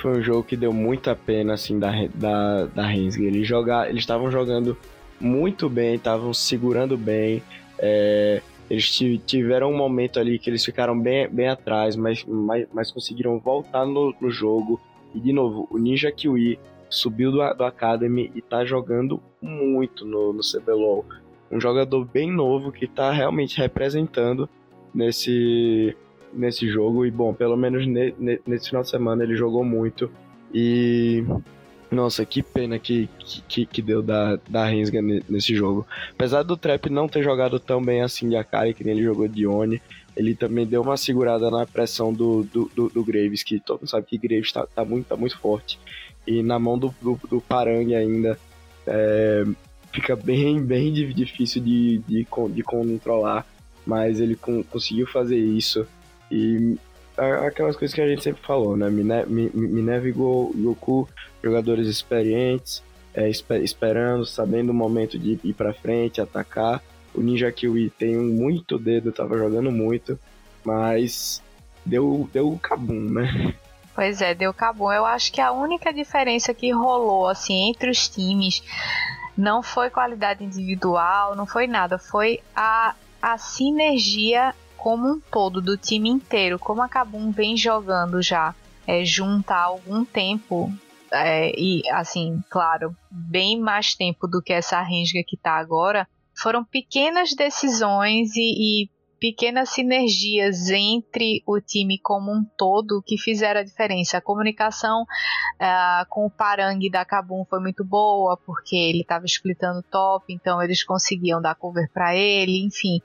Foi 0.02 0.20
um 0.20 0.22
jogo 0.22 0.44
que 0.44 0.58
deu 0.58 0.74
muita 0.74 1.16
pena 1.16 1.54
assim 1.54 1.80
da 1.80 1.90
da, 2.14 2.66
da 2.66 2.86
Rensga. 2.86 3.24
Eles 3.24 3.48
jogar, 3.48 3.90
eles 3.90 4.02
estavam 4.02 4.30
jogando 4.30 4.78
muito 5.22 5.70
bem, 5.70 5.96
estavam 5.96 6.34
segurando 6.34 6.98
bem. 6.98 7.42
É, 7.78 8.42
eles 8.70 8.88
tiveram 9.26 9.72
um 9.72 9.78
momento 9.78 10.20
ali 10.20 10.38
que 10.38 10.50
eles 10.50 10.64
ficaram 10.64 10.98
bem, 11.00 11.28
bem 11.28 11.48
atrás, 11.48 11.96
mas, 11.96 12.24
mas, 12.26 12.68
mas 12.72 12.92
conseguiram 12.92 13.40
voltar 13.40 13.86
no, 13.86 14.14
no 14.22 14.30
jogo. 14.30 14.80
E 15.14 15.20
de 15.20 15.34
novo, 15.34 15.68
o 15.72 15.78
Ninja 15.78 16.12
Kiwi 16.12 16.60
subiu 16.88 17.32
do, 17.32 17.54
do 17.54 17.64
Academy 17.64 18.32
e 18.36 18.42
tá 18.42 18.64
jogando 18.64 19.20
muito 19.42 20.06
no, 20.06 20.34
no 20.34 20.42
CBLOL. 20.42 21.04
Um 21.52 21.60
jogador 21.60 22.06
bem 22.06 22.32
novo 22.32 22.72
que 22.72 22.88
tá 22.88 23.12
realmente 23.12 23.58
representando 23.58 24.48
nesse, 24.94 25.96
nesse 26.32 26.68
jogo. 26.70 27.08
E 27.08 27.12
bom, 27.12 27.34
pelo 27.34 27.58
menos 27.58 27.88
ne, 27.88 28.14
ne, 28.20 28.40
nesse 28.46 28.70
final 28.70 28.84
de 28.84 28.90
semana 28.90 29.24
ele 29.24 29.36
jogou 29.36 29.64
muito. 29.64 30.12
E 30.54 31.24
nossa, 31.92 32.26
que 32.26 32.44
pena 32.44 32.78
que, 32.78 33.10
que, 33.48 33.66
que 33.66 33.82
deu 33.82 34.02
da, 34.02 34.38
da 34.48 34.66
Rensga 34.66 35.02
nesse 35.02 35.56
jogo. 35.56 35.88
Apesar 36.12 36.44
do 36.44 36.56
Trap 36.56 36.90
não 36.90 37.08
ter 37.08 37.24
jogado 37.24 37.60
tão 37.60 37.84
bem 37.84 38.02
assim 38.02 38.30
de 38.30 38.36
Akari, 38.36 38.74
que 38.74 38.84
nem 38.84 38.94
ele 38.94 39.04
jogou 39.04 39.28
de 39.28 39.48
Oni, 39.48 39.82
ele 40.16 40.36
também 40.36 40.66
deu 40.66 40.82
uma 40.82 40.98
segurada 40.98 41.50
na 41.50 41.66
pressão 41.66 42.14
do, 42.14 42.44
do, 42.44 42.72
do, 42.76 42.90
do 42.90 43.04
Graves, 43.04 43.42
que 43.42 43.60
todo 43.60 43.80
mundo 43.80 43.90
sabe 43.90 44.06
que 44.06 44.18
Graves 44.18 44.52
tá, 44.52 44.68
tá, 44.68 44.86
muito, 44.86 45.08
tá 45.08 45.16
muito 45.16 45.38
forte. 45.40 45.80
E 46.28 46.44
na 46.44 46.60
mão 46.60 46.78
do, 46.78 46.94
do, 47.02 47.20
do 47.28 47.42
Parang 47.42 47.96
ainda 47.96 48.38
é, 48.86 49.46
fica 49.92 50.16
bem, 50.16 50.62
bem 50.64 50.94
difícil 50.94 51.62
de, 51.62 52.00
de, 52.00 52.28
de 52.54 52.64
controlar, 52.64 53.48
mas 53.86 54.20
ele 54.20 54.36
conseguiu 54.36 55.08
fazer 55.08 55.38
isso. 55.38 55.88
E 56.32 56.78
aquelas 57.46 57.76
coisas 57.76 57.94
que 57.94 58.02
a 58.02 58.08
gente 58.08 58.24
sempre 58.24 58.42
falou, 58.42 58.78
né? 58.78 58.90
Minerva 58.90 60.08
e 60.08 60.12
Goku, 60.12 61.08
jogadores 61.44 61.88
experientes, 61.88 62.84
é, 63.14 63.30
esperando, 63.30 64.26
sabendo 64.26 64.70
o 64.70 64.74
momento 64.74 65.18
de 65.18 65.40
ir 65.44 65.54
pra 65.54 65.74
frente, 65.74 66.22
atacar. 66.22 66.82
O 67.14 67.22
Ninja 67.22 67.52
Kiwi 67.52 67.90
tem 67.90 68.16
muito 68.16 68.78
dedo, 68.78 69.12
tava 69.12 69.38
jogando 69.38 69.72
muito, 69.72 70.20
mas 70.64 71.42
deu, 71.86 72.30
deu 72.32 72.58
cabum, 72.62 73.10
né? 73.12 73.54
Pois 73.96 74.22
é, 74.22 74.34
deu 74.34 74.54
cabum. 74.54 74.92
Eu 74.92 75.06
acho 75.06 75.32
que 75.34 75.42
a 75.42 75.52
única 75.52 75.92
diferença 75.92 76.54
que 76.54 76.72
rolou 76.72 77.28
assim 77.28 77.70
entre 77.70 77.90
os 77.90 78.08
times 78.08 78.64
não 79.36 79.64
foi 79.64 79.90
qualidade 79.90 80.44
individual, 80.44 81.36
não 81.36 81.46
foi 81.46 81.66
nada, 81.66 81.98
foi 81.98 82.40
a, 82.56 82.96
a 83.22 83.38
sinergia 83.38 84.54
como 84.82 85.08
um 85.08 85.20
todo, 85.20 85.62
do 85.62 85.78
time 85.78 86.10
inteiro, 86.10 86.58
como 86.58 86.82
a 86.82 86.90
Kabum 86.90 87.32
vem 87.32 87.56
jogando 87.56 88.22
já 88.22 88.56
é, 88.88 89.04
há 89.48 89.62
algum 89.62 90.04
tempo, 90.06 90.72
é, 91.12 91.52
e 91.60 91.82
assim, 91.92 92.42
claro, 92.50 92.96
bem 93.12 93.60
mais 93.60 93.94
tempo 93.94 94.28
do 94.28 94.42
que 94.42 94.54
essa 94.54 94.82
Renga 94.82 95.24
que 95.28 95.36
está 95.36 95.58
agora, 95.58 96.08
foram 96.34 96.64
pequenas 96.64 97.36
decisões 97.36 98.36
e, 98.36 98.86
e 98.86 98.90
pequenas 99.20 99.70
sinergias 99.70 100.70
entre 100.70 101.44
o 101.46 101.60
time 101.60 102.00
como 102.00 102.32
um 102.32 102.44
todo 102.58 103.04
que 103.06 103.18
fizeram 103.18 103.60
a 103.60 103.64
diferença. 103.64 104.18
A 104.18 104.22
comunicação 104.22 105.04
uh, 105.04 106.06
com 106.10 106.26
o 106.26 106.32
Parang 106.32 106.80
da 106.90 107.04
Kabum 107.04 107.44
foi 107.46 107.60
muito 107.60 107.84
boa, 107.84 108.38
porque 108.38 108.76
ele 108.76 109.02
estava 109.02 109.26
splitando 109.26 109.84
top, 109.84 110.34
então 110.34 110.64
eles 110.64 110.84
conseguiam 110.84 111.42
dar 111.42 111.56
cover 111.56 111.90
para 111.94 112.16
ele, 112.16 112.64
enfim. 112.64 113.02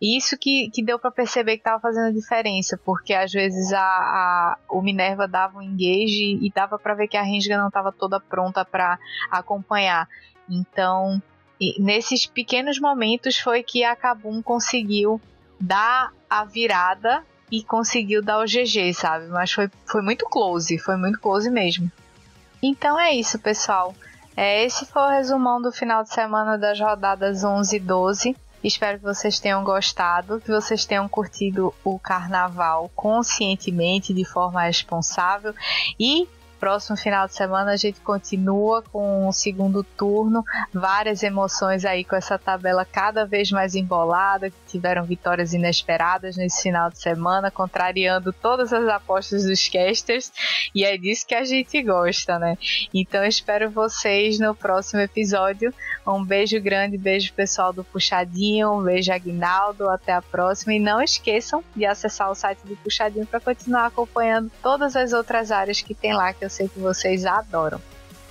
Isso 0.00 0.36
que, 0.36 0.70
que 0.70 0.84
deu 0.84 0.98
para 0.98 1.10
perceber 1.10 1.52
que 1.52 1.60
estava 1.60 1.80
fazendo 1.80 2.12
diferença, 2.12 2.78
porque 2.84 3.14
às 3.14 3.32
vezes 3.32 3.72
a, 3.72 3.80
a, 3.80 4.58
o 4.68 4.82
Minerva 4.82 5.26
dava 5.26 5.58
um 5.58 5.62
engage 5.62 6.38
e 6.40 6.52
dava 6.54 6.78
para 6.78 6.94
ver 6.94 7.08
que 7.08 7.16
a 7.16 7.22
Renga 7.22 7.56
não 7.56 7.68
estava 7.68 7.90
toda 7.90 8.20
pronta 8.20 8.64
para 8.64 8.98
acompanhar. 9.30 10.06
Então, 10.48 11.20
nesses 11.78 12.26
pequenos 12.26 12.78
momentos 12.78 13.38
foi 13.38 13.62
que 13.62 13.84
a 13.84 13.96
Kabum 13.96 14.42
conseguiu 14.42 15.20
dar 15.58 16.12
a 16.28 16.44
virada 16.44 17.24
e 17.50 17.62
conseguiu 17.62 18.22
dar 18.22 18.40
o 18.40 18.44
GG, 18.44 18.92
sabe? 18.92 19.28
Mas 19.28 19.52
foi, 19.52 19.70
foi 19.86 20.02
muito 20.02 20.26
close, 20.26 20.78
foi 20.78 20.96
muito 20.96 21.18
close 21.18 21.50
mesmo. 21.50 21.90
Então 22.62 22.98
é 22.98 23.12
isso, 23.12 23.38
pessoal. 23.38 23.94
É, 24.36 24.64
esse 24.64 24.84
foi 24.84 25.02
o 25.02 25.08
resumão 25.08 25.62
do 25.62 25.72
final 25.72 26.02
de 26.02 26.12
semana 26.12 26.58
das 26.58 26.78
rodadas 26.78 27.42
11 27.42 27.76
e 27.76 27.80
12. 27.80 28.36
Espero 28.62 28.98
que 28.98 29.04
vocês 29.04 29.38
tenham 29.38 29.62
gostado, 29.62 30.40
que 30.40 30.50
vocês 30.50 30.84
tenham 30.84 31.08
curtido 31.08 31.72
o 31.84 31.98
carnaval 31.98 32.90
conscientemente, 32.94 34.12
de 34.12 34.24
forma 34.24 34.62
responsável. 34.62 35.54
E 35.98 36.28
Próximo 36.58 36.96
final 36.96 37.26
de 37.26 37.34
semana 37.34 37.72
a 37.72 37.76
gente 37.76 38.00
continua 38.00 38.82
com 38.82 39.28
o 39.28 39.32
segundo 39.32 39.82
turno, 39.82 40.44
várias 40.72 41.22
emoções 41.22 41.84
aí 41.84 42.04
com 42.04 42.16
essa 42.16 42.38
tabela 42.38 42.84
cada 42.84 43.26
vez 43.26 43.50
mais 43.50 43.74
embolada, 43.74 44.50
que 44.50 44.56
tiveram 44.66 45.04
vitórias 45.04 45.52
inesperadas 45.52 46.36
nesse 46.36 46.62
final 46.62 46.90
de 46.90 46.98
semana, 46.98 47.50
contrariando 47.50 48.32
todas 48.32 48.72
as 48.72 48.88
apostas 48.88 49.44
dos 49.44 49.68
casters, 49.68 50.32
e 50.74 50.84
é 50.84 50.96
disso 50.96 51.26
que 51.26 51.34
a 51.34 51.44
gente 51.44 51.82
gosta, 51.82 52.38
né? 52.38 52.56
Então 52.92 53.24
espero 53.24 53.70
vocês 53.70 54.38
no 54.38 54.54
próximo 54.54 55.00
episódio. 55.00 55.72
Um 56.06 56.24
beijo 56.24 56.60
grande, 56.60 56.96
beijo 56.96 57.32
pessoal 57.32 57.72
do 57.72 57.82
Puxadinho, 57.84 58.72
um 58.72 58.82
beijo 58.82 59.12
Aguinaldo, 59.12 59.88
até 59.90 60.12
a 60.12 60.22
próxima 60.22 60.72
e 60.72 60.78
não 60.78 61.02
esqueçam 61.02 61.64
de 61.74 61.84
acessar 61.84 62.30
o 62.30 62.34
site 62.34 62.60
do 62.64 62.76
Puxadinho 62.76 63.26
para 63.26 63.40
continuar 63.40 63.86
acompanhando 63.86 64.50
todas 64.62 64.96
as 64.96 65.12
outras 65.12 65.50
áreas 65.50 65.80
que 65.80 65.94
tem 65.94 66.14
lá 66.14 66.32
que 66.32 66.44
eu 66.44 66.50
sei 66.56 66.68
que 66.68 66.78
vocês 66.78 67.24
adoram. 67.24 67.80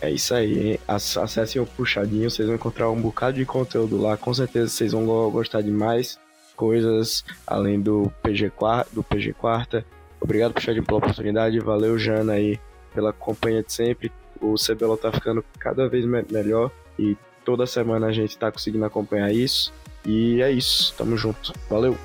É 0.01 0.09
isso 0.09 0.34
aí, 0.34 0.80
acessem 0.88 1.61
o 1.61 1.65
Puxadinho, 1.65 2.30
vocês 2.30 2.45
vão 2.45 2.55
encontrar 2.55 2.89
um 2.89 2.99
bocado 2.99 3.38
de 3.38 3.45
conteúdo 3.45 3.99
lá, 3.99 4.17
com 4.17 4.34
certeza 4.34 4.67
vocês 4.67 4.91
vão 4.91 5.05
gostar 5.32 5.61
de 5.61 5.71
mais 5.71 6.19
coisas, 6.55 7.23
além 7.47 7.80
do 7.80 8.11
PG, 8.21 8.51
do 8.91 9.01
PG 9.01 9.34
Quarta. 9.34 9.86
Obrigado, 10.19 10.53
Puxadinho, 10.53 10.86
pela 10.86 10.97
oportunidade, 10.97 11.59
valeu, 11.59 11.97
Jana, 11.97 12.34
aí, 12.34 12.59
pela 12.93 13.13
companhia 13.13 13.63
de 13.63 13.71
sempre. 13.71 14.11
O 14.41 14.55
CBLO 14.55 14.97
tá 14.97 15.11
ficando 15.11 15.43
cada 15.57 15.88
vez 15.88 16.05
me 16.05 16.23
melhor 16.30 16.69
e 16.99 17.17
toda 17.45 17.65
semana 17.65 18.07
a 18.07 18.11
gente 18.11 18.38
tá 18.38 18.51
conseguindo 18.51 18.86
acompanhar 18.86 19.32
isso. 19.32 19.73
E 20.05 20.41
é 20.41 20.51
isso, 20.51 20.93
tamo 20.97 21.15
junto, 21.17 21.53
valeu! 21.69 21.97